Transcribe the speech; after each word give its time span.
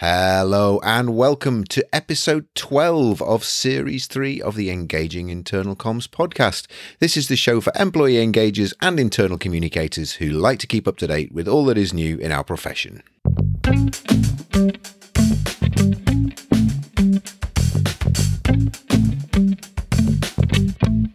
Hello 0.00 0.78
and 0.84 1.16
welcome 1.16 1.64
to 1.64 1.84
episode 1.92 2.46
12 2.54 3.20
of 3.20 3.42
series 3.42 4.06
3 4.06 4.40
of 4.40 4.54
the 4.54 4.70
Engaging 4.70 5.28
Internal 5.28 5.74
Comms 5.74 6.06
podcast. 6.06 6.68
This 7.00 7.16
is 7.16 7.26
the 7.26 7.34
show 7.34 7.60
for 7.60 7.72
employee 7.74 8.24
engagers 8.24 8.72
and 8.80 9.00
internal 9.00 9.36
communicators 9.36 10.12
who 10.12 10.26
like 10.26 10.60
to 10.60 10.68
keep 10.68 10.86
up 10.86 10.98
to 10.98 11.08
date 11.08 11.32
with 11.32 11.48
all 11.48 11.64
that 11.64 11.76
is 11.76 11.92
new 11.92 12.16
in 12.18 12.30
our 12.30 12.44
profession. 12.44 13.02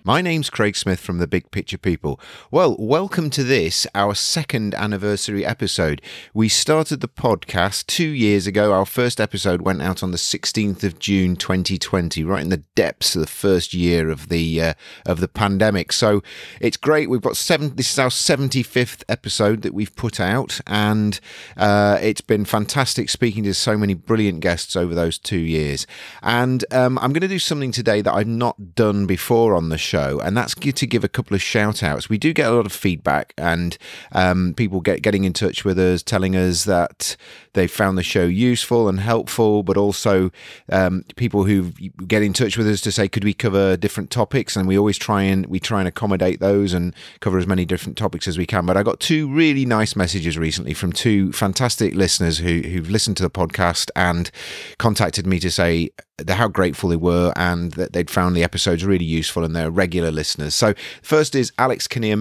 My 0.05 0.21
name's 0.21 0.49
Craig 0.49 0.75
Smith 0.75 0.99
from 0.99 1.19
the 1.19 1.27
Big 1.27 1.49
Picture 1.49 1.77
People. 1.77 2.19
Well, 2.51 2.75
welcome 2.77 3.29
to 3.29 3.41
this, 3.41 3.87
our 3.95 4.13
second 4.13 4.75
anniversary 4.75 5.45
episode. 5.45 6.01
We 6.33 6.49
started 6.49 6.99
the 6.99 7.07
podcast 7.07 7.85
two 7.85 8.09
years 8.09 8.45
ago. 8.45 8.73
Our 8.73 8.85
first 8.85 9.21
episode 9.21 9.61
went 9.61 9.81
out 9.81 10.03
on 10.03 10.11
the 10.11 10.17
16th 10.17 10.83
of 10.83 10.99
June 10.99 11.37
2020, 11.37 12.21
right 12.25 12.41
in 12.41 12.49
the 12.49 12.65
depths 12.75 13.15
of 13.15 13.21
the 13.21 13.27
first 13.27 13.73
year 13.73 14.09
of 14.09 14.27
the 14.27 14.61
uh, 14.61 14.73
of 15.05 15.21
the 15.21 15.29
pandemic. 15.29 15.93
So 15.93 16.21
it's 16.59 16.75
great. 16.75 17.09
We've 17.09 17.21
got 17.21 17.37
seven. 17.37 17.73
This 17.77 17.93
is 17.93 17.97
our 17.97 18.09
75th 18.09 19.05
episode 19.07 19.61
that 19.61 19.73
we've 19.73 19.95
put 19.95 20.19
out, 20.19 20.59
and 20.67 21.17
uh, 21.55 21.97
it's 22.01 22.19
been 22.19 22.43
fantastic 22.43 23.09
speaking 23.09 23.45
to 23.45 23.53
so 23.53 23.77
many 23.77 23.93
brilliant 23.93 24.41
guests 24.41 24.75
over 24.75 24.93
those 24.93 25.17
two 25.17 25.39
years. 25.39 25.87
And 26.21 26.65
um, 26.73 26.99
I'm 26.99 27.13
going 27.13 27.21
to 27.21 27.29
do 27.29 27.39
something 27.39 27.71
today 27.71 28.01
that 28.01 28.13
I've 28.13 28.27
not 28.27 28.75
done 28.75 29.05
before 29.05 29.55
on 29.55 29.69
the 29.69 29.77
show 29.77 29.92
show, 29.93 30.19
and 30.19 30.35
that's 30.35 30.55
good 30.55 30.75
to 30.77 30.87
give 30.87 31.03
a 31.03 31.07
couple 31.07 31.35
of 31.35 31.41
shout 31.41 31.83
outs. 31.83 32.09
We 32.09 32.17
do 32.17 32.33
get 32.33 32.49
a 32.49 32.55
lot 32.55 32.65
of 32.65 32.71
feedback, 32.71 33.33
and 33.37 33.77
um, 34.11 34.53
people 34.55 34.81
get 34.81 35.01
getting 35.03 35.23
in 35.23 35.33
touch 35.33 35.63
with 35.63 35.77
us, 35.77 36.01
telling 36.01 36.35
us 36.35 36.63
that 36.63 37.15
they 37.53 37.67
found 37.67 37.97
the 37.97 38.03
show 38.03 38.23
useful 38.23 38.89
and 38.89 38.99
helpful, 38.99 39.61
but 39.61 39.77
also 39.77 40.31
um, 40.71 41.03
people 41.15 41.43
who 41.43 41.71
get 42.07 42.23
in 42.23 42.33
touch 42.33 42.57
with 42.57 42.67
us 42.67 42.81
to 42.81 42.91
say, 42.91 43.07
could 43.07 43.23
we 43.23 43.33
cover 43.33 43.77
different 43.77 44.09
topics? 44.09 44.55
And 44.55 44.67
we 44.67 44.77
always 44.77 44.97
try 44.97 45.21
and 45.21 45.45
we 45.45 45.59
try 45.59 45.79
and 45.79 45.87
accommodate 45.87 46.39
those 46.39 46.73
and 46.73 46.95
cover 47.19 47.37
as 47.37 47.45
many 47.45 47.65
different 47.65 47.97
topics 47.97 48.27
as 48.27 48.37
we 48.37 48.47
can. 48.47 48.65
But 48.65 48.77
I 48.77 48.83
got 48.83 48.99
two 48.99 49.31
really 49.31 49.65
nice 49.65 49.95
messages 49.95 50.37
recently 50.37 50.73
from 50.73 50.91
two 50.91 51.31
fantastic 51.31 51.93
listeners 51.93 52.39
who 52.39 52.61
who've 52.61 52.89
listened 52.89 53.17
to 53.17 53.23
the 53.23 53.29
podcast 53.29 53.91
and 53.95 54.31
contacted 54.79 55.27
me 55.27 55.39
to 55.39 55.51
say 55.51 55.91
how 56.29 56.47
grateful 56.47 56.89
they 56.89 56.95
were 56.95 57.33
and 57.35 57.71
that 57.73 57.93
they'd 57.93 58.09
found 58.09 58.35
the 58.35 58.43
episodes 58.43 58.85
really 58.85 59.05
useful 59.05 59.43
and 59.43 59.55
they're 59.55 59.71
regular 59.71 60.11
listeners. 60.11 60.53
So, 60.53 60.73
first 61.01 61.35
is 61.35 61.51
Alex 61.57 61.87
Kinnear 61.87 62.15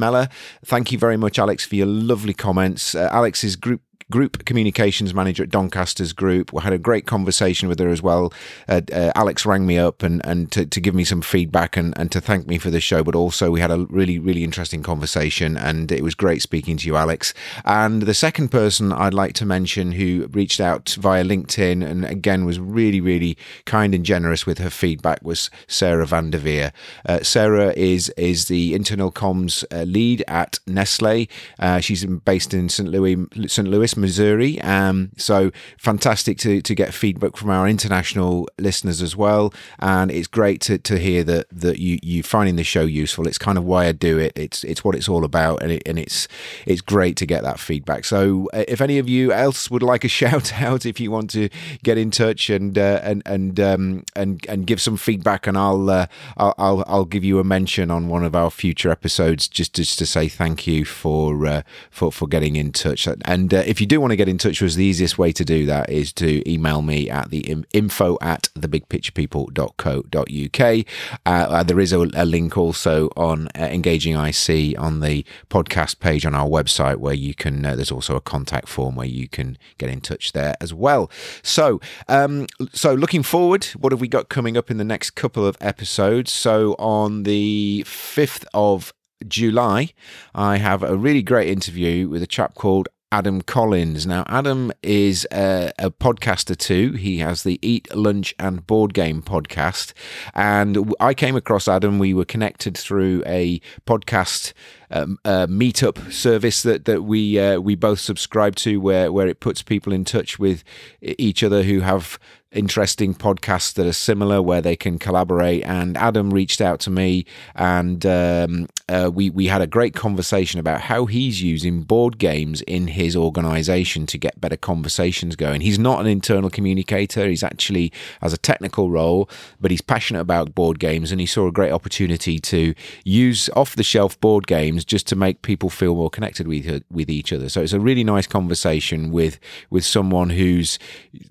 Thank 0.65 0.93
you 0.93 0.99
very 0.99 1.17
much, 1.17 1.39
Alex, 1.39 1.65
for 1.65 1.77
your 1.77 1.87
lovely 1.87 2.35
comments. 2.35 2.95
Uh, 2.95 3.09
Alex's 3.13 3.57
group 3.57 3.83
group 4.13 4.45
communications 4.45 5.15
manager 5.15 5.43
at 5.43 5.49
Doncaster's 5.49 6.13
Group. 6.13 6.53
We 6.53 6.61
had 6.63 6.75
a 6.75 6.79
great 6.79 7.07
conversation 7.07 7.69
with 7.69 7.79
her 7.81 7.89
as 7.89 8.03
well. 8.03 8.33
Uh, 8.69 8.83
uh, 8.93 9.11
Alex 9.15 9.47
rang 9.47 9.67
me 9.67 9.79
up 9.79 10.03
and, 10.03 10.25
and 10.25 10.53
to, 10.53 10.67
to 10.67 10.81
give 10.81 10.95
me 10.95 11.03
some 11.03 11.23
feedback 11.23 11.79
and, 11.79 11.97
and 11.99 12.13
to 12.13 12.21
thank 12.21 12.47
me 12.47 12.59
for 12.59 12.71
the 12.71 12.79
show, 12.79 13.03
but 13.03 13.15
also 13.15 13.51
we 13.51 13.61
had 13.61 13.71
a 13.71 13.87
really, 13.89 14.19
really 14.19 14.45
interesting 14.45 14.83
conversation 14.83 15.57
and 15.57 15.91
it 15.91 16.03
was 16.03 16.15
great 16.15 16.43
speaking 16.43 16.77
to 16.77 16.87
you, 16.87 16.95
Alex. 16.95 17.33
And 17.65 18.03
the 18.03 18.15
second 18.15 18.51
person 18.51 18.93
I'd 18.93 19.15
like 19.15 19.33
to 19.35 19.47
mention 19.47 19.93
who 19.93 20.29
reached 20.31 20.61
out 20.61 20.91
via 21.01 21.25
LinkedIn 21.25 21.83
and 21.85 22.05
again 22.05 22.45
was 22.45 22.61
really, 22.61 23.01
really 23.01 23.39
kind 23.65 23.95
and 23.95 24.05
generous 24.05 24.45
with 24.45 24.59
her 24.59 24.71
feedback 24.71 25.21
was 25.23 25.51
Sarah 25.67 26.07
van 26.07 26.31
der 26.31 26.39
Veer. 26.39 26.73
Uh, 27.07 27.23
Sarah 27.23 27.73
is, 27.77 28.11
is 28.19 28.49
the 28.49 28.75
internal 28.75 29.11
comms 29.11 29.65
uh, 29.73 29.85
lead 29.85 30.23
at 30.29 30.59
Nestle. 30.67 31.29
Uh, 31.59 31.81
she's 31.81 32.05
based 32.05 32.53
in 32.53 32.69
St. 32.69 32.91
Louis, 32.91 33.17
St. 33.47 33.67
Louis, 33.67 33.97
Missouri. 34.03 34.61
Um, 34.61 35.13
so 35.17 35.51
fantastic 35.79 36.37
to, 36.39 36.61
to 36.61 36.75
get 36.75 36.93
feedback 36.93 37.37
from 37.37 37.49
our 37.49 37.67
international 37.67 38.49
listeners 38.59 39.01
as 39.01 39.17
well. 39.17 39.55
And 39.79 40.11
it's 40.11 40.29
great 40.29 40.61
to, 40.63 40.77
to 40.79 40.99
hear 40.99 41.25
that, 41.25 41.47
that 41.51 41.79
you, 41.79 41.99
you 42.03 42.23
finding 42.23 42.57
the 42.57 42.65
show 42.65 42.83
useful. 42.83 43.27
It's 43.27 43.39
kind 43.39 43.57
of 43.57 43.65
why 43.65 43.87
I 43.87 43.93
do 43.93 44.19
it. 44.19 44.33
It's, 44.37 44.65
it's 44.65 44.85
what 44.85 44.95
it's 44.95 45.09
all 45.09 45.25
about. 45.25 45.63
And, 45.63 45.73
it, 45.73 45.83
and 45.87 45.99
it's, 45.99 46.29
it's 46.67 46.81
great 46.83 47.17
to 47.17 47.27
get 47.27 47.43
that 47.45 47.59
feedback. 47.59 48.05
So 48.05 48.51
uh, 48.53 48.65
if 48.69 48.81
any 48.81 48.99
of 48.99 49.09
you 49.09 49.33
else 49.33 49.71
would 49.71 49.83
like 49.83 50.05
a 50.05 50.09
shout 50.21 50.61
out, 50.61 50.85
if 50.85 51.01
you 51.01 51.11
want 51.11 51.31
to 51.31 51.49
get 51.83 51.97
in 51.97 52.11
touch 52.11 52.51
and, 52.51 52.77
uh, 52.77 53.01
and, 53.03 53.23
and, 53.25 53.59
um, 53.61 54.05
and, 54.15 54.45
and 54.49 54.67
give 54.67 54.83
some 54.83 54.97
feedback 54.97 55.47
and 55.47 55.57
I'll, 55.57 55.89
uh, 55.89 56.07
I'll, 56.37 56.55
I'll, 56.59 56.85
I'll, 56.87 57.13
give 57.13 57.25
you 57.25 57.39
a 57.39 57.45
mention 57.45 57.91
on 57.91 58.09
one 58.09 58.25
of 58.25 58.35
our 58.35 58.51
future 58.51 58.91
episodes 58.91 59.47
just, 59.47 59.75
just 59.75 59.99
to 59.99 60.07
say 60.07 60.29
thank 60.29 60.67
you 60.67 60.85
for, 60.85 61.47
uh, 61.47 61.63
for, 61.91 62.11
for 62.11 62.27
getting 62.27 62.57
in 62.57 62.73
touch. 62.73 63.07
And 63.07 63.53
uh, 63.53 63.63
if 63.67 63.81
you 63.83 63.87
do 63.87 64.01
want 64.01 64.13
to 64.13 64.17
get 64.17 64.29
in 64.29 64.39
touch 64.39 64.63
with 64.63 64.71
us, 64.71 64.77
the 64.77 64.85
easiest 64.85 65.19
way 65.19 65.33
to 65.33 65.45
do 65.45 65.67
that 65.67 65.91
is 65.91 66.13
to 66.13 66.49
email 66.49 66.83
me 66.83 67.11
at 67.11 67.31
the 67.31 67.41
info 67.73 68.17
at 68.21 68.49
thebigpicturepeople.co.uk. 68.55 70.87
Uh, 71.27 71.29
uh, 71.29 71.65
there 71.65 71.81
is 71.81 71.93
a, 71.93 71.99
a, 72.15 72.25
link 72.25 72.57
also 72.57 73.09
on 73.17 73.49
uh, 73.59 73.65
Engaging 73.65 74.15
IC 74.15 74.79
on 74.79 75.01
the 75.01 75.27
podcast 75.51 75.99
page 75.99 76.25
on 76.25 76.33
our 76.33 76.49
website 76.49 76.99
where 76.99 77.13
you 77.13 77.35
can, 77.35 77.67
uh, 77.67 77.75
there's 77.75 77.91
also 77.91 78.15
a 78.15 78.21
contact 78.21 78.69
form 78.69 78.95
where 78.95 79.05
you 79.05 79.27
can 79.27 79.59
get 79.79 79.91
in 79.91 80.01
touch 80.01 80.31
there 80.31 80.55
as 80.61 80.73
well. 80.73 81.11
So, 81.43 81.81
um, 82.09 82.47
so 82.73 82.95
looking 82.95 83.25
forward, 83.25 83.65
what 83.77 83.91
have 83.91 84.01
we 84.01 84.07
got 84.07 84.29
coming 84.29 84.57
up 84.57 84.71
in 84.71 84.77
the 84.77 84.85
next 84.85 85.11
couple 85.11 85.45
of 85.45 85.57
episodes? 85.61 86.33
So 86.33 86.77
on 86.79 87.25
the 87.25 87.83
5th 87.85 88.45
of 88.55 88.95
July, 89.27 89.89
I 90.37 90.59
have 90.59 90.85
a 90.85 90.97
really 90.97 91.23
great 91.23 91.49
interview 91.49 92.09
with 92.09 92.23
a 92.23 92.29
chap 92.29 92.55
called 92.55 92.89
Adam 93.13 93.43
Collins. 93.43 94.07
Now, 94.07 94.25
Adam 94.27 94.73
is 94.83 95.29
a, 95.31 95.71
a, 95.79 95.91
podcaster 95.91 96.57
too. 96.57 96.93
He 96.93 97.19
has 97.19 97.43
the 97.43 97.59
Eat, 97.61 97.95
Lunch, 97.95 98.35
and 98.39 98.67
Board 98.67 98.95
Game 98.95 99.21
podcast. 99.21 99.93
And 100.35 100.95
I 100.99 101.13
came 101.13 101.37
across 101.37 101.69
Adam. 101.69 101.99
We 101.99 102.15
were 102.15 102.25
connected 102.25 102.77
through 102.77 103.23
a 103.27 103.61
podcast 103.87 104.55
um, 104.91 105.19
meetup 105.25 106.11
service 106.11 106.63
that 106.63 106.87
that 106.87 107.03
we 107.03 107.39
uh, 107.39 107.61
we 107.61 107.75
both 107.75 108.01
subscribe 108.01 108.57
to, 108.57 108.81
where 108.81 109.13
where 109.13 109.29
it 109.29 109.41
puts 109.41 109.63
people 109.63 109.93
in 109.93 110.05
touch 110.05 110.39
with 110.39 110.65
each 111.03 111.45
other 111.45 111.63
who 111.65 111.81
have 111.81 112.19
interesting 112.53 113.15
podcasts 113.15 113.73
that 113.75 113.87
are 113.87 113.93
similar 113.93 114.43
where 114.43 114.61
they 114.61 114.77
can 114.77 114.99
collaborate. 114.99 115.65
And 115.65 115.97
Adam 115.97 116.31
reached 116.31 116.61
out 116.61 116.81
to 116.81 116.91
me, 116.91 117.25
and 117.55 118.05
um, 118.07 118.69
uh, 118.89 119.11
we 119.13 119.31
we 119.31 119.47
had 119.47 119.63
a 119.63 119.67
great 119.67 119.95
conversation 119.95 120.61
about 120.61 120.83
how 120.83 121.07
he's 121.07 121.43
using 121.43 121.83
board 121.83 122.19
games 122.19 122.61
in 122.63 122.89
his 122.89 123.17
organization 123.17 124.07
to 124.07 124.19
get 124.19 124.41
better 124.41 124.57
conversations 124.57 125.37
going. 125.37 125.61
He's 125.61 125.79
not 125.79 126.01
an 126.01 126.07
internal 126.07 126.51
communicator; 126.51 127.27
he's 127.27 127.43
actually 127.43 127.93
has 128.21 128.33
a 128.33 128.39
technical 128.39 128.91
role, 128.91 129.29
but 129.61 129.71
he's 129.71 129.83
passionate 129.83 130.21
about 130.21 130.55
board 130.55 130.79
games, 130.79 131.11
and 131.11 131.21
he 131.21 131.27
saw 131.27 131.47
a 131.47 131.53
great 131.53 131.73
opportunity 131.73 132.39
to 132.39 132.75
use 133.05 133.49
off 133.57 133.77
the 133.77 133.83
shelf 133.83 134.21
board 134.21 134.47
games 134.47 134.85
just 134.85 135.07
to 135.09 135.17
make 135.17 135.43
people 135.43 135.71
feel 135.71 135.95
more 135.95 136.11
connected 136.11 136.47
with 136.47 136.83
with 136.91 137.09
each 137.09 137.33
other. 137.33 137.49
So 137.49 137.63
it's 137.63 137.73
a 137.73 137.81
really 137.81 138.05
nice 138.05 138.27
conversation 138.27 139.11
with 139.11 139.39
with 139.71 139.85
someone 139.85 140.31
who's 140.31 140.79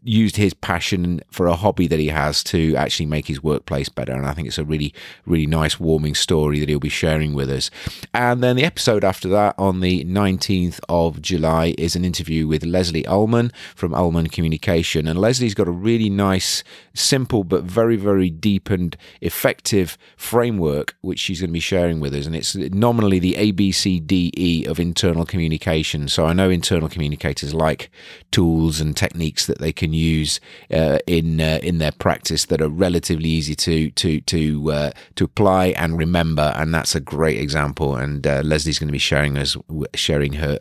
used 0.03 0.35
his 0.37 0.53
passion 0.53 1.10
for 1.31 1.47
a 1.47 1.55
hobby 1.55 1.88
that 1.88 1.99
he 1.99 2.07
has 2.07 2.44
to 2.45 2.75
actually 2.75 3.05
make 3.05 3.27
his 3.27 3.44
workplace 3.44 3.89
better. 3.89 4.13
And 4.13 4.25
I 4.25 4.33
think 4.33 4.47
it's 4.47 4.57
a 4.57 4.63
really, 4.63 4.94
really 5.25 5.47
nice, 5.47 5.79
warming 5.79 6.16
story 6.16 6.59
that 6.59 6.69
he'll 6.69 6.79
be 6.79 6.89
sharing 6.89 7.33
with 7.33 7.49
us. 7.49 7.69
And 8.13 8.44
then 8.44 8.55
the 8.55 8.63
episode 8.63 9.03
after 9.03 9.27
that, 9.29 9.55
on 9.57 9.79
the 9.81 10.05
19th 10.05 10.79
of 10.88 11.22
July, 11.22 11.75
is 11.77 11.95
an 11.95 12.05
interview 12.05 12.47
with 12.47 12.63
Leslie 12.63 13.05
Ullman 13.05 13.51
from 13.75 13.94
Ullman 13.94 14.27
Communication. 14.27 15.07
And 15.07 15.19
Leslie's 15.19 15.53
got 15.53 15.67
a 15.67 15.72
really 15.72 16.09
nice, 16.09 16.63
simple, 16.94 17.43
but 17.43 17.63
very, 17.63 17.95
very 17.95 18.29
deep 18.29 18.69
and 18.69 18.95
effective 19.22 19.97
framework 20.16 20.95
which 21.01 21.19
she's 21.19 21.41
going 21.41 21.49
to 21.49 21.53
be 21.53 21.59
sharing 21.59 21.99
with 21.99 22.13
us. 22.13 22.25
And 22.25 22.35
it's 22.35 22.55
nominally 22.55 23.19
the 23.19 23.33
ABCDE 23.33 24.67
of 24.67 24.79
internal 24.79 25.25
communication. 25.25 26.07
So 26.07 26.25
I 26.25 26.33
know 26.33 26.49
internal 26.49 26.89
communicators 26.89 27.53
like 27.53 27.89
tools 28.31 28.79
and 28.79 28.95
techniques 28.95 29.45
that 29.45 29.59
they 29.59 29.73
can 29.73 29.93
use 29.93 30.39
uh, 30.72 30.99
in 31.07 31.41
uh, 31.41 31.59
in 31.61 31.78
their 31.78 31.91
practice 31.91 32.46
that 32.46 32.61
are 32.61 32.70
relatively 32.70 33.29
easy 33.29 33.55
to 33.55 33.91
to 33.91 34.22
to 34.22 34.72
uh, 34.72 34.91
to 35.16 35.23
apply 35.25 35.67
and 35.67 35.97
remember, 35.97 36.53
and 36.55 36.73
that's 36.73 36.96
a 36.96 36.99
great 36.99 37.40
example. 37.40 37.96
And 37.96 38.25
uh, 38.25 38.41
Leslie's 38.43 38.79
going 38.79 38.90
to 38.90 38.93
be 38.93 38.99
sharing 38.99 39.37
us 39.37 39.58
sharing 39.96 40.34
her 40.34 40.59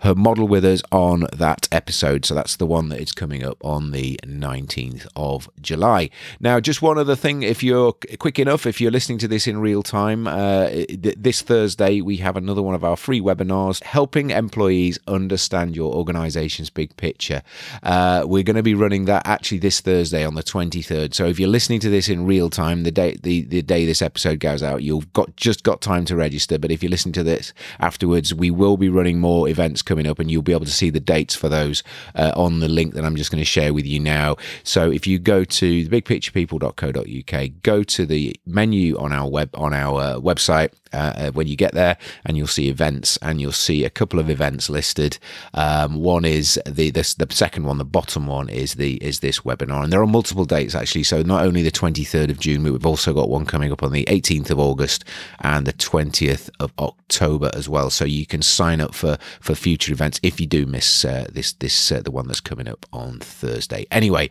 her 0.00 0.14
model 0.14 0.48
with 0.48 0.64
us 0.64 0.82
on 0.92 1.26
that 1.32 1.68
episode. 1.72 2.24
So 2.24 2.34
that's 2.34 2.56
the 2.56 2.66
one 2.66 2.88
that 2.90 3.00
is 3.00 3.12
coming 3.12 3.44
up 3.44 3.58
on 3.64 3.92
the 3.92 4.18
nineteenth 4.26 5.06
of 5.16 5.48
July. 5.60 6.10
Now, 6.40 6.60
just 6.60 6.82
one 6.82 6.98
other 6.98 7.16
thing, 7.16 7.42
if 7.42 7.62
you're 7.62 7.92
quick 8.18 8.38
enough, 8.38 8.66
if 8.66 8.80
you're 8.80 8.90
listening 8.90 9.18
to 9.18 9.28
this 9.28 9.46
in 9.46 9.58
real 9.58 9.82
time, 9.82 10.26
uh, 10.26 10.68
this 10.98 11.42
Thursday 11.42 12.00
we 12.00 12.16
have 12.18 12.36
another 12.36 12.62
one 12.62 12.74
of 12.74 12.84
our 12.84 12.96
free 12.96 13.20
webinars 13.20 13.82
helping 13.82 14.30
employees 14.30 14.98
understand 15.06 15.76
your 15.76 15.94
organization's 15.94 16.70
big 16.70 16.96
picture. 16.96 17.42
Uh, 17.82 18.24
we're 18.26 18.42
going 18.42 18.56
to 18.56 18.62
be 18.62 18.74
running 18.74 19.06
that 19.06 19.26
actually 19.26 19.58
this 19.66 19.80
Thursday 19.80 20.24
on 20.24 20.36
the 20.36 20.44
23rd. 20.44 21.12
So 21.12 21.26
if 21.26 21.40
you're 21.40 21.48
listening 21.48 21.80
to 21.80 21.90
this 21.90 22.08
in 22.08 22.24
real 22.24 22.50
time, 22.50 22.84
the 22.84 22.92
day 22.92 23.16
the, 23.20 23.42
the 23.42 23.62
day 23.62 23.84
this 23.84 24.00
episode 24.00 24.38
goes 24.38 24.62
out, 24.62 24.84
you've 24.84 25.12
got 25.12 25.34
just 25.34 25.64
got 25.64 25.80
time 25.80 26.04
to 26.04 26.14
register. 26.14 26.56
But 26.56 26.70
if 26.70 26.84
you 26.84 26.88
listen 26.88 27.10
to 27.14 27.24
this 27.24 27.52
afterwards, 27.80 28.32
we 28.32 28.48
will 28.48 28.76
be 28.76 28.88
running 28.88 29.18
more 29.18 29.48
events 29.48 29.82
coming 29.82 30.06
up, 30.06 30.20
and 30.20 30.30
you'll 30.30 30.42
be 30.42 30.52
able 30.52 30.66
to 30.66 30.70
see 30.70 30.88
the 30.88 31.00
dates 31.00 31.34
for 31.34 31.48
those 31.48 31.82
uh, 32.14 32.30
on 32.36 32.60
the 32.60 32.68
link 32.68 32.94
that 32.94 33.04
I'm 33.04 33.16
just 33.16 33.32
going 33.32 33.40
to 33.40 33.44
share 33.44 33.74
with 33.74 33.86
you 33.86 33.98
now. 33.98 34.36
So 34.62 34.88
if 34.88 35.04
you 35.04 35.18
go 35.18 35.42
to 35.42 35.88
thebigpicturepeople.co.uk, 35.88 37.62
go 37.62 37.82
to 37.82 38.06
the 38.06 38.36
menu 38.46 38.96
on 38.98 39.12
our 39.12 39.28
web 39.28 39.50
on 39.54 39.74
our 39.74 40.00
uh, 40.00 40.20
website 40.20 40.70
uh, 40.92 41.12
uh, 41.16 41.30
when 41.32 41.48
you 41.48 41.56
get 41.56 41.74
there, 41.74 41.96
and 42.24 42.36
you'll 42.36 42.46
see 42.46 42.68
events, 42.68 43.18
and 43.20 43.40
you'll 43.40 43.52
see 43.52 43.84
a 43.84 43.90
couple 43.90 44.20
of 44.20 44.30
events 44.30 44.70
listed. 44.70 45.18
Um, 45.54 45.96
one 45.96 46.24
is 46.24 46.60
the 46.64 46.90
this, 46.90 47.14
the 47.14 47.26
second 47.30 47.64
one, 47.64 47.78
the 47.78 47.84
bottom 47.84 48.26
one 48.28 48.48
is 48.48 48.74
the 48.74 48.94
is 49.02 49.20
this 49.20 49.44
webinar, 49.56 49.84
and 49.84 49.92
there 49.92 50.02
are 50.02 50.06
multiple 50.06 50.44
dates 50.44 50.74
actually. 50.74 51.04
So 51.04 51.22
not 51.22 51.44
only 51.44 51.62
the 51.62 51.70
23rd 51.70 52.30
of 52.30 52.38
June, 52.40 52.62
but 52.62 52.72
we've 52.72 52.86
also 52.86 53.12
got 53.12 53.28
one 53.28 53.46
coming 53.46 53.72
up 53.72 53.82
on 53.82 53.92
the 53.92 54.04
18th 54.04 54.50
of 54.50 54.58
August 54.58 55.04
and 55.40 55.66
the 55.66 55.72
20th 55.72 56.50
of 56.60 56.72
October 56.78 57.50
as 57.54 57.68
well. 57.68 57.90
So 57.90 58.04
you 58.04 58.26
can 58.26 58.42
sign 58.42 58.80
up 58.80 58.94
for 58.94 59.18
for 59.40 59.54
future 59.54 59.92
events 59.92 60.20
if 60.22 60.40
you 60.40 60.46
do 60.46 60.66
miss 60.66 61.04
uh, 61.04 61.26
this 61.32 61.52
this 61.54 61.92
uh, 61.92 62.00
the 62.00 62.10
one 62.10 62.26
that's 62.26 62.40
coming 62.40 62.68
up 62.68 62.86
on 62.92 63.18
Thursday. 63.20 63.86
Anyway, 63.90 64.30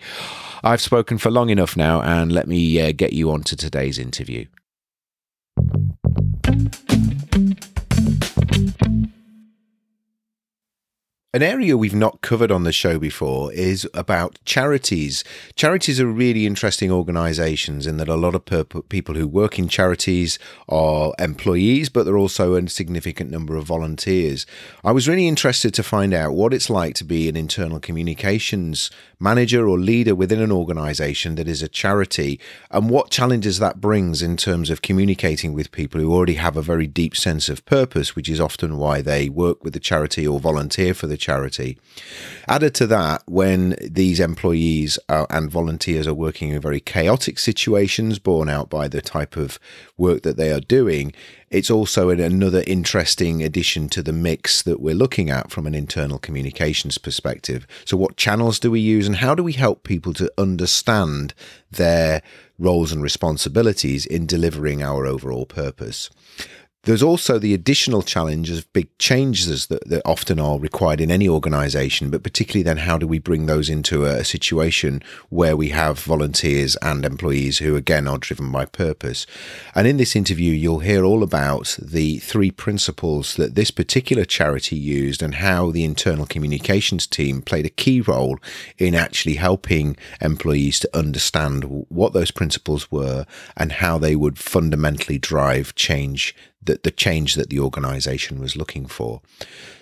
I've 0.64 0.82
spoken 0.82 1.18
for 1.18 1.32
long 1.32 1.50
enough 1.50 1.76
now, 1.78 2.02
and 2.02 2.32
let 2.32 2.48
me 2.48 2.82
uh, 2.82 2.92
get 2.92 3.14
you 3.14 3.32
on 3.32 3.44
to 3.44 3.56
today's 3.56 4.00
interview. 4.00 4.46
An 11.36 11.44
area 11.44 11.76
we've 11.76 11.94
not 11.94 12.22
covered 12.22 12.50
on 12.50 12.64
the 12.64 12.72
show 12.72 12.98
before 12.98 13.52
is 13.52 13.86
about 13.94 14.40
charities. 14.46 15.22
Charities 15.58 16.00
are 16.00 16.08
really 16.08 16.46
interesting 16.46 16.90
organisations 16.90 17.86
in 17.86 17.98
that 17.98 18.08
a 18.08 18.16
lot 18.16 18.36
of 18.36 18.46
people 18.88 19.16
who 19.16 19.28
work 19.28 19.60
in 19.60 19.68
charities 19.68 20.40
are 20.70 21.14
employees, 21.20 21.90
but 21.90 22.06
they're 22.06 22.18
also 22.18 22.54
a 22.54 22.70
significant 22.70 23.32
number 23.32 23.58
of 23.58 23.66
volunteers. 23.66 24.46
I 24.82 24.94
was 24.94 25.10
really 25.10 25.28
interested 25.28 25.74
to 25.74 25.84
find 25.84 26.14
out 26.14 26.32
what 26.32 26.54
it's 26.54 26.70
like 26.70 26.96
to 26.96 27.04
be 27.04 27.28
an 27.28 27.36
internal 27.36 27.82
communications 27.82 28.90
manager 29.20 29.68
or 29.68 29.78
leader 29.78 30.16
within 30.16 30.42
an 30.42 30.54
organisation 30.54 31.36
that 31.36 31.50
is 31.50 31.62
a 31.62 31.68
charity 31.68 32.40
and 32.72 32.90
what 32.90 33.10
challenges 33.10 33.60
that 33.60 33.82
brings 33.82 34.22
in 34.22 34.38
terms 34.38 34.70
of 34.70 34.82
communicating 34.82 35.54
with 35.54 35.72
people 35.74 36.00
who 36.00 36.14
already 36.14 36.36
have 36.36 36.56
a 36.56 36.62
very 36.62 36.88
deep 36.88 37.16
sense 37.16 37.50
of 37.50 37.66
purpose, 37.66 38.16
which 38.16 38.30
is 38.30 38.40
often 38.40 38.78
why 38.78 39.02
they 39.02 39.28
work 39.28 39.66
with 39.66 39.74
the 39.74 39.80
charity 39.82 40.26
or 40.26 40.40
volunteer 40.40 40.94
for 40.94 41.08
the 41.08 41.18
charity. 41.26 41.80
Added 42.48 42.76
to 42.76 42.88
that, 42.88 43.24
when 43.26 43.76
these 43.82 44.20
employees 44.20 45.00
are, 45.10 45.26
and 45.32 45.50
volunteers 45.50 46.06
are 46.06 46.14
working 46.14 46.50
in 46.50 46.62
very 46.62 46.80
chaotic 46.80 47.40
situations 47.40 48.20
borne 48.20 48.48
out 48.48 48.70
by 48.70 48.88
the 48.88 49.02
type 49.02 49.36
of 49.36 49.60
work 49.98 50.22
that 50.22 50.38
they 50.38 50.52
are 50.52 50.60
doing, 50.60 51.14
it's 51.50 51.72
also 51.72 52.10
another 52.10 52.64
interesting 52.68 53.42
addition 53.42 53.90
to 53.90 54.04
the 54.04 54.14
mix 54.14 54.62
that 54.62 54.80
we're 54.80 54.94
looking 54.94 55.32
at 55.32 55.50
from 55.50 55.66
an 55.66 55.74
internal 55.74 56.20
communications 56.20 57.00
perspective. 57.00 57.66
So, 57.86 57.98
what 57.98 58.18
channels 58.18 58.60
do 58.60 58.70
we 58.70 58.80
use, 58.80 59.08
and 59.08 59.16
how 59.16 59.34
do 59.34 59.42
we 59.42 59.54
help 59.54 59.84
people 59.84 60.14
to 60.14 60.32
understand 60.38 61.34
their 61.72 62.22
roles 62.60 62.92
and 62.92 63.02
responsibilities 63.02 64.06
in 64.06 64.28
delivering 64.28 64.84
our 64.84 65.08
overall 65.08 65.48
purpose? 65.48 66.12
There's 66.86 67.02
also 67.02 67.40
the 67.40 67.56
additional 67.56 68.04
challenge 68.04 68.52
of 68.52 68.72
big 68.72 68.96
changes 69.00 69.68
that, 69.68 69.90
that 69.90 70.04
often 70.06 70.40
are 70.40 70.60
required 70.60 71.02
in 71.02 71.10
any 71.10 71.28
organization, 71.28 72.12
but 72.12 72.22
particularly 72.22 72.62
then 72.62 72.78
how 72.78 73.00
do 73.00 73.08
we 73.08 73.18
bring 73.18 73.48
those 73.48 73.72
into 73.72 74.06
a, 74.06 74.18
a 74.18 74.24
situation 74.24 75.02
where 75.30 75.58
we 75.58 75.70
have 75.70 75.98
volunteers 75.98 76.76
and 76.84 77.04
employees 77.04 77.58
who 77.58 77.76
again 77.76 78.08
are 78.08 78.20
driven 78.20 78.52
by 78.52 78.66
purpose. 78.66 79.26
And 79.74 79.88
in 79.88 79.98
this 79.98 80.16
interview, 80.16 80.54
you'll 80.54 80.80
hear 80.80 81.04
all 81.04 81.24
about 81.24 81.76
the 81.82 82.20
three 82.20 82.52
principles 82.52 83.36
that 83.38 83.56
this 83.56 83.72
particular 83.72 84.24
charity 84.24 84.76
used 84.76 85.24
and 85.24 85.36
how 85.36 85.72
the 85.72 85.84
internal 85.84 86.28
communications 86.28 87.08
team 87.08 87.42
played 87.42 87.66
a 87.66 87.70
key 87.70 88.00
role 88.00 88.38
in 88.78 88.94
actually 88.94 89.36
helping 89.36 89.98
employees 90.22 90.80
to 90.82 90.98
understand 90.98 91.88
what 91.90 92.14
those 92.14 92.30
principles 92.30 92.92
were 92.92 93.26
and 93.58 93.72
how 93.72 93.98
they 93.98 94.16
would 94.16 94.38
fundamentally 94.38 95.18
drive 95.18 95.74
change 95.74 96.36
the, 96.66 96.80
the 96.84 96.92
change 96.92 97.36
that 97.36 97.50
the 97.50 97.60
organization 97.60 98.40
was 98.40 98.56
looking 98.56 98.86
for. 98.86 99.22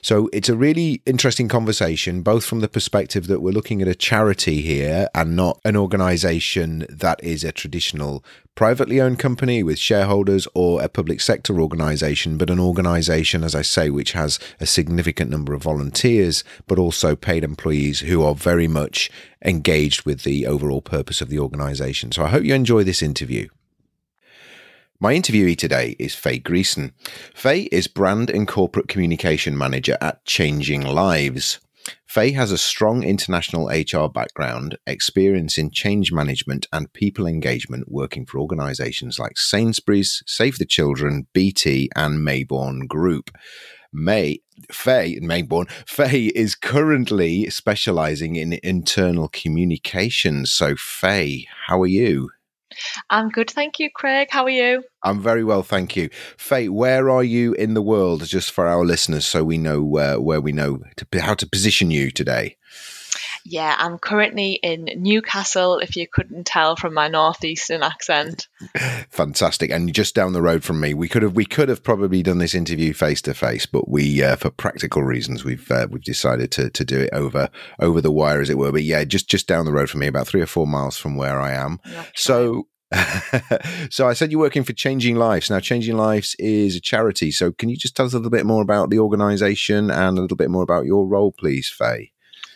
So 0.02 0.30
it's 0.34 0.50
a 0.50 0.56
really 0.56 1.02
interesting 1.06 1.48
conversation, 1.48 2.22
both 2.22 2.44
from 2.46 2.60
the 2.60 2.68
perspective 2.68 3.28
that 3.28 3.42
we're 3.42 3.52
looking 3.52 3.82
at 3.82 3.88
a 3.88 3.96
charity 3.96 4.62
here 4.62 5.08
and 5.16 5.36
not 5.36 5.60
an 5.64 5.78
organization 5.78 6.86
that 6.90 7.24
is 7.24 7.44
a 7.44 7.52
traditional 7.52 8.24
privately 8.56 9.02
owned 9.02 9.18
company 9.18 9.64
with 9.64 9.80
shareholders 9.80 10.48
or 10.54 10.82
a 10.82 10.90
public 10.90 11.22
sector 11.22 11.60
organization, 11.60 12.38
but 12.38 12.50
an 12.50 12.60
organization, 12.60 13.44
as 13.44 13.56
I 13.56 13.62
say, 13.62 13.90
which 13.90 14.12
has 14.12 14.40
a 14.60 14.66
significant 14.66 15.32
number 15.32 15.54
of 15.54 15.64
volunteers, 15.64 16.44
but 16.68 16.78
also 16.78 17.16
paid 17.16 17.44
employees 17.44 18.02
who 18.02 18.24
are 18.24 18.36
very 18.36 18.68
much 18.68 19.10
engaged 19.44 20.06
with 20.06 20.24
the 20.24 20.46
overall 20.46 20.82
purpose 20.82 21.22
of 21.22 21.30
the 21.30 21.40
organization. 21.40 22.12
So 22.12 22.24
I 22.24 22.30
hope 22.30 22.44
you 22.44 22.54
enjoy 22.54 22.84
this 22.84 23.02
interview. 23.02 23.48
My 25.04 25.16
interviewee 25.16 25.58
today 25.58 25.98
is 26.00 26.16
Faye 26.16 26.40
Greason. 26.40 26.94
Faye 27.36 27.68
is 27.74 27.88
Brand 27.88 28.30
and 28.30 28.48
Corporate 28.48 28.88
Communication 28.88 29.58
Manager 29.58 29.98
at 30.00 30.24
Changing 30.24 30.82
Lives. 30.82 31.60
Faye 32.06 32.32
has 32.32 32.54
a 32.54 32.58
strong 32.58 33.04
international 33.04 33.68
HR 33.68 34.08
background, 34.08 34.78
experience 34.88 35.58
in 35.58 35.72
change 35.72 36.14
management 36.14 36.68
and 36.72 36.94
people 36.94 37.28
engagement 37.28 37.92
working 37.92 38.26
for 38.26 38.40
organisations 38.40 39.20
like 39.20 39.38
Sainsbury's, 39.38 40.24
Save 40.26 40.58
the 40.58 40.66
Children, 40.66 41.28
BT, 41.34 41.90
and 41.98 42.26
Mayborn 42.26 42.88
Group. 42.88 43.30
May 43.92 44.40
Faye 44.72 45.20
Mayborn 45.20 45.70
Faye 45.86 46.28
is 46.28 46.56
currently 46.56 47.50
specialising 47.50 48.38
in 48.38 48.58
internal 48.64 49.28
communications. 49.28 50.50
So, 50.52 50.78
Faye, 50.78 51.46
how 51.68 51.82
are 51.82 51.88
you? 51.88 52.30
I'm 53.10 53.30
good, 53.30 53.50
thank 53.50 53.80
you, 53.80 53.90
Craig. 53.94 54.28
How 54.32 54.44
are 54.44 54.50
you? 54.50 54.84
I'm 55.04 55.22
very 55.22 55.44
well, 55.44 55.64
thank 55.64 55.96
you. 55.96 56.10
Faye, 56.38 56.70
where 56.70 57.10
are 57.10 57.24
you 57.24 57.54
in 57.54 57.74
the 57.74 57.82
world, 57.82 58.26
just 58.26 58.52
for 58.52 58.68
our 58.68 58.86
listeners, 58.86 59.26
so 59.26 59.44
we 59.44 59.58
know 59.58 59.98
uh, 59.98 60.16
where 60.16 60.42
we 60.42 60.52
know 60.52 60.80
to, 60.98 61.22
how 61.22 61.34
to 61.36 61.48
position 61.48 61.92
you 61.92 62.12
today? 62.12 62.58
Yeah, 63.46 63.76
I'm 63.78 63.98
currently 63.98 64.54
in 64.64 64.88
Newcastle, 64.96 65.80
if 65.80 65.98
you 65.98 66.08
couldn't 66.08 66.46
tell 66.46 66.78
from 66.78 66.94
my 66.94 67.10
northeastern 67.10 67.84
accent. 67.84 68.48
Fantastic, 69.10 69.70
and 69.70 69.94
just 69.94 70.16
down 70.16 70.32
the 70.32 70.42
road 70.42 70.64
from 70.64 70.80
me. 70.80 70.94
We 70.94 71.10
could 71.10 71.24
have 71.24 71.36
we 71.36 71.46
could 71.46 71.68
have 71.68 71.84
probably 71.84 72.24
done 72.24 72.38
this 72.38 72.56
interview 72.56 72.94
face 72.94 73.22
to 73.24 73.34
face, 73.34 73.66
but 73.66 73.90
we, 73.90 74.24
uh, 74.24 74.38
for 74.38 74.50
practical 74.50 75.04
reasons, 75.04 75.44
we've 75.44 75.70
uh, 75.70 75.88
we've 75.90 76.04
decided 76.04 76.52
to 76.52 76.70
to 76.70 76.86
do 76.86 77.02
it 77.02 77.10
over 77.12 77.50
over 77.80 78.00
the 78.00 78.12
wire, 78.12 78.42
as 78.42 78.50
it 78.50 78.58
were. 78.58 78.72
But 78.72 78.84
yeah, 78.84 79.04
just 79.04 79.30
just 79.30 79.48
down 79.48 79.66
the 79.66 79.74
road 79.74 79.90
from 79.90 80.00
me, 80.00 80.08
about 80.08 80.28
three 80.28 80.42
or 80.42 80.48
four 80.48 80.68
miles 80.68 80.98
from 80.98 81.16
where 81.16 81.40
I 81.40 81.52
am. 81.52 81.80
so. 82.16 82.68
so 83.90 84.08
I 84.08 84.14
said 84.14 84.32
you're 84.32 84.40
working 84.40 84.64
for 84.64 84.74
Changing 84.74 85.16
Lives. 85.16 85.50
Now, 85.50 85.60
Changing 85.60 85.98
Lives 85.98 86.36
is 86.38 86.76
a 86.76 86.80
charity. 86.80 87.32
So 87.32 87.52
can 87.52 87.70
you 87.70 87.76
just 87.76 87.96
tell 87.96 88.06
us 88.06 88.14
a 88.14 88.18
little 88.18 88.30
bit 88.30 88.46
more 88.46 88.62
about 88.62 88.92
the 88.92 89.00
organisation 89.00 89.90
and 89.90 90.16
a 90.16 90.22
little 90.22 90.38
bit 90.38 90.52
more 90.52 90.62
about 90.62 90.86
your 90.86 91.08
role, 91.08 91.32
please, 91.32 91.74
Faye? 91.76 92.13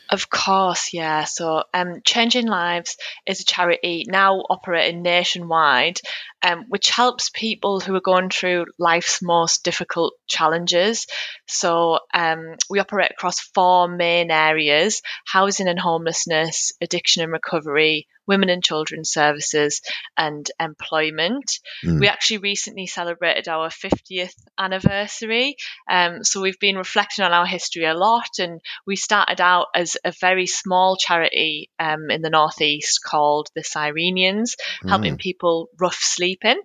Of 0.09 0.29
course, 0.29 0.93
yeah. 0.93 1.23
So, 1.23 1.63
um, 1.73 2.01
Changing 2.05 2.45
Lives 2.47 2.97
is 3.25 3.39
a 3.39 3.45
charity 3.45 4.03
now 4.07 4.39
operating 4.49 5.01
nationwide, 5.01 5.99
um, 6.41 6.65
which 6.67 6.89
helps 6.89 7.29
people 7.29 7.79
who 7.79 7.95
are 7.95 8.01
going 8.01 8.29
through 8.29 8.65
life's 8.77 9.21
most 9.21 9.63
difficult 9.63 10.13
challenges. 10.27 11.07
So, 11.47 11.99
um, 12.13 12.55
we 12.69 12.79
operate 12.79 13.11
across 13.11 13.39
four 13.39 13.87
main 13.87 14.29
areas 14.31 15.01
housing 15.25 15.67
and 15.69 15.79
homelessness, 15.79 16.73
addiction 16.81 17.23
and 17.23 17.31
recovery, 17.31 18.07
women 18.27 18.49
and 18.49 18.63
children's 18.63 19.09
services, 19.09 19.81
and 20.17 20.49
employment. 20.59 21.59
Mm. 21.83 21.99
We 21.99 22.07
actually 22.07 22.39
recently 22.39 22.87
celebrated 22.87 23.47
our 23.47 23.69
50th 23.69 24.35
anniversary. 24.57 25.55
Um, 25.89 26.23
so 26.23 26.41
we've 26.41 26.59
been 26.59 26.77
reflecting 26.77 27.25
on 27.25 27.33
our 27.33 27.45
history 27.45 27.85
a 27.85 27.93
lot. 27.93 28.39
And 28.39 28.61
we 28.85 28.95
started 28.95 29.41
out 29.41 29.67
as 29.75 29.97
a 30.03 30.11
very 30.11 30.47
small 30.47 30.97
charity 30.97 31.69
um, 31.79 32.09
in 32.09 32.21
the 32.21 32.29
Northeast 32.29 32.99
called 33.03 33.49
the 33.55 33.61
Cyrenians, 33.61 34.55
mm. 34.83 34.89
helping 34.89 35.17
people 35.17 35.69
rough 35.79 35.99
sleeping 36.01 36.59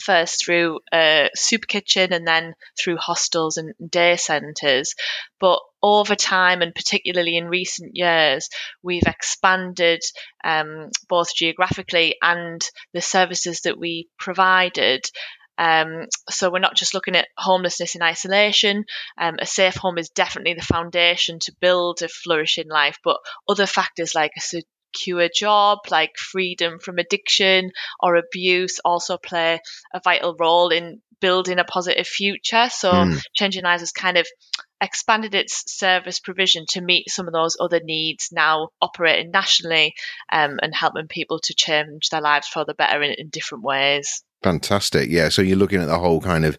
first 0.00 0.44
through 0.44 0.80
a 0.92 1.30
soup 1.34 1.66
kitchen 1.66 2.12
and 2.12 2.26
then 2.26 2.54
through 2.78 2.96
hostels 2.96 3.56
and 3.56 3.74
day 3.88 4.16
centres. 4.16 4.94
But 5.40 5.60
over 5.82 6.14
time, 6.14 6.62
and 6.62 6.74
particularly 6.74 7.36
in 7.36 7.48
recent 7.48 7.92
years, 7.94 8.48
we've 8.82 9.06
expanded 9.06 10.02
um, 10.44 10.90
both 11.08 11.34
geographically 11.34 12.16
and 12.22 12.60
the 12.92 13.00
services 13.00 13.60
that 13.62 13.78
we 13.78 14.08
provided. 14.18 15.04
Um, 15.58 16.06
so 16.28 16.50
we're 16.50 16.58
not 16.58 16.76
just 16.76 16.92
looking 16.92 17.16
at 17.16 17.28
homelessness 17.38 17.94
in 17.94 18.02
isolation. 18.02 18.84
Um, 19.16 19.36
a 19.38 19.46
safe 19.46 19.76
home 19.76 19.98
is 19.98 20.10
definitely 20.10 20.54
the 20.54 20.62
foundation 20.62 21.38
to 21.40 21.54
build 21.60 22.02
a 22.02 22.08
flourishing 22.08 22.68
life, 22.68 22.98
but 23.02 23.18
other 23.48 23.66
factors 23.66 24.14
like 24.14 24.32
a 24.36 24.40
secure 24.96 25.28
job, 25.28 25.78
like 25.90 26.16
freedom 26.16 26.78
from 26.78 26.98
addiction 26.98 27.70
or 28.00 28.16
abuse, 28.16 28.80
also 28.84 29.16
play 29.18 29.60
a 29.94 30.00
vital 30.02 30.36
role 30.38 30.70
in 30.70 31.00
building 31.20 31.58
a 31.58 31.64
positive 31.64 32.06
future. 32.06 32.68
So 32.70 32.92
mm. 32.92 33.22
Changing 33.34 33.64
Lives 33.64 33.82
has 33.82 33.92
kind 33.92 34.16
of 34.18 34.26
expanded 34.80 35.34
its 35.34 35.64
service 35.72 36.20
provision 36.20 36.64
to 36.68 36.82
meet 36.82 37.08
some 37.08 37.26
of 37.26 37.32
those 37.32 37.56
other 37.58 37.80
needs 37.82 38.28
now 38.32 38.68
operating 38.82 39.30
nationally 39.30 39.94
um, 40.30 40.58
and 40.62 40.74
helping 40.74 41.08
people 41.08 41.40
to 41.40 41.54
change 41.54 42.10
their 42.10 42.20
lives 42.20 42.46
for 42.46 42.64
the 42.66 42.74
better 42.74 43.02
in, 43.02 43.14
in 43.16 43.28
different 43.28 43.64
ways. 43.64 44.22
Fantastic. 44.42 45.08
Yeah. 45.08 45.30
So 45.30 45.40
you're 45.40 45.56
looking 45.56 45.80
at 45.80 45.88
the 45.88 45.98
whole 45.98 46.20
kind 46.20 46.44
of 46.44 46.58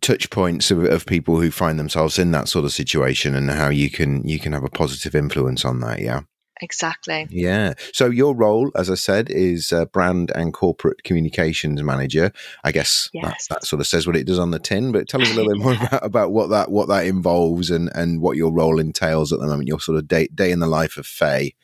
touch 0.00 0.30
points 0.30 0.70
of, 0.70 0.84
of, 0.84 1.06
people 1.06 1.40
who 1.40 1.50
find 1.50 1.78
themselves 1.78 2.18
in 2.18 2.32
that 2.32 2.48
sort 2.48 2.64
of 2.64 2.72
situation 2.72 3.34
and 3.34 3.50
how 3.50 3.68
you 3.68 3.90
can 3.90 4.26
you 4.26 4.38
can 4.38 4.54
have 4.54 4.64
a 4.64 4.70
positive 4.70 5.14
influence 5.14 5.64
on 5.64 5.80
that. 5.80 6.00
Yeah. 6.00 6.22
Exactly. 6.62 7.26
Yeah. 7.30 7.74
So 7.92 8.06
your 8.10 8.34
role, 8.34 8.70
as 8.74 8.90
I 8.90 8.94
said, 8.94 9.30
is 9.30 9.72
uh, 9.72 9.86
brand 9.86 10.30
and 10.34 10.52
corporate 10.52 11.04
communications 11.04 11.82
manager. 11.82 12.32
I 12.64 12.72
guess 12.72 13.10
yes. 13.12 13.46
that, 13.48 13.60
that, 13.60 13.66
sort 13.66 13.80
of 13.80 13.86
says 13.86 14.06
what 14.06 14.16
it 14.16 14.26
does 14.26 14.38
on 14.38 14.50
the 14.50 14.58
tin. 14.58 14.92
But 14.92 15.08
tell 15.08 15.22
us 15.22 15.30
a 15.30 15.34
little 15.34 15.52
bit 15.52 15.62
more 15.62 15.74
about, 15.86 16.04
about 16.04 16.32
what 16.32 16.50
that 16.50 16.70
what 16.70 16.88
that 16.88 17.06
involves 17.06 17.70
and 17.70 17.90
and 17.94 18.20
what 18.20 18.36
your 18.36 18.52
role 18.52 18.78
entails 18.78 19.32
at 19.32 19.40
the 19.40 19.46
moment. 19.46 19.68
Your 19.68 19.80
sort 19.80 19.98
of 19.98 20.08
day 20.08 20.28
day 20.34 20.50
in 20.50 20.60
the 20.60 20.66
life 20.66 20.96
of 20.96 21.06
Faye. 21.06 21.54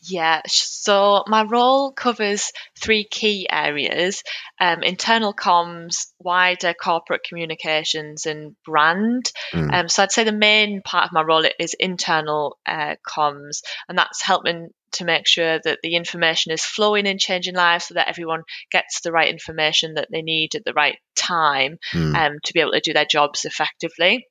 Yeah, 0.00 0.42
so 0.46 1.24
my 1.26 1.42
role 1.42 1.92
covers 1.92 2.52
three 2.80 3.04
key 3.04 3.46
areas 3.50 4.22
um, 4.60 4.82
internal 4.82 5.32
comms, 5.32 6.06
wider 6.18 6.74
corporate 6.74 7.22
communications, 7.22 8.26
and 8.26 8.56
brand. 8.64 9.30
Mm. 9.52 9.72
Um, 9.72 9.88
so 9.88 10.02
I'd 10.02 10.12
say 10.12 10.24
the 10.24 10.32
main 10.32 10.82
part 10.82 11.04
of 11.04 11.12
my 11.12 11.22
role 11.22 11.44
is 11.58 11.74
internal 11.78 12.58
uh, 12.66 12.96
comms, 13.06 13.62
and 13.88 13.96
that's 13.96 14.22
helping 14.22 14.70
to 14.92 15.04
make 15.04 15.26
sure 15.26 15.60
that 15.62 15.78
the 15.82 15.96
information 15.96 16.52
is 16.52 16.64
flowing 16.64 17.06
in 17.06 17.18
changing 17.18 17.54
lives 17.54 17.86
so 17.86 17.94
that 17.94 18.08
everyone 18.08 18.42
gets 18.70 19.00
the 19.00 19.12
right 19.12 19.28
information 19.28 19.94
that 19.94 20.08
they 20.10 20.22
need 20.22 20.54
at 20.54 20.64
the 20.64 20.72
right 20.72 20.96
time 21.14 21.78
mm. 21.92 22.14
um, 22.14 22.38
to 22.44 22.52
be 22.52 22.60
able 22.60 22.72
to 22.72 22.80
do 22.80 22.92
their 22.92 23.04
jobs 23.04 23.44
effectively. 23.44 24.26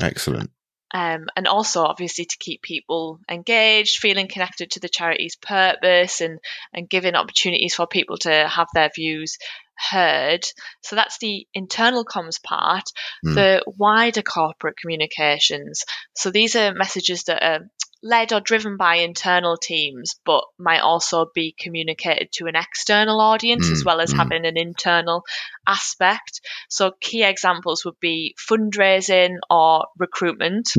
Excellent. 0.00 0.50
Um, 0.94 1.26
and 1.34 1.48
also 1.48 1.82
obviously 1.82 2.26
to 2.26 2.36
keep 2.38 2.62
people 2.62 3.18
engaged, 3.28 3.98
feeling 3.98 4.28
connected 4.28 4.70
to 4.72 4.80
the 4.80 4.88
charity's 4.88 5.36
purpose, 5.36 6.20
and 6.20 6.38
and 6.72 6.88
giving 6.88 7.14
opportunities 7.14 7.74
for 7.74 7.86
people 7.86 8.18
to 8.18 8.48
have 8.48 8.68
their 8.72 8.90
views 8.94 9.36
heard. 9.76 10.44
So 10.82 10.96
that's 10.96 11.18
the 11.18 11.46
internal 11.54 12.04
comms 12.04 12.42
part. 12.42 12.84
Mm. 13.24 13.34
The 13.34 13.64
wider 13.66 14.22
corporate 14.22 14.76
communications. 14.78 15.84
So 16.14 16.30
these 16.30 16.56
are 16.56 16.72
messages 16.72 17.24
that 17.24 17.42
are 17.42 17.60
led 18.06 18.32
or 18.32 18.40
driven 18.40 18.76
by 18.76 18.96
internal 18.96 19.56
teams, 19.56 20.14
but 20.24 20.44
might 20.58 20.80
also 20.80 21.26
be 21.34 21.54
communicated 21.58 22.30
to 22.32 22.46
an 22.46 22.56
external 22.56 23.20
audience 23.20 23.68
mm, 23.68 23.72
as 23.72 23.84
well 23.84 24.00
as 24.00 24.14
mm. 24.14 24.16
having 24.16 24.46
an 24.46 24.56
internal 24.56 25.24
aspect. 25.66 26.40
So, 26.68 26.92
key 27.00 27.24
examples 27.24 27.84
would 27.84 27.98
be 28.00 28.34
fundraising 28.48 29.38
or 29.50 29.86
recruitment. 29.98 30.72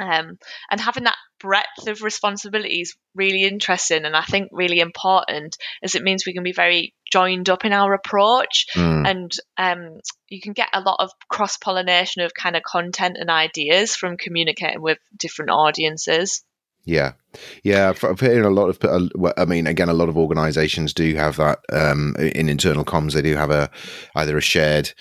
Um, 0.00 0.38
and 0.70 0.80
having 0.80 1.04
that 1.04 1.16
breadth 1.38 1.86
of 1.86 2.02
responsibilities 2.02 2.96
really 3.14 3.44
interesting 3.44 4.04
and 4.04 4.16
I 4.16 4.22
think 4.22 4.48
really 4.52 4.80
important 4.80 5.56
as 5.82 5.94
it 5.94 6.02
means 6.02 6.24
we 6.24 6.32
can 6.32 6.44
be 6.44 6.52
very 6.52 6.94
joined 7.10 7.50
up 7.50 7.64
in 7.64 7.72
our 7.72 7.92
approach 7.92 8.66
mm. 8.74 9.06
and 9.06 9.30
um, 9.58 10.00
you 10.28 10.40
can 10.40 10.52
get 10.54 10.68
a 10.72 10.80
lot 10.80 10.96
of 11.00 11.10
cross 11.28 11.58
pollination 11.58 12.22
of 12.22 12.32
kind 12.32 12.56
of 12.56 12.62
content 12.62 13.16
and 13.18 13.28
ideas 13.28 13.94
from 13.94 14.16
communicating 14.16 14.80
with 14.80 14.98
different 15.18 15.50
audiences. 15.50 16.42
Yeah, 16.84 17.12
yeah. 17.62 17.92
I've 18.02 18.20
heard 18.20 18.44
a 18.44 18.50
lot 18.50 18.68
of. 18.68 19.32
I 19.36 19.44
mean, 19.44 19.66
again, 19.66 19.88
a 19.88 19.94
lot 19.94 20.08
of 20.08 20.16
organisations 20.16 20.92
do 20.92 21.14
have 21.14 21.36
that 21.36 21.60
um, 21.72 22.14
in 22.18 22.48
internal 22.48 22.84
comms. 22.84 23.12
They 23.12 23.22
do 23.22 23.36
have 23.36 23.50
a 23.50 23.70
either 24.14 24.36
a 24.36 24.42
shared 24.42 24.92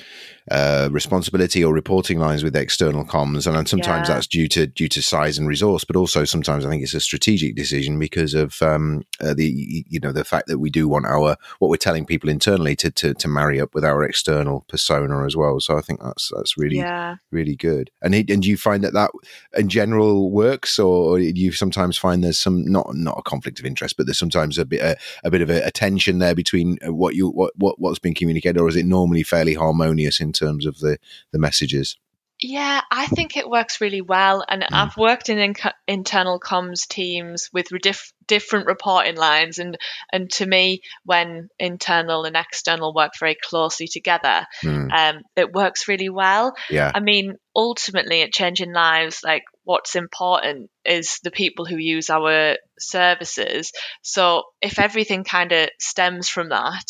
uh, 0.49 0.89
responsibility 0.91 1.63
or 1.63 1.73
reporting 1.73 2.19
lines 2.19 2.43
with 2.43 2.55
external 2.55 3.05
comms, 3.05 3.45
and 3.45 3.67
sometimes 3.67 4.09
yeah. 4.09 4.15
that's 4.15 4.27
due 4.27 4.47
to 4.47 4.65
due 4.65 4.87
to 4.87 5.01
size 5.01 5.37
and 5.37 5.47
resource, 5.47 5.83
but 5.83 5.95
also 5.95 6.25
sometimes 6.25 6.65
I 6.65 6.69
think 6.69 6.81
it's 6.81 6.93
a 6.93 6.99
strategic 6.99 7.55
decision 7.55 7.99
because 7.99 8.33
of 8.33 8.61
um, 8.61 9.03
uh, 9.21 9.33
the 9.33 9.85
you 9.87 9.99
know 9.99 10.11
the 10.11 10.25
fact 10.25 10.47
that 10.47 10.59
we 10.59 10.69
do 10.69 10.87
want 10.87 11.05
our 11.05 11.37
what 11.59 11.69
we're 11.69 11.77
telling 11.77 12.05
people 12.05 12.29
internally 12.29 12.75
to, 12.77 12.89
to 12.91 13.13
to 13.13 13.27
marry 13.27 13.61
up 13.61 13.75
with 13.75 13.85
our 13.85 14.03
external 14.03 14.65
persona 14.67 15.25
as 15.25 15.35
well. 15.35 15.59
So 15.59 15.77
I 15.77 15.81
think 15.81 16.01
that's 16.01 16.31
that's 16.35 16.57
really 16.57 16.77
yeah. 16.77 17.17
really 17.29 17.55
good. 17.55 17.91
And 18.01 18.15
it, 18.15 18.29
and 18.29 18.41
do 18.41 18.49
you 18.49 18.57
find 18.57 18.83
that 18.83 18.93
that 18.93 19.11
in 19.55 19.69
general 19.69 20.31
works, 20.31 20.79
or, 20.79 21.19
do 21.19 21.25
you 21.25 21.51
sometimes 21.51 21.97
find 21.97 22.20
there's 22.21 22.39
some 22.39 22.65
not 22.65 22.93
not 22.93 23.17
a 23.17 23.23
conflict 23.23 23.59
of 23.59 23.65
interest, 23.65 23.97
but 23.97 24.05
there's 24.05 24.19
sometimes 24.19 24.57
a 24.57 24.65
bit 24.65 24.81
a, 24.81 24.97
a 25.23 25.31
bit 25.31 25.41
of 25.41 25.49
a, 25.49 25.65
a 25.65 25.71
tension 25.71 26.19
there 26.19 26.35
between 26.35 26.77
what 26.83 27.15
you 27.15 27.29
what, 27.29 27.53
what 27.57 27.79
what's 27.79 27.99
been 27.99 28.13
communicated, 28.13 28.59
or 28.59 28.67
is 28.67 28.75
it 28.75 28.85
normally 28.85 29.23
fairly 29.23 29.53
harmonious 29.53 30.19
in 30.19 30.31
terms 30.31 30.65
of 30.65 30.79
the 30.79 30.97
the 31.31 31.39
messages? 31.39 31.97
Yeah, 32.43 32.81
I 32.89 33.05
think 33.05 33.37
it 33.37 33.47
works 33.47 33.81
really 33.81 34.01
well. 34.01 34.43
And 34.47 34.63
mm. 34.63 34.67
I've 34.71 34.97
worked 34.97 35.29
in, 35.29 35.37
in 35.37 35.53
internal 35.87 36.39
comms 36.39 36.87
teams 36.87 37.49
with 37.53 37.67
diff- 37.83 38.13
different 38.25 38.65
reporting 38.65 39.15
lines. 39.15 39.59
And, 39.59 39.77
and 40.11 40.27
to 40.31 40.45
me, 40.47 40.81
when 41.05 41.49
internal 41.59 42.25
and 42.25 42.35
external 42.35 42.95
work 42.95 43.11
very 43.19 43.37
closely 43.47 43.87
together, 43.87 44.47
mm. 44.63 44.91
um, 44.91 45.21
it 45.35 45.53
works 45.53 45.87
really 45.87 46.09
well. 46.09 46.55
Yeah. 46.71 46.91
I 46.95 46.99
mean, 46.99 47.35
ultimately, 47.55 48.21
at 48.21 48.33
Changing 48.33 48.73
Lives, 48.73 49.21
like 49.23 49.43
what's 49.63 49.95
important 49.95 50.69
is 50.85 51.19
the 51.23 51.31
people 51.31 51.65
who 51.65 51.77
use 51.77 52.09
our 52.09 52.57
services. 52.79 53.71
So 54.01 54.43
if 54.61 54.79
everything 54.79 55.23
kind 55.23 55.51
of 55.51 55.69
stems 55.79 56.29
from 56.29 56.49
that, 56.49 56.85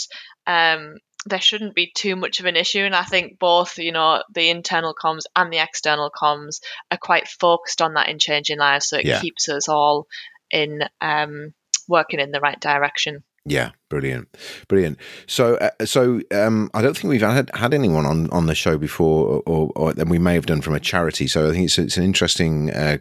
um, 0.48 0.96
there 1.26 1.42
shouldn't 1.42 1.76
be 1.76 1.92
too 1.96 2.16
much 2.16 2.40
of 2.40 2.46
an 2.46 2.56
issue. 2.56 2.80
And 2.80 2.96
I 2.96 3.04
think 3.04 3.38
both, 3.38 3.78
you 3.78 3.92
know, 3.92 4.24
the 4.34 4.50
internal 4.50 4.96
comms 4.96 5.24
and 5.36 5.52
the 5.52 5.62
external 5.62 6.10
comms 6.10 6.62
are 6.90 6.98
quite 6.98 7.28
focused 7.28 7.82
on 7.82 7.94
that 7.94 8.10
in 8.10 8.18
changing 8.20 8.58
lives. 8.58 8.88
So 8.88 8.98
it 8.98 9.06
yeah. 9.06 9.22
keeps 9.22 9.48
us 9.50 9.70
all 9.70 10.08
in 10.50 10.82
um, 11.00 11.54
working 11.88 12.20
in 12.20 12.32
the 12.32 12.40
right 12.40 12.60
direction. 12.60 13.24
Yeah, 13.44 13.72
brilliant, 13.90 14.28
brilliant. 14.68 15.00
So, 15.26 15.56
uh, 15.56 15.86
so 15.86 16.22
um, 16.32 16.70
I 16.76 16.84
don't 16.84 16.96
think 16.96 17.10
we've 17.10 17.22
had 17.22 17.50
had 17.56 17.74
anyone 17.74 18.06
on, 18.06 18.30
on 18.30 18.46
the 18.46 18.54
show 18.54 18.78
before, 18.78 19.42
or, 19.48 19.72
or, 19.76 19.94
or 19.98 20.06
we 20.06 20.20
may 20.20 20.36
have 20.36 20.46
done 20.46 20.62
from 20.62 20.76
a 20.76 20.80
charity. 20.80 21.26
So 21.26 21.50
I 21.50 21.54
think 21.54 21.66
it's, 21.66 21.80
it's 21.80 21.98
an 21.98 22.04
interesting 22.04 22.70
uh, 22.70 22.98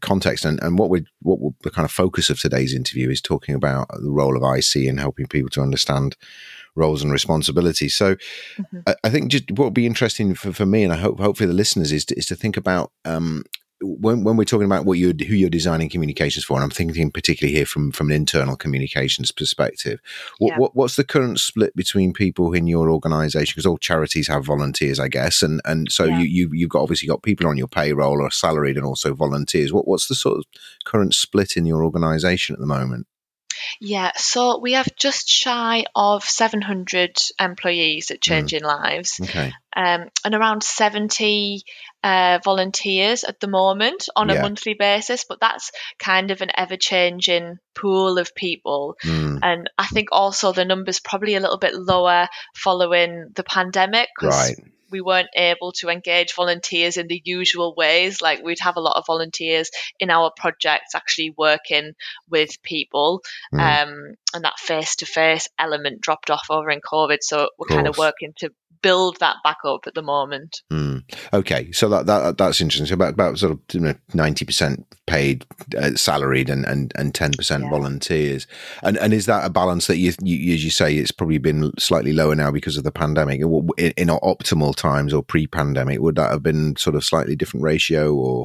context, 0.00 0.44
and, 0.44 0.62
and 0.62 0.78
what 0.78 0.90
we 0.90 1.04
what 1.22 1.40
the 1.62 1.70
kind 1.70 1.84
of 1.84 1.90
focus 1.90 2.30
of 2.30 2.38
today's 2.38 2.72
interview 2.72 3.10
is 3.10 3.20
talking 3.20 3.56
about 3.56 3.88
the 3.88 4.10
role 4.10 4.36
of 4.36 4.56
IC 4.56 4.86
and 4.88 5.00
helping 5.00 5.26
people 5.26 5.50
to 5.50 5.60
understand 5.60 6.16
roles 6.76 7.02
and 7.02 7.10
responsibilities. 7.10 7.96
So 7.96 8.14
mm-hmm. 8.14 8.80
I, 8.86 8.94
I, 9.02 9.10
think 9.10 9.32
just 9.32 9.50
what 9.50 9.64
would 9.64 9.74
be 9.74 9.86
interesting 9.86 10.34
for, 10.34 10.52
for 10.52 10.66
me, 10.66 10.84
and 10.84 10.92
I 10.92 10.96
hope 10.96 11.18
hopefully 11.18 11.48
the 11.48 11.52
listeners 11.52 11.90
is 11.90 12.04
to, 12.06 12.14
is 12.16 12.26
to 12.26 12.36
think 12.36 12.56
about 12.56 12.92
um, 13.04 13.42
when, 13.82 14.24
when 14.24 14.36
we're 14.36 14.44
talking 14.44 14.66
about 14.66 14.84
what 14.84 14.98
you 14.98 15.08
who 15.08 15.34
you're 15.34 15.50
designing 15.50 15.88
communications 15.88 16.44
for, 16.44 16.54
and 16.54 16.64
I'm 16.64 16.70
thinking 16.70 17.10
particularly 17.10 17.56
here 17.56 17.66
from 17.66 17.92
from 17.92 18.10
an 18.10 18.16
internal 18.16 18.56
communications 18.56 19.32
perspective, 19.32 20.00
what, 20.38 20.50
yeah. 20.50 20.58
what 20.58 20.76
what's 20.76 20.96
the 20.96 21.04
current 21.04 21.40
split 21.40 21.74
between 21.74 22.12
people 22.12 22.52
in 22.52 22.66
your 22.66 22.90
organisation? 22.90 23.52
Because 23.52 23.66
all 23.66 23.78
charities 23.78 24.28
have 24.28 24.44
volunteers, 24.44 25.00
I 25.00 25.08
guess, 25.08 25.42
and 25.42 25.60
and 25.64 25.90
so 25.90 26.04
yeah. 26.04 26.20
you, 26.20 26.24
you 26.26 26.50
you've 26.52 26.70
got 26.70 26.82
obviously 26.82 27.08
got 27.08 27.22
people 27.22 27.46
on 27.46 27.56
your 27.56 27.68
payroll 27.68 28.22
or 28.22 28.30
salaried, 28.30 28.76
and 28.76 28.86
also 28.86 29.14
volunteers. 29.14 29.72
What 29.72 29.88
what's 29.88 30.08
the 30.08 30.14
sort 30.14 30.38
of 30.38 30.44
current 30.84 31.14
split 31.14 31.56
in 31.56 31.66
your 31.66 31.84
organisation 31.84 32.54
at 32.54 32.60
the 32.60 32.66
moment? 32.66 33.06
Yeah, 33.80 34.12
so 34.16 34.58
we 34.58 34.72
have 34.72 34.88
just 34.96 35.28
shy 35.28 35.84
of 35.94 36.24
700 36.24 37.18
employees 37.38 38.10
at 38.10 38.18
mm. 38.18 38.22
Changing 38.22 38.62
mm. 38.62 38.66
Lives. 38.66 39.20
Okay. 39.22 39.52
Um, 39.76 40.08
and 40.24 40.34
around 40.34 40.62
70 40.62 41.62
uh, 42.02 42.40
volunteers 42.42 43.24
at 43.24 43.40
the 43.40 43.46
moment 43.46 44.08
on 44.16 44.28
yeah. 44.28 44.36
a 44.36 44.42
monthly 44.42 44.74
basis, 44.74 45.24
but 45.28 45.40
that's 45.40 45.70
kind 45.98 46.30
of 46.30 46.40
an 46.40 46.50
ever 46.56 46.76
changing 46.76 47.58
pool 47.74 48.18
of 48.18 48.34
people. 48.34 48.96
Mm. 49.04 49.38
And 49.42 49.70
I 49.78 49.86
think 49.86 50.08
also 50.12 50.52
the 50.52 50.64
number's 50.64 51.00
probably 51.00 51.34
a 51.36 51.40
little 51.40 51.58
bit 51.58 51.74
lower 51.74 52.28
following 52.54 53.30
the 53.34 53.44
pandemic. 53.44 54.08
Right 54.20 54.56
we 54.90 55.00
weren't 55.00 55.28
able 55.34 55.72
to 55.72 55.88
engage 55.88 56.34
volunteers 56.34 56.96
in 56.96 57.06
the 57.06 57.20
usual 57.24 57.74
ways. 57.74 58.20
Like 58.20 58.42
we'd 58.42 58.60
have 58.60 58.76
a 58.76 58.80
lot 58.80 58.96
of 58.96 59.06
volunteers 59.06 59.70
in 59.98 60.10
our 60.10 60.32
projects 60.36 60.94
actually 60.94 61.34
working 61.36 61.92
with 62.28 62.62
people, 62.62 63.22
mm. 63.52 63.60
um, 63.60 64.14
and 64.34 64.44
that 64.44 64.58
face 64.58 64.96
to 64.96 65.06
face 65.06 65.48
element 65.58 66.00
dropped 66.00 66.30
off 66.30 66.46
over 66.50 66.70
in 66.70 66.80
COVID. 66.80 67.18
So 67.20 67.48
we're 67.58 67.68
kind 67.68 67.88
of 67.88 67.98
working 67.98 68.32
to 68.38 68.50
build 68.82 69.18
that 69.20 69.36
back 69.44 69.58
up 69.64 69.86
at 69.86 69.94
the 69.94 70.02
moment. 70.02 70.62
Mm. 70.70 71.02
Okay, 71.32 71.70
so 71.72 71.88
that, 71.88 72.06
that 72.06 72.38
that's 72.38 72.60
interesting. 72.60 72.86
So 72.86 72.94
about 72.94 73.14
about 73.14 73.38
sort 73.38 73.52
of 73.52 73.96
ninety 74.14 74.44
percent 74.44 74.86
paid 75.06 75.44
uh, 75.76 75.94
salaried 75.94 76.48
and 76.48 76.64
and 76.64 76.92
and 76.96 77.14
ten 77.14 77.32
percent 77.32 77.64
yeah. 77.64 77.70
volunteers. 77.70 78.46
And 78.82 78.96
and 78.96 79.12
is 79.12 79.26
that 79.26 79.44
a 79.44 79.50
balance 79.50 79.86
that 79.86 79.98
you, 79.98 80.12
you 80.22 80.54
as 80.54 80.64
you 80.64 80.70
say 80.70 80.96
it's 80.96 81.12
probably 81.12 81.38
been 81.38 81.72
slightly 81.78 82.12
lower 82.12 82.34
now 82.34 82.50
because 82.50 82.76
of 82.76 82.84
the 82.84 82.92
pandemic? 82.92 83.40
In, 83.40 83.92
in 83.96 84.08
optimal 84.08 84.74
times 84.74 85.12
or 85.12 85.22
pre-pandemic, 85.22 86.00
would 86.00 86.16
that 86.16 86.30
have 86.30 86.42
been 86.42 86.76
sort 86.76 86.96
of 86.96 87.04
slightly 87.04 87.36
different 87.36 87.64
ratio 87.64 88.14
or? 88.14 88.44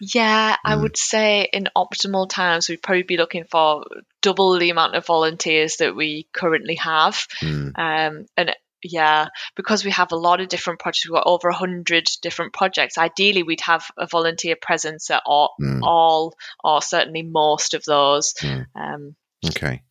Yeah, 0.00 0.52
mm. 0.52 0.58
I 0.64 0.76
would 0.76 0.96
say 0.96 1.48
in 1.52 1.68
optimal 1.76 2.28
times 2.28 2.68
we'd 2.68 2.82
probably 2.82 3.02
be 3.02 3.16
looking 3.16 3.44
for 3.44 3.84
double 4.20 4.58
the 4.58 4.70
amount 4.70 4.94
of 4.94 5.04
volunteers 5.04 5.76
that 5.76 5.96
we 5.96 6.26
currently 6.32 6.76
have. 6.76 7.26
Mm. 7.40 7.78
Um, 7.78 8.26
and 8.36 8.54
yeah, 8.82 9.28
because 9.56 9.84
we 9.84 9.90
have 9.90 10.12
a 10.12 10.16
lot 10.16 10.40
of 10.40 10.48
different 10.48 10.80
projects, 10.80 11.06
we've 11.06 11.14
got 11.14 11.26
over 11.26 11.48
a 11.48 11.54
hundred 11.54 12.08
different 12.20 12.52
projects. 12.52 12.98
Ideally, 12.98 13.42
we'd 13.42 13.60
have 13.62 13.86
a 13.96 14.06
volunteer 14.06 14.56
presence 14.60 15.10
at 15.10 15.22
all, 15.26 15.54
mm. 15.60 15.80
all 15.82 16.34
or 16.62 16.82
certainly 16.82 17.22
most 17.22 17.74
of 17.74 17.84
those. 17.84 18.34
Mm. 18.34 18.66
Um, 18.74 19.16
okay. 19.46 19.82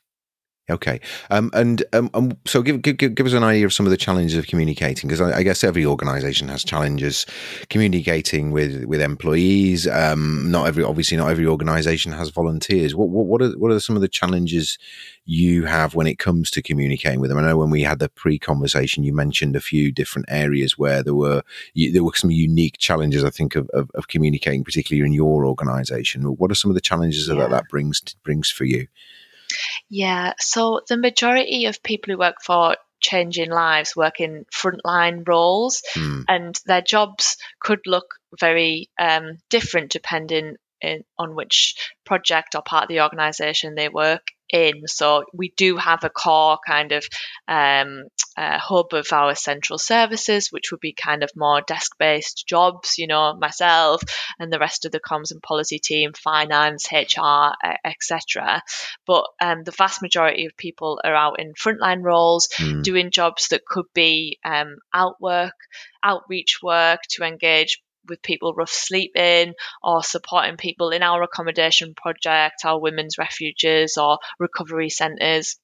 Okay, 0.69 1.01
um, 1.31 1.49
and 1.53 1.83
um, 1.91 2.09
um, 2.13 2.37
so 2.45 2.61
give, 2.61 2.81
give 2.83 2.97
give 2.97 3.25
us 3.25 3.33
an 3.33 3.43
idea 3.43 3.65
of 3.65 3.73
some 3.73 3.87
of 3.87 3.89
the 3.89 3.97
challenges 3.97 4.37
of 4.37 4.45
communicating 4.45 5.07
because 5.07 5.19
I, 5.19 5.39
I, 5.39 5.43
guess 5.43 5.63
every 5.63 5.85
organisation 5.85 6.47
has 6.49 6.63
challenges 6.63 7.25
communicating 7.69 8.51
with 8.51 8.85
with 8.85 9.01
employees. 9.01 9.87
Um, 9.87 10.51
not 10.51 10.67
every 10.67 10.83
obviously 10.83 11.17
not 11.17 11.29
every 11.29 11.47
organisation 11.47 12.11
has 12.13 12.29
volunteers. 12.29 12.95
What, 12.95 13.09
what 13.09 13.25
what 13.25 13.41
are 13.41 13.49
what 13.57 13.71
are 13.71 13.79
some 13.79 13.95
of 13.95 14.03
the 14.03 14.07
challenges 14.07 14.77
you 15.25 15.65
have 15.65 15.95
when 15.95 16.05
it 16.05 16.19
comes 16.19 16.51
to 16.51 16.61
communicating 16.61 17.19
with 17.19 17.31
them? 17.31 17.39
I 17.39 17.41
know 17.41 17.57
when 17.57 17.71
we 17.71 17.81
had 17.81 17.97
the 17.97 18.09
pre 18.09 18.37
conversation, 18.37 19.03
you 19.03 19.13
mentioned 19.13 19.55
a 19.55 19.61
few 19.61 19.91
different 19.91 20.27
areas 20.29 20.77
where 20.77 21.01
there 21.01 21.15
were 21.15 21.41
there 21.75 22.03
were 22.03 22.13
some 22.15 22.31
unique 22.31 22.77
challenges. 22.77 23.23
I 23.23 23.31
think 23.31 23.55
of, 23.55 23.67
of, 23.71 23.89
of 23.95 24.07
communicating, 24.09 24.63
particularly 24.63 25.05
in 25.05 25.13
your 25.13 25.43
organisation. 25.45 26.21
What 26.23 26.51
are 26.51 26.55
some 26.55 26.69
of 26.69 26.75
the 26.75 26.81
challenges 26.81 27.27
yeah. 27.27 27.35
that 27.35 27.49
that 27.49 27.67
brings 27.67 28.01
brings 28.23 28.49
for 28.51 28.63
you? 28.65 28.87
Yeah, 29.93 30.33
so 30.39 30.79
the 30.87 30.95
majority 30.95 31.65
of 31.65 31.83
people 31.83 32.13
who 32.13 32.17
work 32.17 32.37
for 32.41 32.77
Changing 33.01 33.51
Lives 33.51 33.93
work 33.93 34.21
in 34.21 34.45
frontline 34.45 35.27
roles, 35.27 35.83
mm. 35.95 36.23
and 36.29 36.57
their 36.65 36.81
jobs 36.81 37.35
could 37.59 37.81
look 37.85 38.15
very 38.39 38.89
um, 38.97 39.39
different 39.49 39.91
depending 39.91 40.55
in, 40.79 41.03
on 41.17 41.35
which 41.35 41.75
project 42.05 42.55
or 42.55 42.61
part 42.61 42.83
of 42.83 42.89
the 42.89 43.01
organisation 43.01 43.75
they 43.75 43.89
work 43.89 44.27
in. 44.51 44.87
So 44.87 45.23
we 45.33 45.53
do 45.55 45.77
have 45.77 46.03
a 46.03 46.09
core 46.09 46.57
kind 46.65 46.91
of 46.91 47.05
um, 47.47 48.03
uh, 48.37 48.57
hub 48.57 48.93
of 48.93 49.07
our 49.11 49.35
central 49.35 49.77
services, 49.77 50.49
which 50.51 50.71
would 50.71 50.79
be 50.79 50.93
kind 50.93 51.23
of 51.23 51.31
more 51.35 51.61
desk 51.61 51.91
based 51.97 52.45
jobs, 52.47 52.97
you 52.97 53.07
know, 53.07 53.35
myself 53.35 54.01
and 54.39 54.51
the 54.51 54.59
rest 54.59 54.85
of 54.85 54.91
the 54.91 54.99
comms 54.99 55.31
and 55.31 55.41
policy 55.41 55.79
team, 55.79 56.11
finance, 56.13 56.87
HR, 56.91 57.51
etc. 57.85 58.61
But 59.05 59.25
um, 59.41 59.63
the 59.63 59.71
vast 59.71 60.01
majority 60.01 60.45
of 60.45 60.57
people 60.57 61.01
are 61.03 61.15
out 61.15 61.39
in 61.39 61.53
frontline 61.53 62.03
roles 62.03 62.49
mm. 62.59 62.83
doing 62.83 63.11
jobs 63.11 63.49
that 63.49 63.65
could 63.65 63.87
be 63.93 64.39
um, 64.45 64.77
outwork, 64.93 65.55
outreach 66.03 66.59
work 66.61 67.01
to 67.11 67.23
engage 67.23 67.81
with 68.07 68.21
people 68.21 68.53
rough 68.53 68.69
sleeping 68.69 69.53
or 69.83 70.03
supporting 70.03 70.57
people 70.57 70.89
in 70.89 71.03
our 71.03 71.23
accommodation 71.23 71.93
project, 71.95 72.65
our 72.65 72.79
women's 72.79 73.17
refuges 73.17 73.97
or 73.97 74.19
recovery 74.39 74.89
centres. 74.89 75.57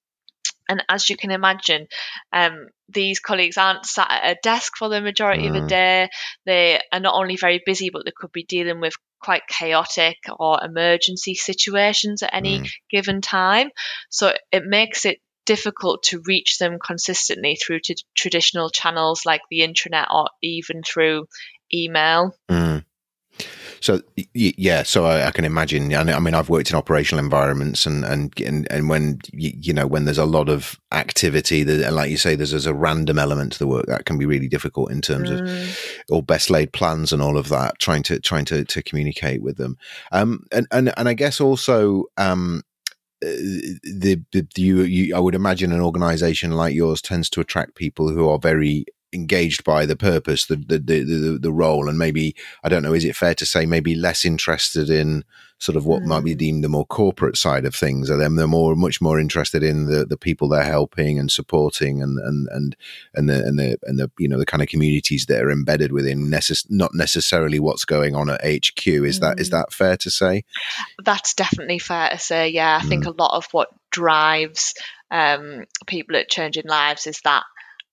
And 0.70 0.84
as 0.89 1.10
you 1.10 1.15
can 1.15 1.32
imagine, 1.32 1.88
um, 2.34 2.67
these 2.89 3.20
colleagues 3.20 3.58
aren't 3.58 3.86
sat 3.86 4.10
at 4.10 4.38
a 4.38 4.39
desk 4.44 4.74
for 4.77 4.89
the 4.89 5.01
majority 5.01 5.44
mm. 5.44 5.48
of 5.48 5.53
the 5.53 5.62
mm. 5.62 5.67
day. 5.70 6.10
They 6.46 6.82
are 6.91 7.00
not 7.00 7.15
only 7.15 7.38
very 7.38 7.62
busy, 7.65 7.89
but 7.89 8.03
they 8.06 8.12
could 8.15 8.32
be 8.32 8.44
dealing 8.44 8.82
with 8.82 8.94
quite 9.22 9.48
chaotic 9.48 10.17
or 10.39 10.63
emergency 10.63 11.36
situations 11.36 12.22
at 12.22 12.34
any 12.34 12.60
mm. 12.60 12.70
given 12.91 13.22
time. 13.22 13.70
So 14.10 14.34
it 14.51 14.63
makes 14.65 15.06
it 15.06 15.20
difficult 15.46 16.03
to 16.03 16.22
reach 16.27 16.58
them 16.58 16.77
consistently 16.86 17.56
through 17.56 17.79
to 17.79 17.96
traditional 18.15 18.70
channels 18.70 19.25
like 19.25 19.41
the 19.50 19.62
intranet 19.62 20.13
or 20.13 20.27
even 20.44 20.84
through 20.84 21.25
email. 21.74 22.36
Mm. 22.50 22.84
So 23.80 24.02
yeah, 24.34 24.84
so 24.84 25.06
I, 25.06 25.28
I, 25.28 25.32
can 25.32 25.46
imagine. 25.46 25.94
I 25.94 26.20
mean, 26.20 26.34
I've 26.34 26.50
worked 26.50 26.72
in 26.72 26.76
operational 26.76 27.24
environments, 27.24 27.86
and 27.86 28.04
and 28.04 28.34
and, 28.42 28.70
and 28.72 28.90
when 28.90 29.20
you 29.32 29.74
know 29.74 29.86
when 29.86 30.06
there's 30.06 30.18
a 30.18 30.26
lot 30.26 30.50
of 30.50 30.80
activity, 30.92 31.64
that 31.64 31.94
like 31.94 32.10
you 32.10 32.18
say, 32.18 32.36
there's, 32.36 32.52
there's 32.52 32.66
a 32.66 32.74
random 32.74 33.20
element 33.20 33.54
to 33.54 33.60
the 33.60 33.68
work 33.68 33.86
that 33.86 34.06
can 34.06 34.18
be 34.18 34.26
really 34.26 34.48
difficult 34.48 34.92
in 34.92 35.02
terms 35.02 35.30
mm. 35.30 35.42
of 35.42 35.78
or 36.10 36.24
best 36.24 36.50
laid 36.50 36.74
plans 36.74 37.14
and 37.14 37.22
all 37.22 37.38
of 37.38 37.50
that. 37.50 37.78
Trying 37.80 38.04
to 38.04 38.20
trying 38.20 38.46
to 38.46 38.66
to 38.66 38.82
communicate 38.82 39.42
with 39.42 39.58
them, 39.58 39.78
um, 40.12 40.46
and 40.52 40.68
and 40.72 40.92
and 40.98 41.08
I 41.08 41.14
guess 41.14 41.40
also 41.40 42.06
um, 42.18 42.64
uh, 43.24 43.30
the, 43.84 44.22
the 44.32 44.48
you, 44.56 44.82
you 44.82 45.16
I 45.16 45.20
would 45.20 45.36
imagine 45.36 45.72
an 45.72 45.82
organization 45.82 46.52
like 46.52 46.76
yours 46.76 47.02
tends 47.02 47.30
to 47.32 47.42
attract 47.42 47.76
people 47.76 48.10
who 48.10 48.28
are 48.30 48.39
very 48.39 48.86
engaged 49.13 49.63
by 49.63 49.86
the 49.86 49.96
purpose, 49.96 50.46
the, 50.46 50.56
the 50.56 50.80
the 50.80 51.04
the, 51.04 51.39
the 51.39 51.52
role, 51.52 51.88
and 51.88 51.98
maybe 51.98 52.36
I 52.63 52.70
don't 52.70 52.84
know. 52.84 52.93
Is 52.93 53.06
it 53.06 53.15
fair 53.15 53.34
to 53.36 53.46
say 53.46 53.65
maybe 53.65 53.96
less 53.96 54.26
interested 54.26 54.89
in 54.89 55.24
sort 55.60 55.76
of 55.76 55.86
what 55.86 56.04
mm. 56.04 56.06
might 56.06 56.24
be 56.24 56.36
mm. 56.36 56.38
deemed 56.38 56.63
the 56.63 56.70
more 56.70 56.86
corporate 56.86 57.38
side 57.38 57.65
of 57.65 57.74
things? 57.74 58.10
Are 58.10 58.17
them 58.17 58.36
they're 58.36 58.48
more 58.48 58.76
much 58.76 59.02
more 59.02 59.20
interested 59.20 59.63
in 59.63 59.86
the, 59.86 60.06
the 60.06 60.17
people 60.17 60.50
they're 60.50 60.63
helping 60.63 61.20
and 61.20 61.32
supporting, 61.32 62.02
and 62.02 62.20
and 62.20 62.48
and 62.52 62.76
and 63.13 63.30
the 63.30 63.43
and 63.43 63.60
the 63.60 63.78
and 63.84 64.00
the 64.00 64.12
you 64.17 64.28
know 64.28 64.38
the 64.38 64.46
kind 64.46 64.62
of 64.62 64.70
communities 64.70 65.26
that 65.28 65.41
are 65.41 65.52
embedded 65.52 65.91
within, 65.91 66.28
necess- 66.28 66.67
not 66.70 66.91
necessarily 66.93 67.60
what's 67.60 67.86
going 67.86 68.15
on 68.15 68.30
at 68.30 68.41
HQ. 68.41 68.88
Is 68.88 69.17
mm. 69.17 69.22
that 69.22 69.39
is 69.39 69.50
that 69.52 69.74
fair 69.74 69.98
to 69.98 70.12
say? 70.12 70.43
That's 71.04 71.34
definitely 71.34 71.80
fair 71.80 72.10
to 72.10 72.17
say. 72.17 72.50
Yeah, 72.50 72.80
I 72.82 72.86
mm. 72.86 72.89
think 72.89 73.06
a 73.06 73.12
lot 73.12 73.36
of 73.36 73.48
what 73.52 73.70
drives 73.89 74.74
um, 75.10 75.63
people 75.86 76.17
at 76.17 76.30
changing 76.30 76.67
lives 76.67 77.08
is 77.08 77.22
that 77.24 77.43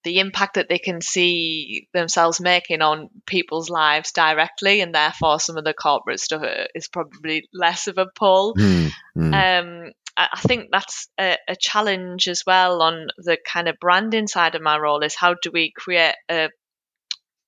the 0.04 0.20
impact 0.20 0.54
that 0.54 0.68
they 0.68 0.78
can 0.78 1.00
see 1.00 1.88
themselves 1.92 2.40
making 2.40 2.82
on 2.82 3.08
people's 3.26 3.70
lives 3.70 4.12
directly, 4.12 4.80
and 4.80 4.94
therefore 4.94 5.40
some 5.40 5.56
of 5.56 5.64
the 5.64 5.74
corporate 5.74 6.20
stuff 6.20 6.42
is 6.74 6.88
probably 6.88 7.48
less 7.52 7.88
of 7.88 7.98
a 7.98 8.06
pull. 8.14 8.54
Mm, 8.54 8.90
mm. 9.16 9.86
Um, 9.86 9.92
I 10.16 10.40
think 10.40 10.68
that's 10.70 11.08
a, 11.18 11.36
a, 11.48 11.56
challenge 11.56 12.28
as 12.28 12.44
well 12.46 12.82
on 12.82 13.08
the 13.18 13.36
kind 13.44 13.68
of 13.68 13.80
branding 13.80 14.28
side 14.28 14.54
of 14.54 14.62
my 14.62 14.78
role 14.78 15.02
is 15.02 15.16
how 15.16 15.34
do 15.34 15.50
we 15.52 15.72
create 15.76 16.14
a 16.30 16.50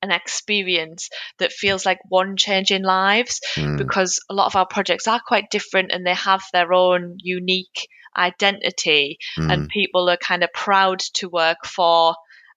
an 0.03 0.11
experience 0.11 1.09
that 1.39 1.53
feels 1.53 1.87
like 1.87 1.99
one 2.09 2.37
changing 2.37 2.83
lives 2.83 3.41
mm. 3.55 3.79
because 3.79 4.21
a 4.29 4.35
lot 4.35 4.47
of 4.47 4.57
our 4.57 4.67
projects 4.67 5.09
are 5.09 5.21
quite 5.27 5.51
different 5.51 5.91
and 5.91 6.07
they 6.07 6.15
have 6.15 6.43
their 6.53 6.73
own 6.73 7.17
unique 7.19 7.89
identity 8.17 9.19
and 9.37 9.69
people 9.69 10.09
are 10.09 10.17
kind 10.17 10.43
of 10.43 10.53
proud 10.53 11.01
to 11.01 11.29
work 11.29 11.65
for 11.65 12.15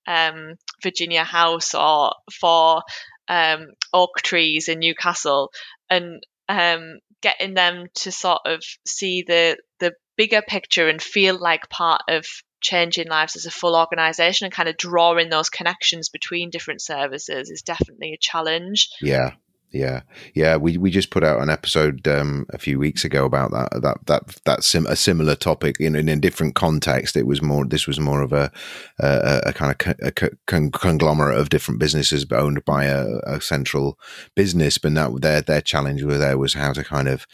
um, 0.09 0.55
Virginia 0.81 1.23
House 1.23 1.75
or 1.75 2.11
for 2.41 2.81
um, 3.27 3.67
oak 3.93 4.21
trees 4.23 4.67
in 4.67 4.79
Newcastle, 4.79 5.51
and 5.89 6.21
um, 6.49 6.99
getting 7.21 7.53
them 7.53 7.85
to 7.93 8.11
sort 8.11 8.41
of 8.45 8.61
see 8.85 9.23
the 9.25 9.57
the 9.79 9.93
bigger 10.17 10.41
picture 10.41 10.89
and 10.89 11.01
feel 11.01 11.39
like 11.39 11.69
part 11.69 12.01
of 12.09 12.25
changing 12.61 13.07
lives 13.07 13.37
as 13.37 13.45
a 13.45 13.51
full 13.51 13.77
organization 13.77 14.45
and 14.45 14.53
kind 14.53 14.67
of 14.67 14.75
drawing 14.75 15.29
those 15.29 15.49
connections 15.49 16.09
between 16.09 16.49
different 16.49 16.81
services 16.81 17.49
is 17.49 17.61
definitely 17.61 18.13
a 18.13 18.17
challenge. 18.19 18.89
Yeah, 19.01 19.31
yeah, 19.71 20.01
yeah. 20.33 20.55
We 20.55 20.77
we 20.77 20.89
just 20.89 21.11
put 21.11 21.23
out 21.23 21.41
an 21.41 21.49
episode 21.49 22.07
um, 22.07 22.47
a 22.49 22.57
few 22.57 22.79
weeks 22.79 23.05
ago 23.05 23.25
about 23.25 23.51
that 23.51 23.81
that 23.81 23.97
that 24.07 24.41
that 24.45 24.63
sim- 24.63 24.87
a 24.87 24.95
similar 24.95 25.35
topic 25.35 25.79
in, 25.79 25.95
in 25.95 26.09
a 26.09 26.15
different 26.15 26.55
context. 26.55 27.15
It 27.15 27.27
was 27.27 27.41
more. 27.41 27.65
This 27.65 27.85
was 27.85 27.99
more 27.99 28.21
of 28.21 28.33
a 28.33 28.51
a, 28.97 29.41
a 29.45 29.53
kind 29.53 29.75
of 29.79 29.95
a 30.01 30.11
con- 30.11 30.71
conglomerate 30.71 31.37
of 31.37 31.49
different 31.49 31.79
businesses 31.79 32.25
owned 32.31 32.65
by 32.65 32.85
a, 32.85 33.19
a, 33.27 33.41
central 33.41 33.99
business. 34.35 34.79
But 34.79 34.95
that 34.95 35.21
their 35.21 35.41
their 35.41 35.61
challenge 35.61 36.01
was 36.01 36.17
there 36.17 36.37
was 36.37 36.55
how 36.55 36.73
to 36.73 36.83
kind 36.83 37.07
of 37.07 37.27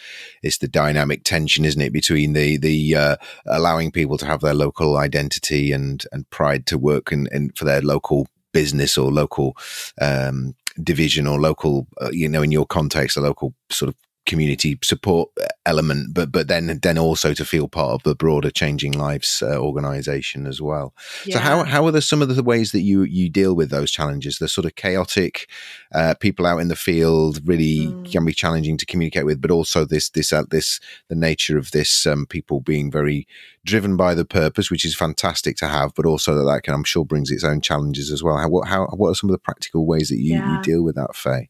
it's 0.43 0.57
the 0.57 0.67
dynamic 0.67 1.23
tension, 1.23 1.63
isn't 1.63 1.81
it, 1.81 1.93
between 1.93 2.33
the 2.33 2.57
the 2.57 2.95
uh, 2.95 3.15
allowing 3.45 3.91
people 3.91 4.17
to 4.17 4.25
have 4.25 4.41
their 4.41 4.53
local 4.53 4.97
identity 4.97 5.71
and 5.71 6.03
and 6.11 6.29
pride 6.31 6.65
to 6.67 6.77
work 6.77 7.13
and 7.13 7.29
for 7.57 7.63
their 7.63 7.81
local 7.81 8.27
business 8.51 8.97
or 8.97 9.11
local 9.11 9.55
um, 9.99 10.55
division 10.83 11.27
or 11.27 11.39
local, 11.39 11.87
uh, 12.01 12.09
you 12.11 12.27
know, 12.27 12.41
in 12.41 12.51
your 12.51 12.65
context, 12.65 13.17
a 13.17 13.21
local 13.21 13.53
sort 13.69 13.89
of 13.89 13.95
community 14.25 14.77
support 14.83 15.29
element, 15.65 16.13
but 16.13 16.31
but 16.31 16.47
then 16.47 16.79
then 16.81 16.97
also 16.97 17.33
to 17.33 17.45
feel 17.45 17.67
part 17.67 17.91
of 17.91 18.03
the 18.03 18.15
broader 18.15 18.51
Changing 18.51 18.91
Lives 18.91 19.41
uh, 19.41 19.57
organization 19.57 20.45
as 20.45 20.61
well. 20.61 20.93
Yeah. 21.25 21.35
So 21.35 21.39
how 21.39 21.63
how 21.63 21.85
are 21.85 21.91
the 21.91 22.01
some 22.01 22.21
of 22.21 22.33
the 22.33 22.43
ways 22.43 22.71
that 22.71 22.81
you 22.81 23.03
you 23.03 23.29
deal 23.29 23.55
with 23.55 23.69
those 23.69 23.91
challenges? 23.91 24.37
The 24.37 24.47
sort 24.47 24.65
of 24.65 24.75
chaotic 24.75 25.49
uh, 25.93 26.15
people 26.19 26.45
out 26.45 26.59
in 26.59 26.67
the 26.67 26.75
field 26.75 27.39
really 27.45 27.87
mm. 27.87 28.11
can 28.11 28.25
be 28.25 28.33
challenging 28.33 28.77
to 28.77 28.85
communicate 28.85 29.25
with, 29.25 29.41
but 29.41 29.51
also 29.51 29.85
this 29.85 30.09
this 30.09 30.33
uh, 30.33 30.43
this 30.49 30.79
the 31.09 31.15
nature 31.15 31.57
of 31.57 31.71
this 31.71 32.05
um, 32.05 32.25
people 32.25 32.61
being 32.61 32.91
very 32.91 33.27
driven 33.63 33.97
by 33.97 34.13
the 34.13 34.25
purpose, 34.25 34.69
which 34.69 34.85
is 34.85 34.95
fantastic 34.95 35.57
to 35.57 35.67
have, 35.67 35.93
but 35.95 36.05
also 36.05 36.35
that 36.35 36.43
that 36.43 36.63
can, 36.63 36.73
I'm 36.73 36.83
sure 36.83 37.03
brings 37.03 37.31
its 37.31 37.43
own 37.43 37.61
challenges 37.61 38.11
as 38.11 38.23
well. 38.23 38.37
How 38.37 38.49
what 38.49 38.67
how 38.67 38.87
what 38.87 39.09
are 39.09 39.15
some 39.15 39.29
of 39.29 39.33
the 39.33 39.39
practical 39.39 39.85
ways 39.85 40.09
that 40.09 40.19
you, 40.19 40.35
yeah. 40.35 40.57
you 40.57 40.63
deal 40.63 40.83
with 40.83 40.95
that, 40.95 41.15
Faye? 41.15 41.49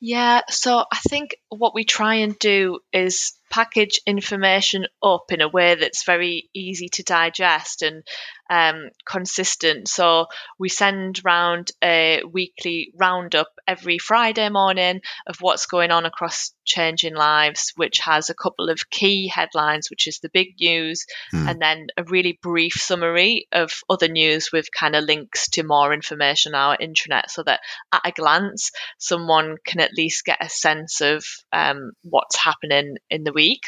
Yeah, 0.00 0.42
so 0.48 0.84
I 0.90 0.98
think 1.08 1.36
what 1.48 1.74
we 1.74 1.84
try 1.84 2.16
and 2.16 2.38
do 2.38 2.80
is 2.92 3.32
package 3.56 4.00
information 4.06 4.84
up 5.02 5.32
in 5.32 5.40
a 5.40 5.48
way 5.48 5.76
that's 5.76 6.04
very 6.04 6.50
easy 6.52 6.90
to 6.90 7.02
digest 7.02 7.80
and 7.80 8.02
um, 8.50 8.90
consistent. 9.08 9.88
So 9.88 10.26
we 10.58 10.68
send 10.68 11.22
round 11.24 11.70
a 11.82 12.22
weekly 12.30 12.92
roundup 12.94 13.48
every 13.66 13.98
Friday 13.98 14.48
morning 14.50 15.00
of 15.26 15.36
what's 15.40 15.66
going 15.66 15.90
on 15.90 16.04
across 16.04 16.52
Changing 16.64 17.14
Lives, 17.14 17.72
which 17.76 17.98
has 18.00 18.28
a 18.28 18.34
couple 18.34 18.68
of 18.68 18.90
key 18.90 19.28
headlines, 19.28 19.88
which 19.88 20.06
is 20.06 20.18
the 20.18 20.30
big 20.32 20.48
news, 20.60 21.06
mm. 21.32 21.48
and 21.48 21.60
then 21.60 21.86
a 21.96 22.04
really 22.04 22.38
brief 22.42 22.74
summary 22.74 23.46
of 23.52 23.70
other 23.88 24.08
news 24.08 24.50
with 24.52 24.66
kind 24.70 24.94
of 24.94 25.04
links 25.04 25.48
to 25.50 25.62
more 25.62 25.94
information 25.94 26.54
on 26.54 26.60
our 26.60 26.76
intranet 26.76 27.30
so 27.30 27.42
that 27.42 27.60
at 27.92 28.02
a 28.04 28.12
glance, 28.12 28.70
someone 28.98 29.56
can 29.64 29.80
at 29.80 29.94
least 29.96 30.24
get 30.24 30.38
a 30.44 30.48
sense 30.48 31.00
of 31.00 31.24
um, 31.52 31.92
what's 32.02 32.36
happening 32.36 32.96
in 33.10 33.24
the 33.24 33.32
week. 33.46 33.64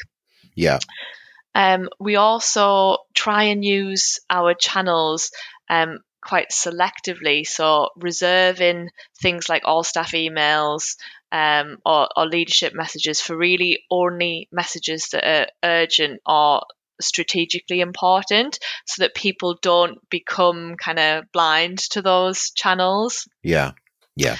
Yeah. 0.54 0.78
Um, 1.54 1.88
we 1.98 2.16
also 2.16 2.98
try 3.14 3.44
and 3.44 3.64
use 3.64 4.20
our 4.30 4.54
channels 4.54 5.30
um, 5.70 5.98
quite 6.22 6.50
selectively, 6.50 7.46
so 7.46 7.88
reserving 7.96 8.90
things 9.22 9.48
like 9.48 9.62
all 9.64 9.84
staff 9.84 10.12
emails 10.12 10.96
um, 11.32 11.78
or, 11.84 12.08
or 12.16 12.26
leadership 12.26 12.72
messages 12.74 13.20
for 13.20 13.36
really 13.36 13.84
only 13.90 14.48
messages 14.52 15.08
that 15.12 15.24
are 15.24 15.46
urgent 15.62 16.20
or 16.26 16.62
strategically 17.00 17.80
important 17.80 18.58
so 18.86 19.02
that 19.02 19.14
people 19.14 19.56
don't 19.62 19.98
become 20.10 20.76
kind 20.76 20.98
of 20.98 21.24
blind 21.32 21.78
to 21.78 22.02
those 22.02 22.50
channels. 22.50 23.28
Yeah. 23.42 23.72
Yeah. 24.16 24.36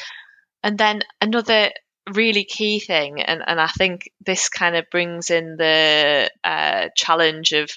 And 0.62 0.76
then 0.76 1.02
another 1.20 1.70
really 2.14 2.44
key 2.44 2.80
thing, 2.80 3.20
and, 3.20 3.42
and 3.46 3.60
I 3.60 3.68
think 3.68 4.10
this 4.24 4.48
kind 4.48 4.76
of 4.76 4.86
brings 4.90 5.30
in 5.30 5.56
the 5.56 6.30
uh, 6.44 6.88
challenge 6.96 7.52
of 7.52 7.70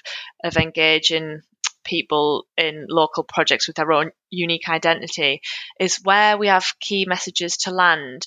of 0.44 0.56
engaging 0.56 1.42
people 1.84 2.46
in 2.56 2.86
local 2.88 3.24
projects 3.24 3.66
with 3.66 3.76
their 3.76 3.92
own 3.92 4.10
unique 4.30 4.68
identity, 4.68 5.40
is 5.80 6.00
where 6.04 6.36
we 6.38 6.48
have 6.48 6.64
key 6.80 7.04
messages 7.06 7.56
to 7.58 7.70
land. 7.70 8.26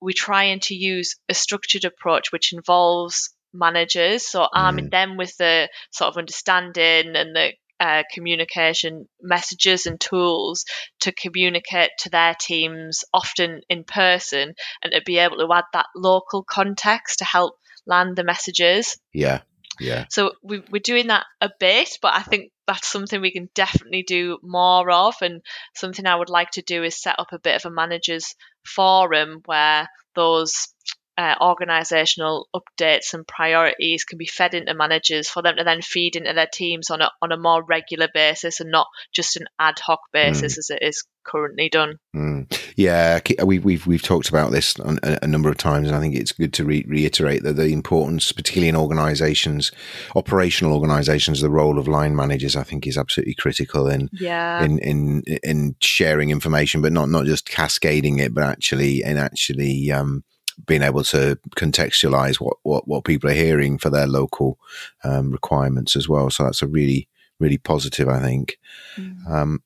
We 0.00 0.12
try 0.12 0.44
and 0.44 0.62
to 0.62 0.74
use 0.74 1.16
a 1.28 1.34
structured 1.34 1.84
approach 1.84 2.32
which 2.32 2.52
involves 2.52 3.34
managers, 3.52 4.26
so 4.26 4.46
arming 4.52 4.86
mm. 4.86 4.90
them 4.90 5.16
with 5.16 5.36
the 5.36 5.68
sort 5.90 6.08
of 6.08 6.18
understanding 6.18 7.14
and 7.14 7.34
the 7.34 7.52
uh, 7.80 8.02
communication 8.12 9.08
messages 9.20 9.86
and 9.86 10.00
tools 10.00 10.64
to 11.00 11.12
communicate 11.12 11.90
to 12.00 12.10
their 12.10 12.34
teams, 12.38 13.04
often 13.12 13.60
in 13.68 13.84
person, 13.84 14.54
and 14.82 14.92
to 14.92 15.02
be 15.04 15.18
able 15.18 15.38
to 15.38 15.52
add 15.52 15.64
that 15.72 15.86
local 15.96 16.42
context 16.42 17.18
to 17.18 17.24
help 17.24 17.58
land 17.86 18.16
the 18.16 18.24
messages. 18.24 18.98
Yeah. 19.12 19.40
Yeah. 19.80 20.04
So 20.08 20.32
we, 20.42 20.62
we're 20.70 20.78
doing 20.78 21.08
that 21.08 21.24
a 21.40 21.50
bit, 21.58 21.98
but 22.00 22.14
I 22.14 22.22
think 22.22 22.52
that's 22.66 22.86
something 22.86 23.20
we 23.20 23.32
can 23.32 23.48
definitely 23.54 24.04
do 24.04 24.38
more 24.42 24.88
of. 24.90 25.14
And 25.20 25.42
something 25.74 26.06
I 26.06 26.14
would 26.14 26.30
like 26.30 26.52
to 26.52 26.62
do 26.62 26.82
is 26.84 27.02
set 27.02 27.18
up 27.18 27.32
a 27.32 27.40
bit 27.40 27.56
of 27.56 27.70
a 27.70 27.74
managers 27.74 28.36
forum 28.64 29.42
where 29.46 29.88
those 30.14 30.68
uh, 31.16 31.34
organizational 31.40 32.48
updates 32.54 33.14
and 33.14 33.26
priorities 33.26 34.04
can 34.04 34.18
be 34.18 34.26
fed 34.26 34.54
into 34.54 34.74
managers 34.74 35.28
for 35.28 35.42
them 35.42 35.56
to 35.56 35.64
then 35.64 35.82
feed 35.82 36.16
into 36.16 36.32
their 36.32 36.48
teams 36.52 36.90
on 36.90 37.00
a, 37.00 37.10
on 37.22 37.32
a 37.32 37.36
more 37.36 37.62
regular 37.64 38.08
basis 38.12 38.60
and 38.60 38.70
not 38.70 38.86
just 39.12 39.36
an 39.36 39.46
ad 39.58 39.78
hoc 39.78 40.00
basis 40.12 40.54
mm. 40.54 40.58
as 40.58 40.70
it 40.70 40.78
is 40.82 41.04
currently 41.24 41.68
done. 41.68 41.98
Mm. 42.14 42.52
Yeah, 42.76 43.20
we, 43.44 43.58
we've 43.58 43.86
we've 43.86 44.02
talked 44.02 44.28
about 44.28 44.52
this 44.52 44.78
a, 44.78 45.18
a, 45.22 45.26
number 45.26 45.48
of 45.48 45.56
times, 45.56 45.88
and 45.88 45.96
I 45.96 46.00
think 46.00 46.14
it's 46.14 46.32
good 46.32 46.52
to 46.54 46.64
re- 46.64 46.84
reiterate 46.86 47.42
that 47.42 47.54
the 47.54 47.72
importance, 47.72 48.30
particularly 48.30 48.68
in 48.68 48.76
organisations, 48.76 49.72
operational 50.14 50.74
organisations, 50.74 51.40
the 51.40 51.50
role 51.50 51.78
of 51.78 51.88
line 51.88 52.14
managers, 52.14 52.56
I 52.56 52.62
think, 52.62 52.86
is 52.86 52.98
absolutely 52.98 53.34
critical 53.34 53.88
in 53.88 54.10
yeah. 54.12 54.62
in, 54.62 54.78
in 54.80 55.22
in 55.42 55.76
sharing 55.80 56.30
information, 56.30 56.82
but 56.82 56.92
not 56.92 57.08
not 57.08 57.24
just 57.24 57.48
cascading 57.48 58.18
it, 58.18 58.34
but 58.34 58.44
actually 58.44 59.02
and 59.02 59.18
actually. 59.18 59.90
Um, 59.90 60.24
being 60.66 60.82
able 60.82 61.04
to 61.04 61.38
contextualize 61.56 62.36
what, 62.36 62.56
what, 62.62 62.86
what 62.88 63.04
people 63.04 63.30
are 63.30 63.34
hearing 63.34 63.78
for 63.78 63.90
their 63.90 64.06
local 64.06 64.58
um, 65.02 65.30
requirements 65.30 65.96
as 65.96 66.08
well. 66.08 66.30
So 66.30 66.44
that's 66.44 66.62
a 66.62 66.66
really, 66.66 67.08
really 67.40 67.58
positive, 67.58 68.08
I 68.08 68.20
think. 68.20 68.58
Mm. 68.96 69.30
Um, 69.30 69.62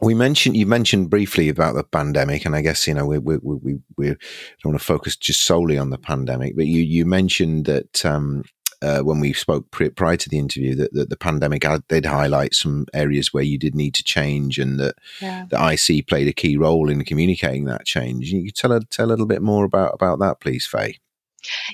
we 0.00 0.14
mentioned 0.14 0.56
you 0.56 0.66
mentioned 0.66 1.08
briefly 1.08 1.48
about 1.48 1.74
the 1.74 1.84
pandemic, 1.84 2.44
and 2.44 2.54
I 2.54 2.60
guess 2.60 2.86
you 2.86 2.94
know 2.94 3.06
we 3.06 3.18
we 3.18 3.38
we, 3.38 3.78
we 3.96 4.06
don't 4.08 4.18
want 4.64 4.78
to 4.78 4.84
focus 4.84 5.16
just 5.16 5.44
solely 5.44 5.78
on 5.78 5.90
the 5.90 5.98
pandemic, 5.98 6.56
but 6.56 6.66
you 6.66 6.82
you 6.82 7.06
mentioned 7.06 7.66
that 7.66 8.04
um, 8.04 8.44
uh, 8.84 9.00
when 9.00 9.18
we 9.18 9.32
spoke 9.32 9.70
pre- 9.70 9.90
prior 9.90 10.16
to 10.16 10.28
the 10.28 10.38
interview 10.38 10.74
that, 10.74 10.92
that 10.92 11.10
the 11.10 11.16
pandemic 11.16 11.64
did 11.88 12.04
highlight 12.04 12.54
some 12.54 12.86
areas 12.92 13.32
where 13.32 13.42
you 13.42 13.58
did 13.58 13.74
need 13.74 13.94
to 13.94 14.04
change 14.04 14.58
and 14.58 14.78
that 14.78 14.96
yeah. 15.20 15.46
the 15.48 15.56
IC 15.56 16.06
played 16.06 16.28
a 16.28 16.32
key 16.32 16.56
role 16.56 16.90
in 16.90 17.04
communicating 17.04 17.64
that 17.64 17.86
change. 17.86 18.30
You 18.30 18.44
could 18.44 18.54
tell 18.54 18.72
a, 18.72 18.80
tell 18.84 19.06
a 19.06 19.08
little 19.08 19.26
bit 19.26 19.42
more 19.42 19.64
about, 19.64 19.94
about 19.94 20.18
that, 20.18 20.40
please, 20.40 20.66
Faye. 20.66 20.98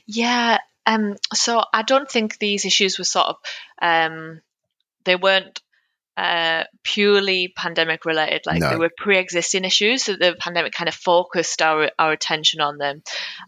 Yeah. 0.06 0.58
Um, 0.86 1.16
so 1.34 1.62
I 1.72 1.82
don't 1.82 2.10
think 2.10 2.38
these 2.38 2.64
issues 2.64 2.98
were 2.98 3.04
sort 3.04 3.26
of, 3.26 3.36
um, 3.82 4.40
they 5.04 5.16
weren't 5.16 5.60
uh, 6.16 6.64
purely 6.82 7.48
pandemic 7.48 8.04
related. 8.04 8.42
Like 8.46 8.60
no. 8.60 8.70
they 8.70 8.76
were 8.76 8.90
pre-existing 8.96 9.64
issues, 9.64 10.04
so 10.04 10.16
the 10.16 10.36
pandemic 10.38 10.72
kind 10.72 10.88
of 10.88 10.94
focused 10.94 11.62
our 11.62 11.90
our 11.98 12.12
attention 12.12 12.60
on 12.60 12.76
them. 12.76 13.02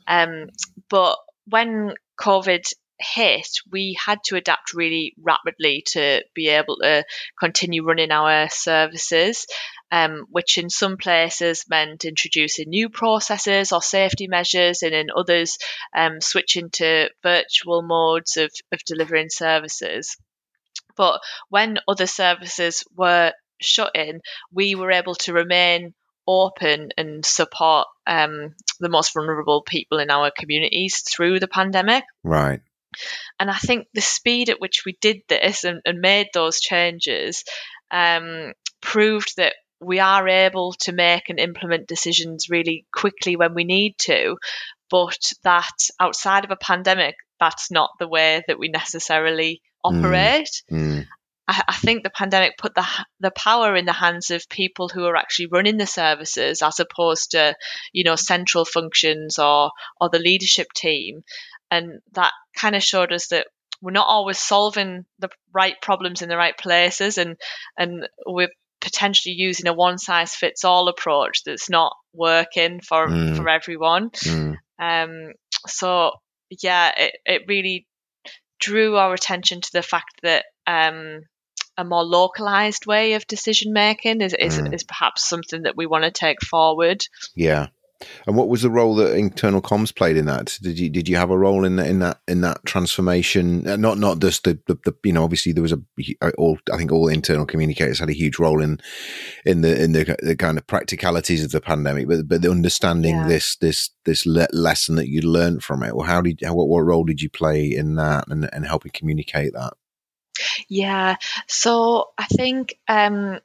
Um, 0.06 0.48
but 0.88 1.18
when 1.46 1.94
COVID 2.18 2.72
hit, 3.02 3.48
we 3.70 3.96
had 4.04 4.18
to 4.24 4.36
adapt 4.36 4.74
really 4.74 5.14
rapidly 5.20 5.82
to 5.88 6.22
be 6.34 6.48
able 6.48 6.76
to 6.78 7.04
continue 7.38 7.84
running 7.84 8.10
our 8.10 8.48
services, 8.50 9.46
um, 9.90 10.26
which 10.30 10.58
in 10.58 10.70
some 10.70 10.96
places 10.96 11.64
meant 11.68 12.04
introducing 12.04 12.68
new 12.68 12.88
processes 12.88 13.72
or 13.72 13.82
safety 13.82 14.28
measures, 14.28 14.82
and 14.82 14.94
in 14.94 15.08
others, 15.14 15.58
um, 15.94 16.20
switching 16.20 16.70
to 16.70 17.10
virtual 17.22 17.82
modes 17.82 18.36
of, 18.36 18.50
of 18.72 18.80
delivering 18.84 19.28
services. 19.30 20.16
But 20.96 21.20
when 21.48 21.78
other 21.88 22.06
services 22.06 22.84
were 22.94 23.32
shut 23.60 23.92
in, 23.94 24.20
we 24.52 24.74
were 24.74 24.92
able 24.92 25.14
to 25.16 25.32
remain 25.32 25.94
open 26.26 26.90
and 26.96 27.24
support 27.24 27.88
um, 28.06 28.54
the 28.80 28.88
most 28.88 29.12
vulnerable 29.14 29.62
people 29.62 29.98
in 29.98 30.10
our 30.10 30.30
communities 30.30 31.02
through 31.02 31.40
the 31.40 31.48
pandemic. 31.48 32.04
Right. 32.22 32.60
And 33.38 33.50
I 33.50 33.56
think 33.56 33.86
the 33.94 34.00
speed 34.00 34.50
at 34.50 34.60
which 34.60 34.82
we 34.84 34.96
did 35.00 35.22
this 35.28 35.64
and, 35.64 35.80
and 35.84 36.00
made 36.00 36.28
those 36.32 36.60
changes 36.60 37.44
um, 37.90 38.52
proved 38.80 39.36
that 39.36 39.54
we 39.80 39.98
are 39.98 40.28
able 40.28 40.72
to 40.80 40.92
make 40.92 41.28
and 41.28 41.40
implement 41.40 41.88
decisions 41.88 42.48
really 42.48 42.86
quickly 42.94 43.36
when 43.36 43.54
we 43.54 43.64
need 43.64 43.94
to, 43.98 44.36
but 44.90 45.32
that 45.42 45.76
outside 45.98 46.44
of 46.44 46.50
a 46.50 46.56
pandemic, 46.56 47.16
that's 47.40 47.70
not 47.70 47.90
the 47.98 48.08
way 48.08 48.42
that 48.46 48.58
we 48.58 48.68
necessarily 48.68 49.60
mm. 49.84 49.90
operate. 49.90 50.62
Mm. 50.70 50.98
Mm. 50.98 51.06
I, 51.48 51.62
I, 51.68 51.74
think 51.74 52.04
the 52.04 52.10
pandemic 52.10 52.56
put 52.56 52.74
the 52.74 52.86
the 53.18 53.32
power 53.32 53.74
in 53.74 53.84
the 53.84 53.92
hands 53.92 54.30
of 54.30 54.48
people 54.48 54.88
who 54.88 55.04
are 55.06 55.16
actually 55.16 55.48
running 55.50 55.76
the 55.76 55.86
services, 55.86 56.62
as 56.62 56.78
opposed 56.78 57.32
to 57.32 57.56
you 57.92 58.04
know 58.04 58.14
central 58.14 58.64
functions 58.64 59.38
or 59.38 59.72
or 60.00 60.08
the 60.08 60.20
leadership 60.20 60.68
team 60.72 61.22
and 61.72 62.00
that 62.12 62.32
kind 62.54 62.76
of 62.76 62.82
showed 62.82 63.12
us 63.12 63.28
that 63.28 63.46
we're 63.80 63.92
not 63.92 64.06
always 64.06 64.38
solving 64.38 65.06
the 65.18 65.30
right 65.52 65.74
problems 65.80 66.20
in 66.22 66.28
the 66.28 66.36
right 66.36 66.56
places 66.56 67.18
and 67.18 67.36
and 67.78 68.08
we're 68.26 68.52
potentially 68.80 69.34
using 69.34 69.66
a 69.66 69.72
one 69.72 69.96
size 69.96 70.34
fits 70.34 70.64
all 70.64 70.88
approach 70.88 71.44
that's 71.44 71.70
not 71.70 71.94
working 72.12 72.80
for 72.80 73.08
mm. 73.08 73.36
for 73.36 73.48
everyone 73.48 74.10
mm. 74.10 74.56
um 74.78 75.32
so 75.66 76.10
yeah 76.62 76.92
it, 76.96 77.14
it 77.24 77.42
really 77.48 77.86
drew 78.60 78.96
our 78.96 79.14
attention 79.14 79.60
to 79.60 79.70
the 79.72 79.82
fact 79.82 80.20
that 80.22 80.44
um 80.66 81.20
a 81.78 81.84
more 81.84 82.04
localized 82.04 82.84
way 82.84 83.14
of 83.14 83.26
decision 83.26 83.72
making 83.72 84.20
is, 84.20 84.34
is, 84.34 84.58
mm. 84.58 84.74
is 84.74 84.84
perhaps 84.84 85.26
something 85.26 85.62
that 85.62 85.74
we 85.74 85.86
want 85.86 86.04
to 86.04 86.10
take 86.10 86.42
forward. 86.42 87.02
Yeah. 87.34 87.68
And 88.26 88.36
what 88.36 88.48
was 88.48 88.62
the 88.62 88.70
role 88.70 88.94
that 88.96 89.16
internal 89.16 89.62
comms 89.62 89.94
played 89.94 90.16
in 90.16 90.26
that? 90.26 90.58
Did 90.62 90.78
you 90.78 90.88
did 90.88 91.08
you 91.08 91.16
have 91.16 91.30
a 91.30 91.38
role 91.38 91.64
in 91.64 91.76
that 91.76 91.86
in 91.86 91.98
that 92.00 92.20
in 92.28 92.40
that 92.42 92.64
transformation? 92.64 93.66
Uh, 93.66 93.76
not 93.76 93.98
not 93.98 94.20
just 94.20 94.44
the, 94.44 94.58
the, 94.66 94.78
the 94.84 94.94
you 95.04 95.12
know 95.12 95.24
obviously 95.24 95.52
there 95.52 95.62
was 95.62 95.72
a 95.72 95.80
all 96.38 96.58
I 96.72 96.76
think 96.76 96.92
all 96.92 97.08
internal 97.08 97.46
communicators 97.46 97.98
had 97.98 98.10
a 98.10 98.14
huge 98.14 98.38
role 98.38 98.62
in 98.62 98.80
in 99.44 99.62
the 99.62 99.82
in 99.82 99.92
the, 99.92 100.16
the 100.22 100.36
kind 100.36 100.58
of 100.58 100.66
practicalities 100.66 101.44
of 101.44 101.52
the 101.52 101.60
pandemic, 101.60 102.08
but 102.08 102.28
but 102.28 102.42
the 102.42 102.50
understanding 102.50 103.16
yeah. 103.16 103.28
this 103.28 103.56
this 103.56 103.90
this 104.04 104.26
le- 104.26 104.48
lesson 104.52 104.96
that 104.96 105.08
you 105.08 105.22
learned 105.22 105.62
from 105.62 105.82
it. 105.82 105.96
Well, 105.96 106.06
how 106.06 106.20
did 106.20 106.40
how, 106.44 106.54
what 106.54 106.68
what 106.68 106.80
role 106.80 107.04
did 107.04 107.22
you 107.22 107.30
play 107.30 107.66
in 107.66 107.96
that 107.96 108.24
and 108.28 108.48
and 108.52 108.66
helping 108.66 108.92
communicate 108.92 109.52
that? 109.52 109.74
Yeah, 110.68 111.16
so 111.46 112.06
I 112.18 112.24
think 112.24 112.74
um, 112.88 113.38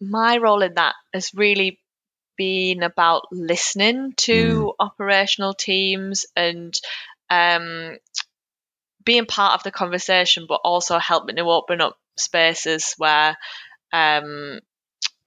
my 0.00 0.38
role 0.38 0.62
in 0.62 0.74
that 0.74 0.94
has 1.12 1.30
really 1.34 1.78
been 2.36 2.82
about 2.82 3.24
listening 3.30 4.14
to 4.16 4.66
mm. 4.66 4.72
operational 4.78 5.54
teams 5.54 6.26
and 6.36 6.74
um, 7.30 7.96
being 9.04 9.26
part 9.26 9.54
of 9.54 9.62
the 9.62 9.70
conversation, 9.70 10.46
but 10.48 10.60
also 10.64 10.98
helping 10.98 11.36
to 11.36 11.42
open 11.42 11.80
up 11.80 11.96
spaces 12.16 12.94
where 12.98 13.36
um, 13.92 14.60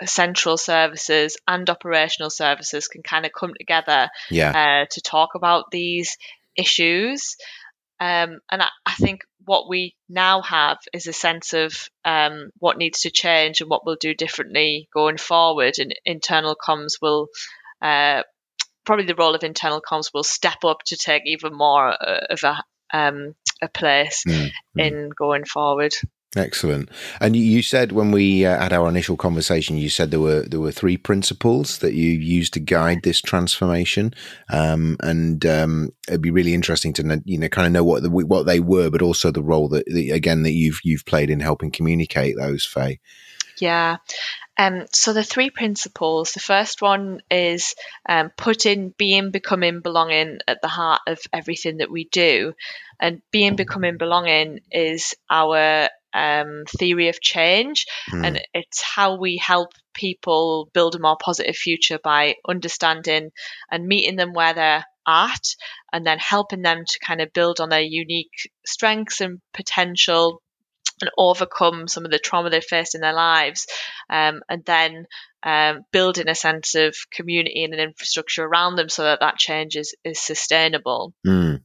central 0.06 0.58
services 0.58 1.38
and 1.48 1.70
operational 1.70 2.30
services 2.30 2.88
can 2.88 3.02
kind 3.02 3.26
of 3.26 3.32
come 3.32 3.54
together 3.58 4.10
yeah. 4.30 4.84
uh, 4.84 4.86
to 4.92 5.02
talk 5.02 5.36
about 5.36 5.72
these 5.72 6.18
issues. 6.58 7.36
Um, 8.00 8.40
and 8.52 8.62
I, 8.62 8.68
I, 8.86 8.94
think 8.96 9.22
what 9.46 9.70
we 9.70 9.96
now 10.10 10.42
have 10.42 10.80
is 10.94 11.08
a 11.08 11.14
sense 11.14 11.54
of 11.54 11.74
um, 12.04 12.50
what 12.60 12.78
needs 12.78 13.02
to 13.02 13.10
change 13.10 13.62
and 13.62 13.70
what 13.70 13.86
we'll 13.86 13.96
do 13.96 14.14
differently 14.14 14.90
going 14.94 15.18
forward. 15.18 15.76
And 15.80 15.96
internal 16.04 16.56
comms 16.56 17.02
will 17.02 17.30
uh, 17.82 18.24
probably 18.86 19.06
the 19.06 19.16
role 19.16 19.36
of 19.36 19.44
internal 19.44 19.82
comms 19.82 20.14
will 20.14 20.24
step 20.24 20.66
up 20.66 20.80
to 20.88 20.98
take 20.98 21.24
even 21.26 21.54
more 21.54 21.88
uh, 21.90 22.26
of 22.30 22.44
a 22.44 22.64
um, 22.94 23.36
a 23.62 23.68
place 23.68 24.24
mm-hmm. 24.28 24.80
in 24.80 25.10
going 25.10 25.46
forward. 25.46 25.94
Excellent. 26.36 26.90
And 27.22 27.36
you 27.36 27.62
said 27.62 27.94
when 27.94 28.12
we 28.12 28.46
uh, 28.46 28.60
had 28.60 28.74
our 28.74 28.90
initial 28.90 29.16
conversation, 29.16 29.78
you 29.78 29.90
said 29.90 30.12
there 30.12 30.20
were 30.20 30.42
there 30.42 30.60
were 30.60 30.72
three 30.72 30.98
principles 30.98 31.78
that 31.80 31.94
you 31.94 32.10
used 32.10 32.54
to 32.56 32.60
guide 32.60 33.04
this 33.04 33.22
transformation, 33.22 34.14
um, 34.52 34.98
and 35.00 35.46
um, 35.46 35.92
it'd 36.10 36.22
be 36.22 36.32
really 36.32 36.54
interesting 36.54 36.92
to 36.94 37.22
you 37.24 37.38
know 37.38 37.48
kind 37.48 37.68
of 37.68 37.72
know 37.72 37.86
what 37.86 38.04
the, 38.04 38.10
what 38.10 38.46
they 38.46 38.60
were, 38.60 38.90
but 38.90 39.02
also 39.02 39.32
the 39.32 39.44
role 39.44 39.70
that, 39.70 39.86
that 39.86 40.12
again 40.12 40.44
that 40.44 40.52
you've 40.52 40.80
you've 40.84 41.06
played 41.06 41.30
in 41.30 41.40
helping 41.40 41.72
communicate 41.72 42.36
those. 42.38 42.66
Faye. 42.66 43.00
Yeah. 43.60 43.98
Um, 44.58 44.86
so 44.92 45.14
the 45.14 45.24
three 45.24 45.50
principles. 45.50 46.32
The 46.32 46.40
first 46.40 46.82
one 46.82 47.22
is 47.30 47.76
um, 48.08 48.32
putting 48.38 48.94
being, 48.98 49.32
becoming, 49.32 49.82
belonging 49.82 50.40
at 50.48 50.62
the 50.62 50.68
heart 50.68 51.02
of 51.08 51.20
everything 51.34 51.78
that 51.78 51.92
we 51.92 52.06
do, 52.06 52.54
and 53.00 53.22
being, 53.32 53.56
becoming, 53.56 53.98
belonging 53.98 54.60
is 54.72 55.16
our 55.30 55.90
um, 56.16 56.64
theory 56.80 57.10
of 57.10 57.22
change, 57.22 57.86
mm. 58.12 58.26
and 58.26 58.42
it's 58.54 58.82
how 58.82 59.18
we 59.20 59.38
help 59.38 59.70
people 59.94 60.70
build 60.74 60.96
a 60.96 61.00
more 61.00 61.18
positive 61.22 61.56
future 61.56 62.00
by 62.04 62.36
understanding 62.48 63.32
and 63.70 63.88
meeting 63.88 64.16
them 64.16 64.34
where 64.34 64.54
they're 64.54 64.86
at, 65.08 65.56
and 65.92 66.06
then 66.06 66.18
helping 66.18 66.62
them 66.62 66.84
to 66.88 67.00
kind 67.06 67.22
of 67.22 67.34
build 67.34 67.60
on 67.60 67.70
their 67.70 67.82
unique 67.82 68.50
strengths 68.66 69.22
and 69.22 69.40
potential 69.54 70.42
and 71.02 71.12
overcome 71.18 71.88
some 71.88 72.06
of 72.06 72.12
the 72.12 72.20
trauma 72.20 72.50
they've 72.50 72.64
faced 72.64 72.96
in 72.96 73.02
their 73.02 73.14
lives, 73.14 73.68
um, 74.10 74.42
and 74.50 74.64
then 74.66 75.06
um, 75.44 75.82
building 75.92 76.30
a 76.30 76.36
sense 76.36 76.74
of 76.76 76.96
community 77.12 77.64
and 77.64 77.74
an 77.74 77.80
infrastructure 77.80 78.44
around 78.44 78.78
them 78.78 78.90
so 78.90 79.04
that 79.04 79.20
that 79.20 79.38
change 79.38 79.76
is, 79.76 79.94
is 80.04 80.20
sustainable. 80.20 81.14
Mm. 81.28 81.62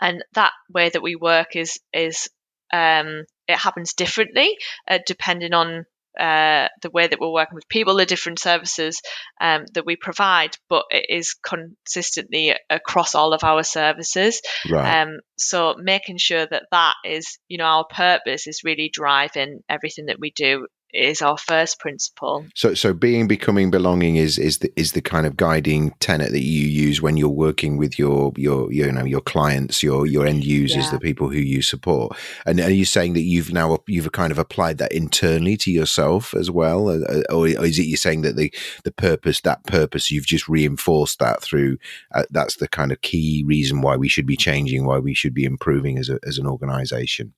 And 0.00 0.24
that 0.34 0.52
way 0.72 0.88
that 0.88 1.02
we 1.02 1.16
work 1.16 1.54
is 1.54 1.78
is 1.92 2.28
um, 2.72 3.24
it 3.50 3.58
happens 3.58 3.94
differently 3.94 4.56
uh, 4.88 4.98
depending 5.06 5.52
on 5.52 5.84
uh, 6.18 6.66
the 6.82 6.90
way 6.90 7.06
that 7.06 7.20
we're 7.20 7.32
working 7.32 7.54
with 7.54 7.68
people, 7.68 7.94
the 7.94 8.04
different 8.04 8.38
services 8.38 9.00
um, 9.40 9.64
that 9.74 9.86
we 9.86 9.96
provide, 9.96 10.56
but 10.68 10.84
it 10.90 11.06
is 11.08 11.34
consistently 11.34 12.54
across 12.68 13.14
all 13.14 13.32
of 13.32 13.44
our 13.44 13.62
services. 13.62 14.42
Right. 14.68 15.02
Um, 15.02 15.20
so 15.38 15.76
making 15.78 16.18
sure 16.18 16.44
that 16.44 16.64
that 16.72 16.94
is, 17.04 17.38
you 17.48 17.58
know, 17.58 17.64
our 17.64 17.84
purpose 17.84 18.48
is 18.48 18.64
really 18.64 18.90
driving 18.92 19.60
everything 19.68 20.06
that 20.06 20.18
we 20.18 20.32
do 20.32 20.66
is 20.92 21.22
our 21.22 21.38
first 21.38 21.78
principle. 21.78 22.46
So, 22.54 22.74
so 22.74 22.92
being, 22.92 23.28
becoming, 23.28 23.70
belonging 23.70 24.16
is 24.16 24.38
is 24.38 24.58
the 24.58 24.72
is 24.76 24.92
the 24.92 25.02
kind 25.02 25.26
of 25.26 25.36
guiding 25.36 25.92
tenet 26.00 26.32
that 26.32 26.42
you 26.42 26.66
use 26.66 27.00
when 27.00 27.16
you're 27.16 27.28
working 27.28 27.76
with 27.76 27.98
your 27.98 28.32
your 28.36 28.72
you 28.72 28.90
know 28.90 29.04
your 29.04 29.20
clients, 29.20 29.82
your 29.82 30.06
your 30.06 30.26
end 30.26 30.44
users, 30.44 30.86
yeah. 30.86 30.90
the 30.90 31.00
people 31.00 31.28
who 31.28 31.38
you 31.38 31.62
support. 31.62 32.16
And 32.46 32.60
are 32.60 32.70
you 32.70 32.84
saying 32.84 33.14
that 33.14 33.22
you've 33.22 33.52
now 33.52 33.78
you've 33.86 34.10
kind 34.12 34.32
of 34.32 34.38
applied 34.38 34.78
that 34.78 34.92
internally 34.92 35.56
to 35.58 35.70
yourself 35.70 36.34
as 36.34 36.50
well, 36.50 36.88
uh, 36.88 37.00
uh, 37.00 37.34
or 37.34 37.46
is 37.48 37.78
it 37.78 37.84
you're 37.84 37.96
saying 37.96 38.22
that 38.22 38.36
the 38.36 38.52
the 38.84 38.92
purpose 38.92 39.40
that 39.42 39.64
purpose 39.64 40.10
you've 40.10 40.26
just 40.26 40.48
reinforced 40.48 41.18
that 41.18 41.42
through 41.42 41.78
uh, 42.14 42.24
that's 42.30 42.56
the 42.56 42.68
kind 42.68 42.92
of 42.92 43.00
key 43.00 43.44
reason 43.46 43.80
why 43.80 43.96
we 43.96 44.08
should 44.08 44.26
be 44.26 44.36
changing, 44.36 44.86
why 44.86 44.98
we 44.98 45.14
should 45.14 45.34
be 45.34 45.44
improving 45.44 45.98
as 45.98 46.08
a, 46.08 46.18
as 46.26 46.38
an 46.38 46.46
organization? 46.46 47.32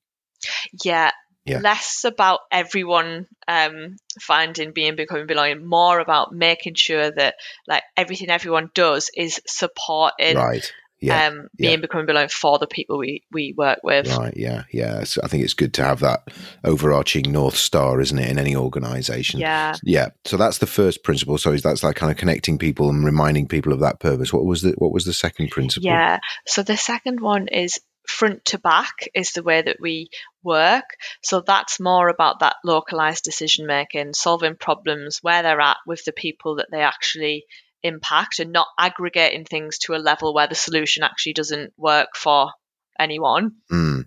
Yeah, 0.85 1.13
yeah. 1.45 1.59
less 1.59 2.05
about 2.05 2.41
everyone 2.51 3.27
um, 3.49 3.97
finding 4.21 4.73
being 4.73 4.97
becoming 4.97 5.27
belonging 5.27 5.67
more 5.67 5.99
about 5.99 6.33
making 6.33 6.75
sure 6.75 7.11
that 7.11 7.35
like 7.67 7.83
everything 7.97 8.31
everyone 8.31 8.71
does 8.75 9.11
is 9.17 9.41
supporting 9.47 10.37
right. 10.37 10.73
Yeah, 11.01 11.27
um, 11.27 11.49
being 11.57 11.73
yeah. 11.73 11.77
becoming 11.79 12.07
belonging 12.07 12.29
for 12.29 12.61
the 12.61 12.69
people 12.69 12.97
we 12.97 13.25
we 13.33 13.55
work 13.59 13.81
with. 13.83 14.07
Right. 14.17 14.37
Yeah. 14.37 14.63
Yeah. 14.73 15.03
So 15.03 15.21
i 15.25 15.27
think 15.27 15.43
it's 15.43 15.53
good 15.53 15.75
to 15.75 15.83
have 15.83 15.99
that 15.99 16.29
overarching 16.63 17.33
north 17.33 17.57
star 17.57 18.01
isn't 18.01 18.17
it 18.17 18.31
in 18.31 18.39
any 18.39 18.55
organization? 18.55 19.41
Yeah. 19.41 19.75
Yeah. 19.83 20.11
So 20.25 20.37
that's 20.37 20.59
the 20.59 20.67
first 20.69 21.03
principle. 21.03 21.39
So 21.39 21.57
that's 21.57 21.83
like 21.83 21.97
kind 21.97 22.13
of 22.13 22.19
connecting 22.19 22.57
people 22.57 22.89
and 22.89 23.05
reminding 23.05 23.49
people 23.49 23.73
of 23.73 23.81
that 23.81 23.99
purpose. 23.99 24.33
What 24.33 24.45
was 24.45 24.63
the 24.63 24.75
what 24.79 24.93
was 24.93 25.05
the 25.05 25.13
second 25.13 25.51
principle? 25.51 25.89
Yeah. 25.89 26.21
So 26.47 26.63
the 26.63 26.77
second 26.77 27.19
one 27.19 27.49
is 27.49 27.81
front 28.07 28.45
to 28.47 28.59
back 28.59 29.09
is 29.15 29.33
the 29.33 29.43
way 29.43 29.63
that 29.63 29.79
we 29.81 30.09
work. 30.43 30.85
So 31.23 31.41
that's 31.41 31.81
more 31.81 32.09
about 32.09 32.41
that 32.41 32.57
localized 32.65 33.25
decision 33.25 33.67
making, 33.67 34.15
solving 34.15 34.57
problems 34.57 35.19
where 35.23 35.43
they're 35.43 35.61
at 35.61 35.79
with 35.87 36.05
the 36.05 36.13
people 36.13 36.57
that 36.57 36.69
they 36.71 36.83
actually 36.83 37.45
impact 37.83 38.39
and 38.39 38.53
not 38.53 38.69
aggregating 38.79 39.45
things 39.45 39.79
to 39.79 39.95
a 39.95 39.97
level 39.97 40.35
where 40.35 40.47
the 40.47 40.55
solution 40.55 41.03
actually 41.03 41.33
doesn't 41.33 41.73
work 41.77 42.17
for 42.17 42.53
anyone. 42.99 43.57
Mm. 43.71 44.07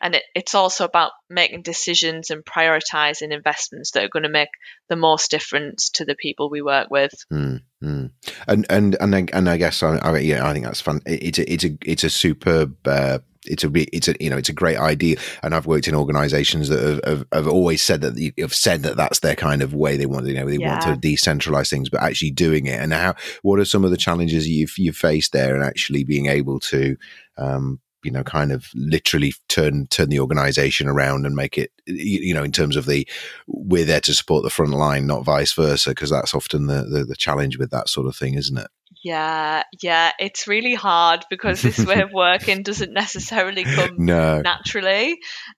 And 0.00 0.14
it, 0.14 0.22
it's 0.34 0.54
also 0.54 0.84
about 0.84 1.12
making 1.28 1.62
decisions 1.62 2.30
and 2.30 2.44
prioritizing 2.44 3.32
investments 3.32 3.92
that 3.92 4.04
are 4.04 4.08
going 4.08 4.22
to 4.22 4.28
make 4.28 4.50
the 4.88 4.96
most 4.96 5.30
difference 5.30 5.90
to 5.90 6.04
the 6.04 6.14
people 6.14 6.50
we 6.50 6.62
work 6.62 6.88
with. 6.90 7.12
Mm, 7.32 7.62
mm. 7.82 8.10
And 8.46 8.66
and 8.70 8.96
and 9.00 9.14
I, 9.14 9.26
and 9.32 9.48
I 9.50 9.56
guess 9.56 9.82
I, 9.82 9.96
I, 9.96 10.18
yeah, 10.18 10.46
I 10.46 10.52
think 10.52 10.64
that's 10.64 10.80
fun. 10.80 11.00
It's 11.06 11.38
a 11.38 11.52
it's 11.52 11.64
a 11.64 11.78
it's 11.84 12.04
a 12.04 12.10
superb. 12.10 12.76
Uh, 12.86 13.18
it's 13.46 13.64
a 13.64 13.70
it's 13.74 14.08
a 14.08 14.14
you 14.20 14.30
know 14.30 14.36
it's 14.36 14.48
a 14.48 14.54
great 14.54 14.78
idea, 14.78 15.16
and 15.42 15.54
I've 15.54 15.66
worked 15.66 15.88
in 15.88 15.94
organisations 15.94 16.68
that 16.68 16.82
have, 16.82 17.00
have, 17.04 17.26
have, 17.32 17.48
always 17.48 17.82
said 17.82 18.02
that 18.02 18.32
have 18.38 18.54
said 18.54 18.82
that 18.82 18.96
that's 18.96 19.20
their 19.20 19.36
kind 19.36 19.62
of 19.62 19.74
way 19.74 19.96
they 19.96 20.06
want 20.06 20.26
you 20.26 20.34
know 20.34 20.46
they 20.46 20.56
yeah. 20.56 20.86
want 20.86 21.02
to 21.02 21.08
decentralize 21.08 21.70
things, 21.70 21.88
but 21.88 22.02
actually 22.02 22.30
doing 22.30 22.66
it. 22.66 22.80
And 22.80 22.92
how 22.92 23.14
what 23.42 23.58
are 23.58 23.64
some 23.64 23.84
of 23.84 23.90
the 23.90 23.96
challenges 23.96 24.48
you've 24.48 24.76
you've 24.76 24.96
faced 24.96 25.32
there, 25.32 25.54
and 25.54 25.64
actually 25.64 26.04
being 26.04 26.26
able 26.26 26.60
to 26.60 26.96
um, 27.36 27.80
you 28.04 28.10
know 28.10 28.22
kind 28.22 28.52
of 28.52 28.66
literally 28.74 29.32
turn 29.48 29.86
turn 29.88 30.08
the 30.08 30.20
organization 30.20 30.88
around 30.88 31.26
and 31.26 31.34
make 31.34 31.58
it 31.58 31.72
you 31.86 32.34
know 32.34 32.44
in 32.44 32.52
terms 32.52 32.76
of 32.76 32.86
the 32.86 33.06
we're 33.46 33.84
there 33.84 34.00
to 34.00 34.14
support 34.14 34.42
the 34.42 34.50
front 34.50 34.72
line 34.72 35.06
not 35.06 35.24
vice 35.24 35.52
versa 35.52 35.90
because 35.90 36.10
that's 36.10 36.34
often 36.34 36.66
the, 36.66 36.82
the, 36.84 37.04
the 37.04 37.16
challenge 37.16 37.58
with 37.58 37.70
that 37.70 37.88
sort 37.88 38.06
of 38.06 38.16
thing 38.16 38.34
isn't 38.34 38.58
it 38.58 38.68
yeah 39.02 39.62
yeah 39.82 40.12
it's 40.18 40.48
really 40.48 40.74
hard 40.74 41.24
because 41.30 41.62
this 41.62 41.84
way 41.84 42.00
of 42.00 42.10
working 42.12 42.62
doesn't 42.62 42.92
necessarily 42.92 43.64
come 43.64 43.94
no. 43.98 44.40
naturally 44.40 45.16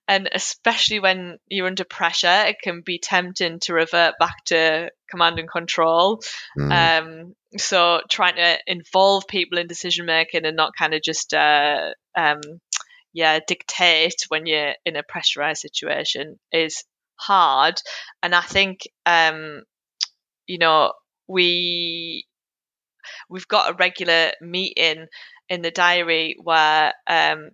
and 0.08 0.28
especially 0.32 1.00
when 1.00 1.38
you're 1.48 1.66
under 1.66 1.84
pressure 1.84 2.44
it 2.46 2.56
can 2.62 2.82
be 2.84 2.98
tempting 2.98 3.58
to 3.60 3.72
revert 3.72 4.14
back 4.18 4.44
to 4.46 4.90
command 5.10 5.38
and 5.38 5.50
control 5.50 6.20
mm. 6.58 6.70
um 6.72 7.34
so 7.58 8.00
trying 8.08 8.36
to 8.36 8.58
involve 8.66 9.26
people 9.26 9.58
in 9.58 9.66
decision 9.66 10.06
making 10.06 10.44
and 10.44 10.56
not 10.56 10.72
kind 10.78 10.94
of 10.94 11.02
just 11.02 11.34
uh, 11.34 11.90
um, 12.16 12.40
yeah 13.12 13.40
dictate 13.46 14.24
when 14.28 14.46
you're 14.46 14.74
in 14.84 14.96
a 14.96 15.02
pressurized 15.02 15.60
situation 15.60 16.38
is 16.52 16.84
hard. 17.16 17.80
And 18.22 18.34
i 18.34 18.42
think 18.42 18.80
um, 19.06 19.62
you 20.46 20.58
know 20.58 20.92
we 21.28 22.24
we've 23.28 23.48
got 23.48 23.70
a 23.70 23.76
regular 23.76 24.32
meeting 24.40 25.06
in 25.48 25.62
the 25.62 25.70
diary 25.70 26.36
where 26.42 26.92
um, 27.06 27.50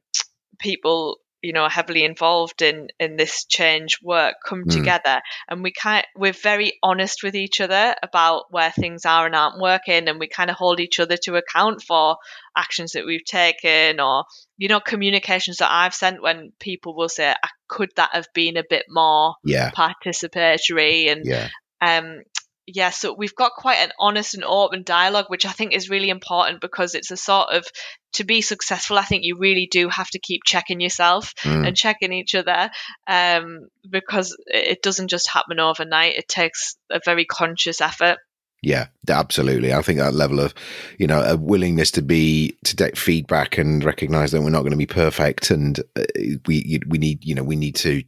people 0.59 1.19
you 1.47 1.53
know 1.53 1.69
heavily 1.69 2.05
involved 2.05 2.61
in 2.69 2.89
in 2.99 3.17
this 3.17 3.45
change 3.59 3.93
work 4.03 4.35
come 4.49 4.65
Mm. 4.65 4.73
together 4.77 5.17
and 5.49 5.63
we 5.63 5.71
kind 5.85 6.05
we're 6.23 6.33
very 6.51 6.71
honest 6.83 7.23
with 7.23 7.37
each 7.45 7.61
other 7.61 7.95
about 8.03 8.45
where 8.51 8.73
things 8.73 9.05
are 9.07 9.27
and 9.27 9.37
aren't 9.37 9.61
working 9.61 10.09
and 10.09 10.19
we 10.19 10.29
kind 10.39 10.51
of 10.51 10.57
hold 10.57 10.81
each 10.81 10.99
other 10.99 11.17
to 11.25 11.37
account 11.37 11.83
for 11.83 12.17
actions 12.65 12.93
that 12.93 13.07
we've 13.07 13.25
taken 13.43 14.01
or 14.01 14.25
you 14.59 14.69
know 14.69 14.81
communications 14.81 15.59
that 15.59 15.71
I've 15.81 15.95
sent 15.95 16.21
when 16.23 16.53
people 16.59 16.97
will 16.97 17.09
say 17.19 17.35
could 17.69 17.91
that 17.97 18.11
have 18.13 18.29
been 18.35 18.57
a 18.57 18.65
bit 18.69 18.87
more 18.89 19.35
Yeah. 19.45 19.71
participatory 19.71 21.13
and 21.13 21.23
Yeah. 21.25 21.49
um 21.81 22.23
yeah 22.67 22.91
so 22.91 23.15
we've 23.17 23.35
got 23.35 23.53
quite 23.53 23.79
an 23.79 23.93
honest 23.99 24.35
and 24.35 24.45
open 24.45 24.83
dialogue 24.83 25.27
which 25.29 25.47
i 25.47 25.53
think 25.53 25.73
is 25.73 25.89
really 25.91 26.11
important 26.11 26.61
because 26.61 26.95
it's 26.95 27.11
a 27.11 27.17
sort 27.17 27.51
of 27.51 27.65
to 28.13 28.25
be 28.25 28.41
successful 28.43 28.99
i 28.99 29.03
think 29.05 29.23
you 29.25 29.37
really 29.39 29.69
do 29.71 29.89
have 29.89 30.09
to 30.11 30.19
keep 30.19 30.43
checking 30.45 30.81
yourself 30.81 31.33
Mm. 31.45 31.69
and 31.69 31.77
checking 31.77 32.13
each 32.13 32.35
other 32.35 32.71
um 33.07 33.69
because 33.89 34.37
it 34.47 34.83
doesn't 34.83 35.09
just 35.09 35.31
happen 35.31 35.61
overnight 35.61 36.17
it 36.17 36.29
takes 36.29 36.77
a 36.91 37.01
very 37.05 37.25
conscious 37.25 37.81
effort 37.81 38.19
Yeah, 38.63 38.87
absolutely. 39.09 39.73
I 39.73 39.83
think 39.83 40.01
that 40.01 40.15
level 40.15 40.41
of, 40.41 40.53
you 40.99 41.07
know, 41.07 41.23
a 41.23 41.37
willingness 41.37 41.93
to 41.93 42.03
be 42.03 42.57
to 42.65 42.75
take 42.75 42.97
feedback 42.97 43.59
and 43.59 43.85
recognize 43.85 44.33
that 44.33 44.43
we're 44.43 44.51
not 44.51 44.63
going 44.63 44.73
to 44.73 44.87
be 44.87 44.87
perfect, 44.87 45.51
and 45.53 45.79
uh, 45.95 46.03
we 46.49 46.81
we 46.89 46.99
need, 46.99 47.25
you 47.25 47.35
know, 47.37 47.45
we 47.45 47.55
need 47.55 47.77
to 47.77 48.03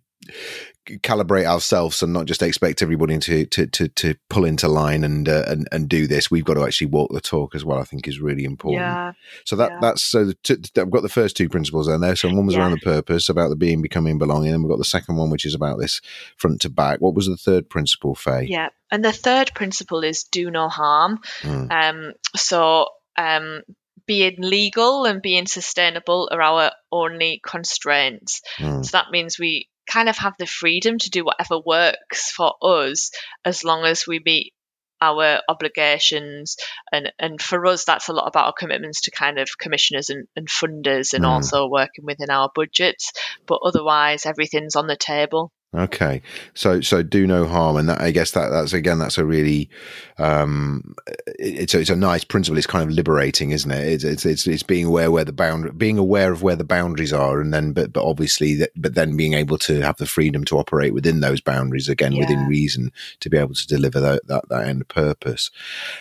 calibrate 1.02 1.44
ourselves 1.46 2.02
and 2.02 2.12
not 2.12 2.26
just 2.26 2.42
expect 2.42 2.82
everybody 2.82 3.18
to 3.18 3.46
to 3.46 3.66
to, 3.66 3.88
to 3.88 4.14
pull 4.30 4.44
into 4.44 4.68
line 4.68 5.04
and, 5.04 5.28
uh, 5.28 5.44
and 5.46 5.68
and 5.72 5.88
do 5.88 6.06
this. 6.06 6.30
We've 6.30 6.44
got 6.44 6.54
to 6.54 6.64
actually 6.64 6.88
walk 6.88 7.12
the 7.12 7.20
talk 7.20 7.54
as 7.54 7.64
well. 7.64 7.78
I 7.78 7.84
think 7.84 8.08
is 8.08 8.20
really 8.20 8.44
important. 8.44 8.80
yeah 8.82 9.12
So 9.44 9.56
that 9.56 9.70
Yeah. 9.72 9.78
that's 9.80 10.02
so 10.02 10.24
the 10.24 10.34
t- 10.42 10.56
t- 10.56 10.80
I've 10.80 10.90
got 10.90 11.02
the 11.02 11.08
first 11.08 11.36
two 11.36 11.48
principles 11.48 11.88
in 11.88 12.00
there. 12.00 12.16
So 12.16 12.28
one 12.28 12.46
was 12.46 12.54
Yeah. 12.54 12.62
around 12.62 12.72
the 12.72 12.78
purpose, 12.78 13.28
about 13.28 13.48
the 13.50 13.56
being, 13.56 13.82
becoming, 13.82 14.18
belonging, 14.18 14.52
and 14.54 14.62
we've 14.64 14.70
got 14.70 14.78
the 14.78 14.84
second 14.84 15.16
one, 15.16 15.30
which 15.30 15.44
is 15.44 15.54
about 15.54 15.78
this 15.78 16.00
front 16.36 16.60
to 16.62 16.70
back. 16.70 17.00
What 17.00 17.14
was 17.14 17.26
the 17.26 17.36
third 17.36 17.68
principle, 17.68 18.14
Faye? 18.14 18.46
yeah 18.48 18.68
and 18.90 19.04
the 19.04 19.12
third 19.12 19.52
principle 19.54 20.02
is 20.02 20.24
do 20.24 20.50
no 20.50 20.68
harm 20.68 21.18
Mm, 21.42 21.70
Um, 21.70 22.12
so 22.36 22.88
um, 23.16 23.62
being 24.06 24.36
legal 24.38 25.04
and 25.04 25.20
being 25.20 25.46
sustainable 25.46 26.28
are 26.32 26.40
our 26.40 26.70
only 26.90 27.40
constraints. 27.44 28.40
mm, 28.58 28.84
So 28.84 28.90
that 28.96 29.10
means 29.10 29.38
we 29.38 29.68
kind 29.88 30.08
of 30.08 30.16
have 30.18 30.34
the 30.38 30.46
freedom 30.46 30.98
to 30.98 31.10
do 31.10 31.24
whatever 31.24 31.58
works 31.64 32.30
for 32.30 32.54
us 32.62 33.10
as 33.44 33.64
long 33.64 33.84
as 33.84 34.06
we 34.06 34.20
meet 34.24 34.52
our 35.00 35.40
obligations. 35.48 36.56
And 36.92 37.12
and 37.18 37.40
for 37.40 37.64
us 37.66 37.84
that's 37.84 38.08
a 38.08 38.12
lot 38.12 38.26
about 38.26 38.46
our 38.46 38.52
commitments 38.52 39.02
to 39.02 39.10
kind 39.10 39.38
of 39.38 39.58
commissioners 39.58 40.10
and, 40.10 40.26
and 40.36 40.48
funders 40.48 41.14
and 41.14 41.24
Mm. 41.24 41.28
also 41.28 41.68
working 41.68 42.04
within 42.04 42.30
our 42.30 42.50
budgets. 42.54 43.12
But 43.46 43.60
otherwise 43.64 44.26
everything's 44.26 44.76
on 44.76 44.86
the 44.86 44.96
table 44.96 45.52
Okay, 45.76 46.22
so 46.54 46.80
so 46.80 47.02
do 47.02 47.26
no 47.26 47.46
harm, 47.46 47.76
and 47.76 47.90
that 47.90 48.00
I 48.00 48.10
guess 48.10 48.30
that 48.30 48.48
that's 48.48 48.72
again 48.72 48.98
that's 48.98 49.18
a 49.18 49.24
really 49.26 49.68
um, 50.16 50.94
it's 51.38 51.74
a, 51.74 51.80
it's 51.80 51.90
a 51.90 51.96
nice 51.96 52.24
principle. 52.24 52.56
It's 52.56 52.66
kind 52.66 52.88
of 52.88 52.96
liberating, 52.96 53.50
isn't 53.50 53.70
it? 53.70 53.86
It's 53.86 54.02
it's 54.02 54.24
it's, 54.24 54.46
it's 54.46 54.62
being 54.62 54.86
aware 54.86 55.10
where 55.10 55.26
the 55.26 55.32
bound 55.32 55.76
being 55.76 55.98
aware 55.98 56.32
of 56.32 56.42
where 56.42 56.56
the 56.56 56.64
boundaries 56.64 57.12
are, 57.12 57.38
and 57.38 57.52
then 57.52 57.72
but 57.72 57.92
but 57.92 58.02
obviously 58.02 58.54
that, 58.54 58.70
but 58.76 58.94
then 58.94 59.14
being 59.14 59.34
able 59.34 59.58
to 59.58 59.82
have 59.82 59.98
the 59.98 60.06
freedom 60.06 60.42
to 60.46 60.56
operate 60.56 60.94
within 60.94 61.20
those 61.20 61.42
boundaries 61.42 61.90
again 61.90 62.16
within 62.16 62.46
reason 62.46 62.90
to 63.20 63.28
be 63.28 63.36
able 63.36 63.54
to 63.54 63.66
deliver 63.66 64.00
that 64.00 64.26
that, 64.26 64.48
that 64.48 64.66
end 64.66 64.88
purpose. 64.88 65.50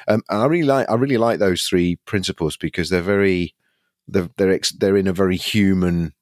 Um, 0.07 0.23
and 0.29 0.43
I 0.43 0.45
really 0.45 0.63
like 0.63 0.89
I 0.89 0.93
really 0.95 1.17
like 1.17 1.39
those 1.39 1.63
three 1.63 1.97
principles 2.05 2.55
because 2.55 2.89
they're 2.89 3.01
very 3.01 3.53
they're 4.07 4.29
they're 4.37 4.53
ex, 4.53 4.71
they're 4.71 4.95
in 4.95 5.07
a 5.07 5.13
very 5.13 5.35
human 5.35 6.13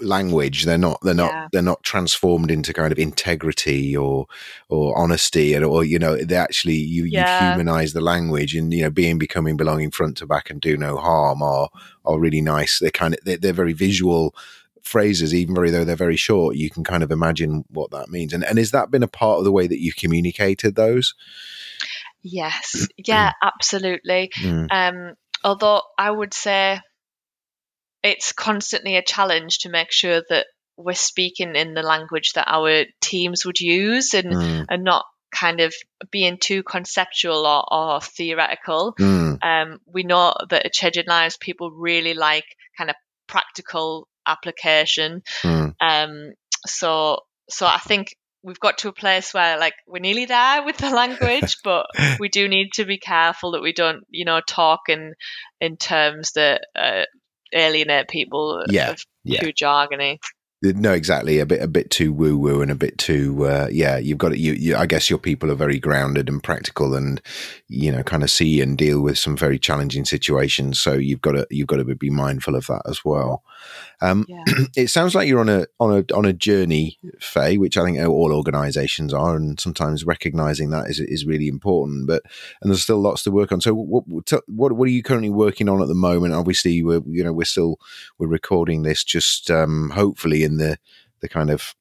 language 0.00 0.64
they're 0.64 0.76
not 0.78 0.98
they're 1.02 1.14
not 1.14 1.30
Yeah. 1.32 1.48
they're 1.52 1.62
not 1.62 1.82
transformed 1.84 2.50
into 2.50 2.72
kind 2.72 2.90
of 2.92 2.98
integrity 2.98 3.96
or 3.96 4.26
or 4.68 4.98
honesty 4.98 5.54
and 5.54 5.64
or 5.64 5.84
you 5.84 5.98
know 5.98 6.16
they 6.16 6.34
actually 6.36 6.74
you 6.76 7.04
Yeah. 7.04 7.40
you 7.40 7.50
humanize 7.52 7.92
the 7.92 8.00
language 8.00 8.56
and 8.56 8.72
you 8.74 8.82
know 8.82 8.90
being 8.90 9.18
becoming 9.18 9.56
belonging 9.56 9.90
front 9.92 10.16
to 10.18 10.26
back 10.26 10.50
and 10.50 10.60
do 10.60 10.76
no 10.76 10.96
harm 10.96 11.42
are 11.42 11.68
are 12.04 12.18
really 12.18 12.40
nice. 12.40 12.78
They're 12.80 12.90
kind 12.90 13.14
of 13.14 13.20
they're, 13.24 13.36
they're 13.38 13.52
very 13.52 13.72
visual 13.72 14.34
phrases 14.82 15.32
even 15.32 15.54
very 15.54 15.70
though 15.70 15.84
they're 15.84 15.96
very 15.96 16.16
short 16.16 16.56
you 16.56 16.68
can 16.68 16.84
kind 16.84 17.02
of 17.02 17.10
imagine 17.10 17.64
what 17.70 17.90
that 17.92 18.08
means. 18.10 18.32
And 18.32 18.44
and 18.44 18.58
has 18.58 18.72
that 18.72 18.90
been 18.90 19.02
a 19.02 19.08
part 19.08 19.38
of 19.38 19.44
the 19.44 19.52
way 19.52 19.66
that 19.66 19.80
you've 19.80 19.96
communicated 19.96 20.74
those? 20.74 21.14
Yes. 22.22 22.88
Yeah 23.06 23.32
absolutely. 23.42 24.30
Mm, 24.40 24.66
Um, 24.70 25.14
although 25.42 25.82
I 25.98 26.10
would 26.10 26.34
say 26.34 26.80
it's 28.04 28.32
constantly 28.32 28.96
a 28.96 29.02
challenge 29.02 29.60
to 29.60 29.70
make 29.70 29.90
sure 29.90 30.22
that 30.28 30.46
we're 30.76 30.94
speaking 30.94 31.56
in 31.56 31.74
the 31.74 31.82
language 31.82 32.32
that 32.34 32.46
our 32.46 32.84
teams 33.00 33.46
would 33.46 33.58
use 33.58 34.12
and, 34.12 34.32
mm, 34.32 34.66
and 34.68 34.84
not 34.84 35.06
kind 35.34 35.60
of 35.60 35.74
being 36.10 36.36
too 36.38 36.62
conceptual 36.62 37.46
or, 37.46 37.64
or 37.72 38.00
theoretical. 38.00 38.94
mm, 38.98 39.38
Um, 39.42 39.78
we 39.86 40.02
know 40.02 40.34
that 40.50 40.66
at 40.66 40.72
Changing 40.72 41.06
Lives, 41.06 41.38
people 41.38 41.70
really 41.70 42.14
like 42.14 42.44
kind 42.76 42.90
of 42.90 42.96
practical 43.26 44.06
application. 44.26 45.22
mm. 45.42 45.74
Um, 45.80 46.32
so, 46.66 47.20
so 47.48 47.66
I 47.66 47.78
think 47.78 48.14
we've 48.42 48.60
got 48.60 48.78
to 48.78 48.88
a 48.88 48.92
place 48.92 49.32
where 49.32 49.58
like 49.58 49.74
we're 49.86 50.00
nearly 50.00 50.26
there 50.26 50.62
with 50.64 50.76
the 50.76 50.90
language, 50.90 51.56
but 51.64 51.86
we 52.20 52.28
do 52.28 52.48
need 52.48 52.72
to 52.74 52.84
be 52.84 52.98
careful 52.98 53.52
that 53.52 53.62
we 53.62 53.72
don't, 53.72 54.04
you 54.10 54.24
know, 54.24 54.40
talk 54.46 54.80
in 54.88 55.14
in 55.60 55.76
terms 55.76 56.32
that 56.32 56.66
uh, 56.76 57.04
alienate 57.52 58.08
people 58.08 58.64
Yeah, 58.66 58.92
of 58.92 58.98
yeah. 59.24 59.40
too 59.40 59.52
jargony. 59.52 60.18
No, 60.72 60.92
exactly. 60.92 61.38
A 61.38 61.46
bit, 61.46 61.62
a 61.62 61.68
bit 61.68 61.90
too 61.90 62.12
woo 62.12 62.38
woo, 62.38 62.62
and 62.62 62.70
a 62.70 62.74
bit 62.74 62.96
too, 62.96 63.44
uh, 63.46 63.68
yeah. 63.70 63.98
You've 63.98 64.18
got 64.18 64.32
it. 64.32 64.38
You, 64.38 64.52
you, 64.54 64.76
I 64.76 64.86
guess 64.86 65.10
your 65.10 65.18
people 65.18 65.50
are 65.50 65.56
very 65.56 65.78
grounded 65.78 66.28
and 66.28 66.42
practical, 66.42 66.94
and 66.94 67.20
you 67.68 67.92
know, 67.92 68.02
kind 68.02 68.22
of 68.22 68.30
see 68.30 68.60
and 68.60 68.78
deal 68.78 69.00
with 69.00 69.18
some 69.18 69.36
very 69.36 69.58
challenging 69.58 70.04
situations. 70.04 70.80
So 70.80 70.94
you've 70.94 71.20
got 71.20 71.32
to, 71.32 71.46
you've 71.50 71.66
got 71.66 71.76
to 71.76 71.84
be 71.94 72.10
mindful 72.10 72.54
of 72.56 72.66
that 72.66 72.82
as 72.88 73.04
well. 73.04 73.42
Um, 74.00 74.24
Yeah. 74.28 74.44
it 74.76 74.88
sounds 74.88 75.14
like 75.14 75.28
you're 75.28 75.40
on 75.40 75.48
a 75.48 75.66
on 75.80 75.98
a 75.98 76.14
on 76.14 76.24
a 76.24 76.32
journey, 76.32 76.98
Faye, 77.20 77.58
which 77.58 77.76
I 77.76 77.84
think 77.84 77.98
all 78.06 78.32
organisations 78.32 79.12
are, 79.12 79.36
and 79.36 79.58
sometimes 79.60 80.04
recognising 80.04 80.70
that 80.70 80.88
is 80.88 81.00
is 81.00 81.26
really 81.26 81.48
important. 81.48 82.06
But 82.06 82.22
and 82.62 82.70
there's 82.70 82.82
still 82.82 83.00
lots 83.00 83.22
to 83.24 83.30
work 83.30 83.52
on. 83.52 83.60
So 83.60 83.74
what 83.74 84.06
what 84.06 84.30
what 84.46 84.72
what 84.72 84.88
are 84.88 84.92
you 84.92 85.02
currently 85.02 85.30
working 85.30 85.68
on 85.68 85.82
at 85.82 85.88
the 85.88 85.94
moment? 85.94 86.34
Obviously, 86.34 86.82
we're 86.82 87.02
you 87.06 87.22
know 87.24 87.32
we're 87.32 87.44
still 87.44 87.78
we're 88.18 88.28
recording 88.28 88.82
this 88.82 89.04
just 89.04 89.50
um, 89.50 89.90
hopefully 89.90 90.42
in 90.42 90.53
the 90.58 90.78
the 91.20 91.28
kind 91.28 91.50
of 91.50 91.74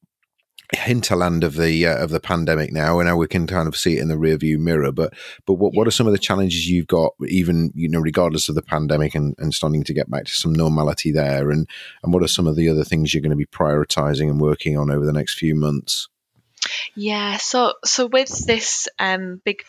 hinterland 0.75 1.43
of 1.43 1.55
the 1.55 1.85
uh, 1.85 2.03
of 2.03 2.09
the 2.09 2.19
pandemic 2.19 2.71
now 2.71 2.99
and 2.99 3.07
now 3.07 3.15
we 3.15 3.27
can 3.27 3.45
kind 3.45 3.67
of 3.67 3.75
see 3.75 3.97
it 3.97 4.01
in 4.01 4.07
the 4.07 4.15
rearview 4.15 4.57
mirror. 4.57 4.91
But 4.91 5.13
but 5.45 5.55
what, 5.55 5.73
what 5.73 5.87
are 5.87 5.91
some 5.91 6.07
of 6.07 6.13
the 6.13 6.19
challenges 6.19 6.69
you've 6.69 6.87
got 6.87 7.13
even 7.27 7.71
you 7.75 7.89
know 7.89 7.99
regardless 7.99 8.49
of 8.49 8.55
the 8.55 8.61
pandemic 8.61 9.15
and, 9.15 9.35
and 9.37 9.53
starting 9.53 9.83
to 9.83 9.93
get 9.93 10.09
back 10.09 10.25
to 10.25 10.33
some 10.33 10.53
normality 10.53 11.11
there? 11.11 11.51
And 11.51 11.67
and 12.03 12.13
what 12.13 12.23
are 12.23 12.27
some 12.27 12.47
of 12.47 12.55
the 12.55 12.69
other 12.69 12.83
things 12.83 13.13
you're 13.13 13.21
going 13.21 13.31
to 13.31 13.35
be 13.35 13.45
prioritizing 13.45 14.29
and 14.29 14.41
working 14.41 14.77
on 14.77 14.91
over 14.91 15.05
the 15.05 15.13
next 15.13 15.37
few 15.37 15.55
months? 15.55 16.07
Yeah, 16.95 17.37
so 17.37 17.73
so 17.83 18.07
with 18.07 18.45
this 18.45 18.87
um, 18.99 19.41
big 19.43 19.63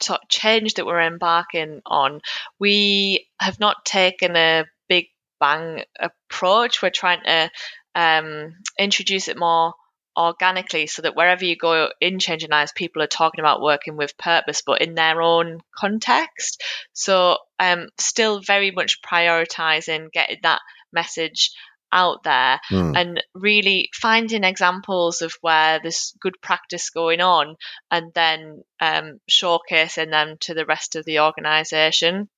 sort 0.00 0.20
of 0.22 0.28
change 0.28 0.74
that 0.74 0.86
we're 0.86 1.02
embarking 1.02 1.82
on, 1.84 2.20
we 2.58 3.26
have 3.40 3.58
not 3.58 3.84
taken 3.84 4.36
a 4.36 4.64
big 4.88 5.06
bang 5.40 5.84
approach. 5.98 6.82
We're 6.82 6.90
trying 6.90 7.22
to 7.24 7.50
um, 7.98 8.54
introduce 8.78 9.26
it 9.26 9.36
more 9.38 9.74
organically 10.16 10.86
so 10.86 11.02
that 11.02 11.16
wherever 11.16 11.44
you 11.44 11.56
go 11.56 11.90
in 12.00 12.14
change 12.14 12.24
changing 12.24 12.50
lives 12.50 12.72
people 12.74 13.00
are 13.02 13.06
talking 13.06 13.40
about 13.40 13.62
working 13.62 13.96
with 13.96 14.18
purpose 14.18 14.62
but 14.66 14.80
in 14.80 14.94
their 14.94 15.22
own 15.22 15.60
context. 15.76 16.62
So 16.92 17.38
um 17.60 17.88
still 17.98 18.40
very 18.40 18.72
much 18.72 19.00
prioritizing 19.02 20.10
getting 20.12 20.38
that 20.42 20.60
message 20.92 21.52
out 21.92 22.22
there 22.24 22.60
Mm, 22.70 22.96
and 22.96 23.24
really 23.34 23.88
finding 23.94 24.44
examples 24.44 25.22
of 25.22 25.32
where 25.40 25.80
there's 25.80 26.14
good 26.20 26.34
practice 26.42 26.90
going 26.90 27.20
on 27.20 27.56
and 27.90 28.12
then 28.14 28.62
um, 28.80 29.20
showcasing 29.30 30.10
them 30.10 30.36
to 30.40 30.52
the 30.52 30.66
rest 30.66 30.96
of 30.96 31.06
the 31.06 31.20
organization 31.20 32.28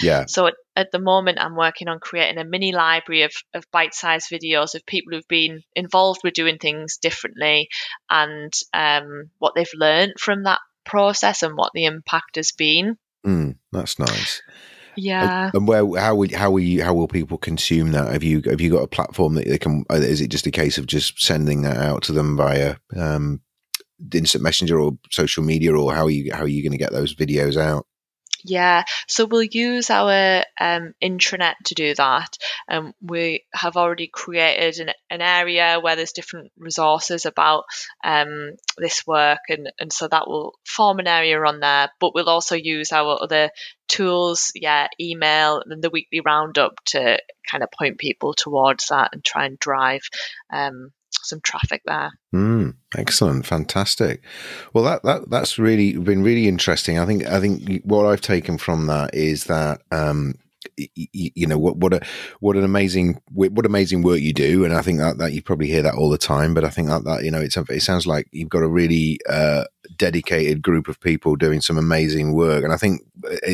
yeah. 0.00 0.24
So 0.26 0.46
at, 0.46 0.54
at 0.76 0.90
the 0.90 0.98
moment 0.98 1.38
i'm 1.40 1.56
working 1.56 1.88
on 1.88 2.00
creating 2.00 2.38
a 2.38 2.44
mini 2.44 2.72
library 2.72 3.22
of, 3.22 3.32
of 3.54 3.64
bite-sized 3.70 4.30
videos 4.30 4.74
of 4.74 4.84
people 4.86 5.12
who've 5.12 5.28
been 5.28 5.62
involved 5.76 6.20
with 6.24 6.34
doing 6.34 6.58
things 6.58 6.96
differently 6.96 7.68
and 8.10 8.52
um, 8.72 9.30
what 9.38 9.54
they've 9.54 9.68
learned 9.74 10.14
from 10.18 10.44
that 10.44 10.60
process 10.84 11.42
and 11.42 11.56
what 11.56 11.72
the 11.74 11.86
impact 11.86 12.36
has 12.36 12.52
been. 12.52 12.96
Mm, 13.26 13.56
that's 13.72 13.98
nice. 13.98 14.42
Yeah. 14.96 15.50
And 15.52 15.66
where 15.66 15.84
how 15.98 16.14
will 16.14 16.28
how 16.34 16.50
will 16.50 16.60
you 16.60 16.84
how 16.84 16.94
will 16.94 17.08
people 17.08 17.38
consume 17.38 17.92
that? 17.92 18.12
Have 18.12 18.22
you 18.22 18.42
have 18.44 18.60
you 18.60 18.70
got 18.70 18.82
a 18.82 18.88
platform 18.88 19.34
that 19.34 19.48
they 19.48 19.58
can 19.58 19.84
uh, 19.90 19.96
is 19.96 20.20
it 20.20 20.28
just 20.28 20.46
a 20.46 20.52
case 20.52 20.78
of 20.78 20.86
just 20.86 21.20
sending 21.20 21.62
that 21.62 21.78
out 21.78 22.02
to 22.04 22.12
them 22.12 22.36
via 22.36 22.76
um 22.96 23.40
instant 24.12 24.44
messenger 24.44 24.78
or 24.78 24.92
social 25.10 25.42
media 25.42 25.74
or 25.74 25.94
how 25.94 26.04
are 26.04 26.10
you 26.10 26.32
how 26.32 26.42
are 26.42 26.48
you 26.48 26.62
going 26.62 26.72
to 26.72 26.78
get 26.78 26.92
those 26.92 27.14
videos 27.14 27.56
out 27.56 27.86
Yeah, 28.46 28.84
so 29.08 29.24
we'll 29.24 29.42
use 29.42 29.88
our 29.88 30.44
um, 30.60 30.92
intranet 31.02 31.54
to 31.64 31.74
do 31.74 31.94
that. 31.94 32.36
Um, 32.68 32.92
we 33.00 33.44
have 33.54 33.78
already 33.78 34.06
created 34.06 34.86
an, 34.86 34.94
an 35.08 35.22
area 35.22 35.80
where 35.80 35.96
there's 35.96 36.12
different 36.12 36.52
resources 36.58 37.24
about 37.24 37.64
um, 38.04 38.50
this 38.76 39.06
work, 39.06 39.38
and, 39.48 39.72
and 39.80 39.90
so 39.90 40.08
that 40.08 40.28
will 40.28 40.58
form 40.66 40.98
an 40.98 41.06
area 41.06 41.40
on 41.42 41.60
there. 41.60 41.88
But 42.00 42.14
we'll 42.14 42.28
also 42.28 42.54
use 42.54 42.92
our 42.92 43.18
other 43.22 43.48
tools, 43.88 44.52
yeah, 44.54 44.88
email 45.00 45.62
and 45.64 45.82
the 45.82 45.88
weekly 45.88 46.20
roundup 46.20 46.84
to 46.86 47.18
kind 47.50 47.62
of 47.62 47.70
point 47.70 47.96
people 47.96 48.34
towards 48.34 48.88
that 48.88 49.10
and 49.12 49.24
try 49.24 49.46
and 49.46 49.58
drive 49.58 50.02
um, 50.52 50.92
some 51.22 51.40
traffic 51.42 51.82
there. 51.86 52.12
Mm, 52.34 52.74
excellent, 52.96 53.46
fantastic. 53.46 54.22
Well, 54.72 54.84
that 54.84 55.02
that 55.04 55.30
that's 55.30 55.58
really 55.58 55.96
been 55.96 56.22
really 56.22 56.48
interesting. 56.48 56.98
I 56.98 57.06
think 57.06 57.26
I 57.26 57.40
think 57.40 57.82
what 57.84 58.06
I've 58.06 58.20
taken 58.20 58.58
from 58.58 58.86
that 58.86 59.14
is 59.14 59.44
that 59.44 59.82
um, 59.90 60.34
you 60.96 61.46
know 61.46 61.58
what 61.58 61.76
what 61.76 61.92
a 61.92 62.00
what 62.40 62.56
an 62.56 62.64
amazing 62.64 63.20
what 63.30 63.66
amazing 63.66 64.02
work 64.02 64.20
you 64.20 64.32
do 64.32 64.64
and 64.64 64.74
i 64.74 64.82
think 64.82 64.98
that, 64.98 65.18
that 65.18 65.32
you 65.32 65.42
probably 65.42 65.66
hear 65.66 65.82
that 65.82 65.94
all 65.94 66.08
the 66.08 66.18
time 66.18 66.54
but 66.54 66.64
i 66.64 66.70
think 66.70 66.88
that, 66.88 67.04
that 67.04 67.22
you 67.22 67.30
know 67.30 67.40
it's 67.40 67.56
it 67.56 67.82
sounds 67.82 68.06
like 68.06 68.26
you've 68.32 68.48
got 68.48 68.62
a 68.62 68.68
really 68.68 69.18
uh, 69.28 69.64
dedicated 69.96 70.62
group 70.62 70.88
of 70.88 71.00
people 71.00 71.36
doing 71.36 71.60
some 71.60 71.78
amazing 71.78 72.32
work 72.32 72.64
and 72.64 72.72
i 72.72 72.76
think 72.76 73.02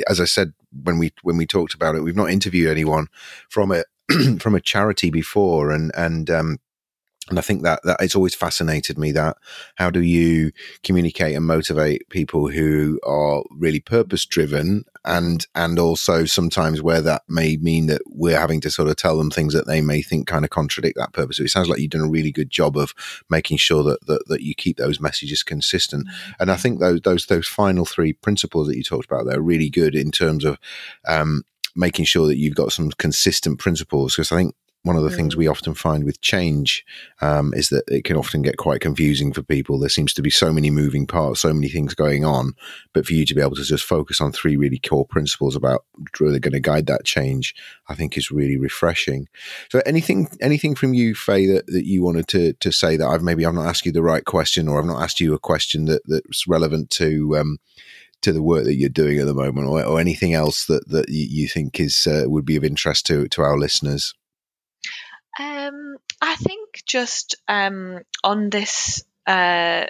as 0.09 0.21
i 0.21 0.25
said 0.25 0.53
when 0.85 0.99
we 0.99 1.13
when 1.23 1.37
we 1.37 1.47
talked 1.47 1.75
about 1.75 1.95
it 1.95 2.03
we've 2.03 2.17
not 2.17 2.31
interviewed 2.31 2.71
anyone 2.71 3.09
from 3.49 3.73
a 3.73 3.83
from 4.39 4.55
a 4.55 4.61
charity 4.61 5.11
before 5.11 5.71
and 5.71 5.91
and 5.95 6.31
um 6.31 6.59
and 7.31 7.39
I 7.39 7.43
think 7.43 7.63
that 7.63 7.81
that 7.85 7.99
it's 8.01 8.17
always 8.17 8.35
fascinated 8.35 8.99
me 8.99 9.13
that 9.13 9.39
how 9.77 9.89
do 9.89 10.03
you 10.03 10.53
communicate 10.83 11.35
and 11.35 11.47
motivate 11.47 12.09
people 12.11 12.49
who 12.49 13.01
are 13.05 13.43
really 13.51 13.81
purpose 13.81 14.27
driven 14.27 14.85
and 15.05 15.47
and 15.55 15.79
also 15.79 16.25
sometimes 16.25 16.83
where 16.83 17.01
that 17.01 17.23
may 17.29 17.57
mean 17.57 17.87
that 17.87 18.03
we're 18.07 18.39
having 18.39 18.61
to 18.63 18.71
sort 18.71 18.89
of 18.89 18.97
tell 18.97 19.17
them 19.17 19.31
things 19.31 19.55
that 19.55 19.67
they 19.67 19.81
may 19.81 20.03
think 20.03 20.27
kind 20.27 20.45
of 20.45 20.51
contradict 20.51 20.99
that 20.99 21.13
purpose. 21.13 21.39
So 21.39 21.45
it 21.45 21.51
sounds 21.51 21.69
like 21.69 21.79
you've 21.79 21.91
done 21.91 22.03
a 22.03 22.11
really 22.11 22.33
good 22.33 22.51
job 22.51 22.77
of 22.77 22.95
making 23.31 23.57
sure 23.57 23.83
that 23.85 24.05
that, 24.07 24.27
that 24.27 24.43
you 24.43 24.55
keep 24.55 24.77
those 24.77 25.01
messages 25.01 25.43
consistent. 25.43 26.07
Mm-hmm. 26.09 26.33
And 26.41 26.51
I 26.51 26.57
think 26.57 26.81
those 26.81 27.01
those 27.03 27.27
those 27.27 27.49
final 27.49 27.85
three 27.85 28.13
principles 28.13 28.67
that 28.69 28.77
you 28.77 28.83
talked 28.83 29.11
about 29.11 29.25
they're 29.25 29.41
really 29.41 29.71
good 29.71 29.95
in 29.95 30.11
terms 30.11 30.45
of 30.45 30.59
um, 31.07 31.45
making 31.77 32.05
sure 32.05 32.27
that 32.27 32.39
you've 32.39 32.57
got 32.57 32.73
some 32.73 32.91
consistent 32.91 33.59
principles 33.61 34.17
because 34.17 34.33
I 34.33 34.37
think 34.37 34.55
one 34.83 34.97
of 34.97 35.03
the 35.03 35.11
mm. 35.11 35.17
things 35.17 35.37
we 35.37 35.47
often 35.47 35.75
find 35.75 36.05
with 36.05 36.21
change 36.23 36.85
um, 37.21 37.53
is 37.53 37.69
that 37.69 37.85
it 37.89 38.05
can 38.05 38.17
often 38.17 38.41
get 38.41 38.57
quite 38.57 38.81
confusing 38.81 39.33
for 39.33 39.43
people. 39.43 39.79
There 39.79 39.91
seems 39.91 40.15
to 40.15 40.23
be 40.23 40.31
so 40.31 40.53
many 40.53 40.71
moving 40.71 41.07
parts, 41.07 41.41
so 41.41 41.53
many 41.53 41.69
things 41.69 41.95
going 41.95 42.25
on. 42.25 42.55
But 42.95 43.07
for 43.07 43.13
you 43.13 43.27
to 43.27 43.35
be 43.35 43.43
able 43.43 43.57
to 43.57 43.63
just 43.63 43.85
focus 43.85 44.21
on 44.21 44.33
three 44.33 44.57
really 44.57 44.79
core 44.79 45.05
principles 45.05 45.55
about 45.55 45.85
really 46.19 46.41
going 46.41 46.55
to 46.55 46.61
guide 46.61 46.87
that 46.87 47.05
change, 47.05 47.55
I 47.89 47.95
think 47.95 48.17
is 48.17 48.31
really 48.31 48.57
refreshing. 48.57 49.29
So, 49.71 49.83
anything, 49.85 50.29
anything 50.41 50.75
from 50.75 50.95
you, 50.95 51.15
Faye, 51.15 51.47
that, 51.47 51.67
that 51.67 51.87
you 51.87 52.03
wanted 52.03 52.29
to 52.29 52.55
to 52.55 52.73
say 52.73 52.97
that 52.97 53.07
I've 53.07 53.23
maybe 53.23 53.45
I've 53.45 53.55
not 53.55 53.67
asked 53.67 53.85
you 53.85 53.93
the 53.93 54.03
right 54.03 54.25
question, 54.25 54.67
or 54.67 54.79
I've 54.79 54.87
not 54.87 55.03
asked 55.03 55.21
you 55.21 55.35
a 55.35 55.39
question 55.39 55.85
that 55.87 56.03
that's 56.07 56.47
relevant 56.47 56.91
to. 56.91 57.37
Um, 57.37 57.59
to 58.23 58.35
the 58.35 58.43
work 58.43 58.65
that 58.65 58.75
you're 58.75 58.91
doing 58.91 59.19
at 59.19 59.25
the 59.25 59.33
moment, 59.33 59.67
or, 59.67 59.83
or 59.83 59.99
anything 59.99 60.35
else 60.35 60.67
that, 60.67 60.87
that 60.89 61.09
you, 61.09 61.49
think 61.49 61.81
is 61.81 62.07
uh, 62.07 62.25
would 62.27 62.45
be 62.45 62.55
of 62.55 62.65
interest 62.65 63.07
to 63.07 63.27
to 63.29 63.41
our 63.41 63.59
listeners? 63.59 64.13
Um, 65.39 65.97
I 66.21 66.37
think 66.37 66.83
just 66.85 67.37
um, 67.49 68.01
on 68.25 68.51
this 68.51 69.03
uh, 69.27 69.87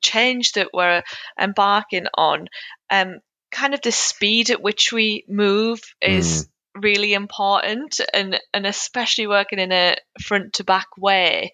change 0.00 0.52
that 0.52 0.70
we're 0.72 1.02
embarking 1.38 2.06
on, 2.14 2.48
um, 2.90 3.20
kind 3.50 3.74
of 3.74 3.80
the 3.82 3.92
speed 3.92 4.50
at 4.50 4.62
which 4.62 4.92
we 4.92 5.24
move 5.28 5.80
is 6.00 6.46
mm. 6.76 6.82
really 6.82 7.14
important, 7.14 8.00
and 8.12 8.38
and 8.52 8.66
especially 8.66 9.26
working 9.26 9.58
in 9.58 9.72
a 9.72 9.96
front 10.20 10.54
to 10.54 10.64
back 10.64 10.88
way. 10.98 11.52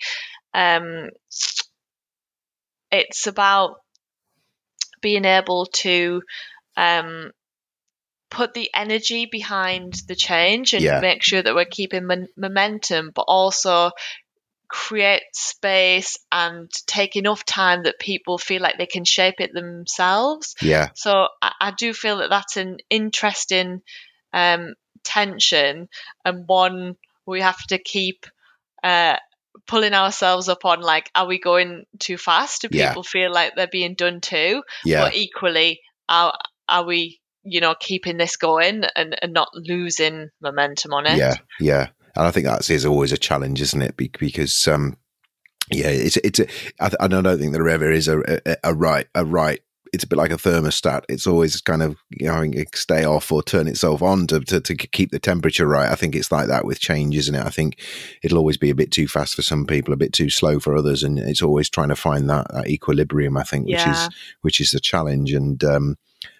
Um, 0.55 1.11
it's 2.91 3.27
about 3.27 3.77
being 5.03 5.25
able 5.25 5.67
to 5.67 6.23
um, 6.77 7.33
put 8.31 8.55
the 8.55 8.71
energy 8.75 9.27
behind 9.27 9.95
the 10.09 10.15
change 10.15 10.75
and 10.75 10.83
yeah. 10.83 11.01
make 11.01 11.23
sure 11.23 11.43
that 11.43 11.55
we're 11.55 11.65
keeping 11.65 12.07
mon- 12.07 12.29
momentum, 12.37 13.13
but 13.15 13.25
also 13.29 13.91
create 14.69 15.23
space 15.33 16.19
and 16.33 16.71
take 16.87 17.17
enough 17.17 17.45
time 17.45 17.85
that 17.85 17.99
people 17.99 18.37
feel 18.37 18.61
like 18.61 18.79
they 18.79 18.87
can 18.87 19.05
shape 19.05 19.41
it 19.41 19.53
themselves. 19.53 20.57
Yeah. 20.61 20.89
So 20.95 21.29
I, 21.41 21.53
I 21.61 21.73
do 21.77 21.93
feel 21.93 22.19
that 22.19 22.31
that's 22.31 22.57
an 22.57 22.79
interesting 22.91 23.83
um, 24.33 24.75
tension 25.05 25.89
and 26.25 26.45
one 26.47 26.97
we 27.27 27.41
have 27.41 27.63
to 27.69 27.79
keep 27.79 28.27
uh, 28.83 29.17
pulling 29.67 29.95
ourselves 29.95 30.49
up 30.49 30.65
on. 30.65 30.81
Like, 30.81 31.11
are 31.15 31.27
we 31.27 31.39
going 31.39 31.85
too 31.99 32.17
fast? 32.17 32.63
Do 32.63 32.69
people 32.69 33.03
yeah. 33.05 33.11
feel 33.11 33.33
like 33.33 33.55
they're 33.55 33.67
being 33.67 33.95
done 33.95 34.21
too? 34.21 34.63
Yeah. 34.85 35.03
But 35.03 35.17
equally, 35.17 35.81
are 36.09 36.39
are 36.69 36.85
we 36.85 37.21
you 37.47 37.61
know, 37.61 37.75
keeping 37.79 38.17
this 38.17 38.37
going 38.37 38.85
and, 38.95 39.17
and 39.23 39.33
not 39.33 39.49
losing 39.55 40.29
momentum 40.41 40.93
on 40.93 41.07
it. 41.07 41.17
Yeah, 41.17 41.37
yeah. 41.61 41.89
And 42.15 42.27
I 42.27 42.31
think 42.31 42.47
that 42.47 42.69
is 42.69 42.87
always 42.87 43.13
a 43.13 43.19
challenge, 43.19 43.61
isn't 43.61 43.83
it? 43.83 43.97
Because, 43.97 44.67
um, 44.69 44.97
yeah, 45.71 45.89
it's 45.89 46.17
it's. 46.19 46.41
A, 46.41 46.47
I, 46.81 46.91
I 47.01 47.09
don't 47.09 47.25
think 47.39 47.53
there 47.53 47.69
ever 47.69 47.91
is 47.91 48.09
a, 48.09 48.21
a, 48.47 48.57
a 48.65 48.75
right 48.75 49.07
a 49.15 49.25
right 49.25 49.61
it's 49.93 50.05
a 50.05 50.07
bit 50.07 50.19
like 50.19 50.31
a 50.31 50.37
thermostat. 50.37 51.05
It's 51.09 51.27
always 51.27 51.61
kind 51.61 51.83
of 51.83 51.97
you 52.11 52.27
know 52.27 52.65
stay 52.75 53.05
off 53.05 53.33
or 53.33 53.43
turn 53.43 53.67
itself 53.67 54.03
on 54.03 54.27
to, 54.29 54.41
to, 54.41 54.61
to 54.61 54.75
keep 54.75 55.11
the 55.11 55.19
temperature 55.19 55.67
right. 55.67 55.91
I 55.91 55.95
think 55.95 56.15
it's 56.15 56.33
like 56.33 56.49
that 56.49 56.65
with 56.65 56.81
change, 56.81 57.17
isn't 57.17 57.35
it? 57.35 57.45
I 57.45 57.51
think 57.51 57.81
it'll 58.23 58.39
always 58.39 58.57
be 58.57 58.71
a 58.71 58.75
bit 58.75 58.91
too 58.91 59.09
fast 59.09 59.35
for 59.35 59.43
some 59.43 59.67
people, 59.67 59.93
a 59.93 59.97
bit 59.97 60.13
too 60.13 60.31
slow 60.31 60.61
for 60.61 60.77
others, 60.77 61.03
and 61.03 61.19
it's 61.19 61.43
always 61.43 61.71
trying 61.71 61.89
to 61.89 61.97
find 61.97 62.29
that, 62.29 62.47
that 62.53 62.69
equilibrium. 62.69 63.37
I 63.37 63.43
think, 63.43 63.69
yeah. 63.69 63.77
which 63.79 63.97
is 63.97 64.09
which 64.43 64.61
is 64.61 64.71
the 64.71 64.81
challenge. 64.81 65.33
And 65.33 65.63
um, 65.65 65.97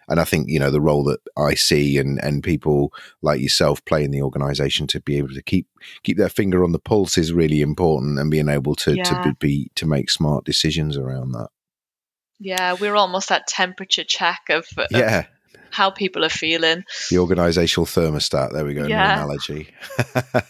and 0.09 0.21
I 0.21 0.25
think 0.25 0.49
you 0.49 0.59
know 0.59 0.71
the 0.71 0.81
role 0.81 1.05
that 1.05 1.21
I 1.37 1.55
see 1.55 1.99
and 1.99 2.23
and 2.23 2.43
people 2.43 2.93
like 3.23 3.41
yourself 3.41 3.85
play 3.85 4.05
in 4.05 4.11
the 4.11 4.23
organisation 4.23 4.87
to 4.89 5.01
be 5.01 5.19
able 5.19 5.31
to 5.31 5.43
keep 5.43 5.69
keep 6.03 6.17
their 6.17 6.29
finger 6.29 6.65
on 6.65 6.73
the 6.73 6.79
pulse 6.79 7.19
is 7.19 7.33
really 7.33 7.61
important, 7.61 8.19
and 8.19 8.31
being 8.31 8.49
able 8.49 8.75
to 8.77 8.97
yeah. 8.97 9.05
to 9.05 9.35
be 9.39 9.71
to 9.75 9.87
make 9.87 10.11
smart 10.11 10.45
decisions 10.45 10.97
around 10.97 11.33
that. 11.33 11.49
Yeah, 12.39 12.75
we're 12.75 12.97
almost 12.97 13.31
at 13.33 13.47
temperature 13.47 14.05
check 14.05 14.41
of, 14.51 14.67
of 14.77 14.89
yeah 14.91 15.27
how 15.77 15.91
people 15.91 16.25
are 16.25 16.31
feeling. 16.31 16.85
The 17.11 17.19
organizational 17.19 17.85
thermostat. 17.85 18.55
There 18.55 18.65
we 18.65 18.73
go. 18.73 18.87
Yeah. 18.87 19.13
analogy. 19.13 19.69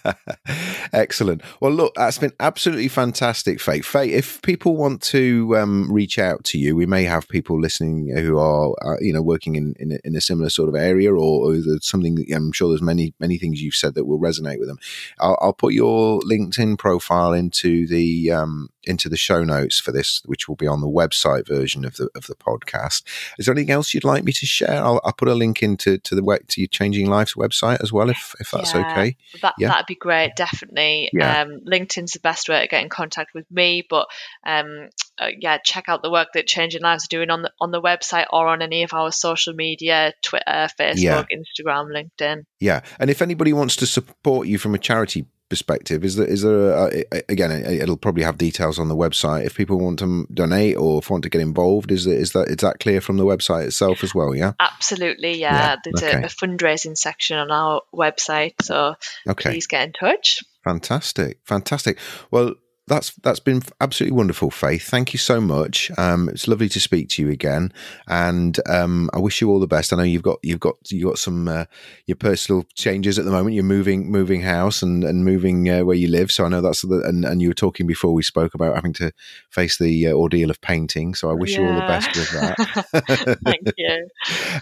Excellent. 0.92 1.42
Well, 1.60 1.72
look, 1.72 1.94
that's 1.96 2.18
been 2.18 2.32
absolutely 2.38 2.86
fantastic, 2.86 3.60
Faye. 3.60 3.80
Faye, 3.80 4.12
if 4.12 4.40
people 4.42 4.76
want 4.76 5.02
to 5.02 5.56
um, 5.56 5.92
reach 5.92 6.20
out 6.20 6.44
to 6.44 6.58
you, 6.58 6.76
we 6.76 6.86
may 6.86 7.02
have 7.02 7.28
people 7.28 7.60
listening 7.60 8.16
who 8.16 8.38
are, 8.38 8.72
uh, 8.84 8.98
you 9.00 9.12
know, 9.12 9.22
working 9.22 9.56
in, 9.56 9.74
in 9.80 9.92
a, 9.92 9.98
in, 10.04 10.14
a, 10.14 10.20
similar 10.20 10.48
sort 10.48 10.68
of 10.68 10.76
area, 10.76 11.12
or, 11.12 11.52
or 11.52 11.56
something. 11.80 12.24
I'm 12.32 12.52
sure 12.52 12.68
there's 12.68 12.82
many 12.82 13.12
many 13.18 13.36
things 13.36 13.60
you've 13.60 13.74
said 13.74 13.94
that 13.94 14.04
will 14.04 14.20
resonate 14.20 14.60
with 14.60 14.68
them. 14.68 14.78
I'll, 15.18 15.36
I'll 15.40 15.52
put 15.52 15.72
your 15.72 16.20
LinkedIn 16.20 16.78
profile 16.78 17.32
into 17.32 17.88
the 17.88 18.30
um, 18.30 18.68
into 18.86 19.08
the 19.08 19.16
show 19.16 19.44
notes 19.44 19.78
for 19.78 19.92
this, 19.92 20.22
which 20.24 20.48
will 20.48 20.56
be 20.56 20.66
on 20.66 20.80
the 20.80 20.88
website 20.88 21.46
version 21.46 21.84
of 21.84 21.96
the 21.96 22.08
of 22.14 22.26
the 22.26 22.34
podcast. 22.34 23.02
Is 23.38 23.46
there 23.46 23.54
anything 23.54 23.72
else 23.72 23.92
you'd 23.92 24.04
like 24.04 24.24
me 24.24 24.32
to 24.32 24.46
share? 24.46 24.82
I'll, 24.82 25.00
I'll 25.04 25.12
put 25.12 25.28
a 25.28 25.34
link 25.34 25.62
into 25.62 25.98
to 25.98 26.14
the 26.14 26.40
to 26.48 26.60
your 26.60 26.68
Changing 26.68 27.08
Lives 27.08 27.34
website 27.34 27.82
as 27.82 27.92
well, 27.92 28.10
if 28.10 28.34
if 28.40 28.50
that's 28.50 28.74
yeah, 28.74 28.90
okay. 28.90 29.16
That 29.42 29.54
yeah. 29.58 29.68
that'd 29.68 29.86
be 29.86 29.94
great, 29.94 30.32
definitely. 30.36 31.10
Yeah. 31.12 31.42
Um, 31.42 31.60
LinkedIn's 31.66 32.12
the 32.12 32.20
best 32.20 32.48
way 32.48 32.60
to 32.60 32.68
get 32.68 32.82
in 32.82 32.88
contact 32.88 33.34
with 33.34 33.50
me, 33.50 33.84
but 33.88 34.06
um, 34.46 34.88
uh, 35.18 35.28
yeah, 35.38 35.58
check 35.64 35.88
out 35.88 36.02
the 36.02 36.10
work 36.10 36.28
that 36.34 36.46
Changing 36.46 36.82
Lives 36.82 37.04
are 37.04 37.08
doing 37.08 37.30
on 37.30 37.42
the 37.42 37.52
on 37.60 37.70
the 37.70 37.80
website 37.80 38.26
or 38.30 38.46
on 38.48 38.62
any 38.62 38.82
of 38.82 38.92
our 38.92 39.12
social 39.12 39.54
media, 39.54 40.12
Twitter, 40.22 40.68
Facebook. 40.78 41.26
Instagram, 41.32 41.90
LinkedIn. 41.92 42.44
Yeah, 42.60 42.82
and 42.98 43.10
if 43.10 43.22
anybody 43.22 43.52
wants 43.52 43.76
to 43.76 43.86
support 43.86 44.46
you 44.46 44.58
from 44.58 44.74
a 44.74 44.78
charity 44.78 45.26
perspective 45.48 46.04
is 46.04 46.16
there 46.16 46.26
is 46.26 46.42
there 46.42 46.70
a, 46.70 47.04
again 47.28 47.52
it'll 47.52 47.96
probably 47.96 48.24
have 48.24 48.36
details 48.36 48.78
on 48.78 48.88
the 48.88 48.96
website 48.96 49.44
if 49.44 49.54
people 49.54 49.78
want 49.78 49.98
to 49.98 50.26
donate 50.34 50.76
or 50.76 50.98
if 50.98 51.08
want 51.08 51.22
to 51.22 51.30
get 51.30 51.40
involved 51.40 51.92
is 51.92 52.04
that 52.04 52.16
is 52.16 52.32
that 52.32 52.48
is 52.48 52.56
that 52.56 52.80
clear 52.80 53.00
from 53.00 53.16
the 53.16 53.24
website 53.24 53.66
itself 53.66 54.02
as 54.02 54.14
well 54.14 54.34
yeah 54.34 54.52
absolutely 54.58 55.38
yeah, 55.38 55.54
yeah. 55.54 55.76
there's 55.84 56.02
okay. 56.02 56.22
a, 56.22 56.26
a, 56.26 56.28
fundraising 56.28 56.98
section 56.98 57.38
on 57.38 57.50
our 57.52 57.80
website 57.94 58.54
so 58.60 58.96
okay. 59.28 59.50
please 59.50 59.68
get 59.68 59.86
in 59.86 59.92
touch 59.92 60.42
fantastic 60.64 61.38
fantastic 61.44 61.98
well 62.32 62.54
that's 62.88 63.12
that's 63.16 63.40
been 63.40 63.62
absolutely 63.80 64.16
wonderful, 64.16 64.50
Faith. 64.50 64.88
Thank 64.88 65.12
you 65.12 65.18
so 65.18 65.40
much. 65.40 65.90
Um, 65.98 66.28
it's 66.28 66.46
lovely 66.46 66.68
to 66.68 66.78
speak 66.78 67.08
to 67.10 67.22
you 67.22 67.30
again, 67.30 67.72
and 68.06 68.58
um, 68.68 69.10
I 69.12 69.18
wish 69.18 69.40
you 69.40 69.50
all 69.50 69.58
the 69.58 69.66
best. 69.66 69.92
I 69.92 69.96
know 69.96 70.04
you've 70.04 70.22
got 70.22 70.38
you've 70.42 70.60
got 70.60 70.76
you 70.90 71.04
got 71.04 71.18
some 71.18 71.48
uh, 71.48 71.64
your 72.06 72.16
personal 72.16 72.64
changes 72.74 73.18
at 73.18 73.24
the 73.24 73.32
moment. 73.32 73.54
You're 73.54 73.64
moving 73.64 74.10
moving 74.10 74.42
house 74.42 74.82
and 74.82 75.02
and 75.02 75.24
moving 75.24 75.68
uh, 75.68 75.84
where 75.84 75.96
you 75.96 76.08
live, 76.08 76.30
so 76.30 76.44
I 76.44 76.48
know 76.48 76.60
that's 76.60 76.82
the, 76.82 77.02
and 77.04 77.24
and 77.24 77.42
you 77.42 77.48
were 77.48 77.54
talking 77.54 77.88
before 77.88 78.12
we 78.12 78.22
spoke 78.22 78.54
about 78.54 78.76
having 78.76 78.92
to 78.94 79.12
face 79.50 79.78
the 79.78 80.06
uh, 80.06 80.12
ordeal 80.12 80.50
of 80.50 80.60
painting. 80.60 81.14
So 81.14 81.28
I 81.28 81.32
wish 81.34 81.52
yeah. 81.52 81.60
you 81.60 81.66
all 81.66 81.74
the 81.74 81.86
best 81.86 82.16
with 82.16 82.30
that. 82.30 83.38
thank 83.44 83.72
you. 83.76 84.08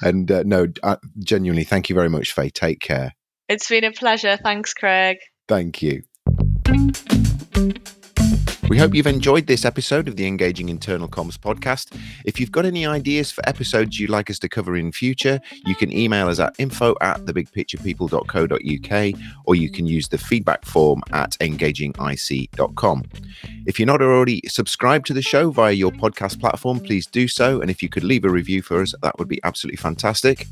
and 0.00 0.30
uh, 0.30 0.42
no, 0.46 0.68
uh, 0.82 0.96
genuinely, 1.18 1.64
thank 1.64 1.90
you 1.90 1.94
very 1.94 2.08
much, 2.08 2.32
Faith. 2.32 2.54
Take 2.54 2.80
care. 2.80 3.14
It's 3.50 3.68
been 3.68 3.84
a 3.84 3.92
pleasure. 3.92 4.38
Thanks, 4.38 4.72
Craig. 4.72 5.18
Thank 5.46 5.82
you. 5.82 6.04
We 8.70 8.78
hope 8.78 8.94
you've 8.94 9.06
enjoyed 9.06 9.46
this 9.46 9.66
episode 9.66 10.08
of 10.08 10.16
the 10.16 10.26
Engaging 10.26 10.70
Internal 10.70 11.06
Comms 11.06 11.36
podcast. 11.36 11.94
If 12.24 12.40
you've 12.40 12.50
got 12.50 12.64
any 12.64 12.86
ideas 12.86 13.30
for 13.30 13.46
episodes 13.46 14.00
you'd 14.00 14.08
like 14.08 14.30
us 14.30 14.38
to 14.38 14.48
cover 14.48 14.74
in 14.74 14.90
future, 14.90 15.38
you 15.66 15.74
can 15.74 15.92
email 15.92 16.28
us 16.28 16.38
at 16.38 16.54
info 16.58 16.96
at 17.02 17.20
thebigpicturepeople.co.uk 17.26 19.20
or 19.44 19.54
you 19.54 19.70
can 19.70 19.86
use 19.86 20.08
the 20.08 20.16
feedback 20.16 20.64
form 20.64 21.02
at 21.12 21.32
engagingic.com. 21.40 23.04
If 23.66 23.78
you're 23.78 23.86
not 23.86 24.00
already 24.00 24.40
subscribed 24.46 25.06
to 25.06 25.12
the 25.12 25.20
show 25.20 25.50
via 25.50 25.72
your 25.72 25.90
podcast 25.90 26.40
platform, 26.40 26.80
please 26.80 27.06
do 27.06 27.28
so. 27.28 27.60
And 27.60 27.70
if 27.70 27.82
you 27.82 27.90
could 27.90 28.04
leave 28.04 28.24
a 28.24 28.30
review 28.30 28.62
for 28.62 28.80
us, 28.80 28.94
that 29.02 29.18
would 29.18 29.28
be 29.28 29.40
absolutely 29.44 29.76
fantastic. 29.76 30.46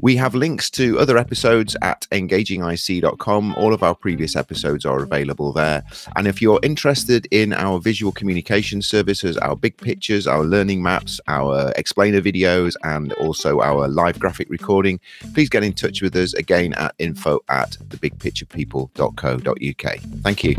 We 0.00 0.16
have 0.16 0.34
links 0.34 0.70
to 0.70 0.98
other 0.98 1.18
episodes 1.18 1.76
at 1.82 2.06
engagingic.com. 2.10 3.54
All 3.56 3.74
of 3.74 3.82
our 3.82 3.94
previous 3.94 4.34
episodes 4.34 4.86
are 4.86 5.02
available 5.02 5.52
there. 5.52 5.82
And 6.16 6.26
if 6.26 6.40
you're 6.40 6.60
interested 6.62 7.17
in 7.26 7.52
our 7.52 7.78
visual 7.80 8.12
communication 8.12 8.80
services, 8.82 9.36
our 9.38 9.56
big 9.56 9.76
pictures, 9.76 10.26
our 10.26 10.44
learning 10.44 10.82
maps, 10.82 11.20
our 11.28 11.72
explainer 11.76 12.20
videos, 12.20 12.74
and 12.84 13.12
also 13.14 13.60
our 13.60 13.88
live 13.88 14.18
graphic 14.18 14.50
recording, 14.50 15.00
please 15.34 15.48
get 15.48 15.64
in 15.64 15.72
touch 15.72 16.02
with 16.02 16.14
us 16.16 16.34
again 16.34 16.74
at 16.74 16.94
info 16.98 17.40
at 17.48 17.78
thebigpicturepeople.co.uk. 17.88 20.00
Thank 20.22 20.44
you. 20.44 20.56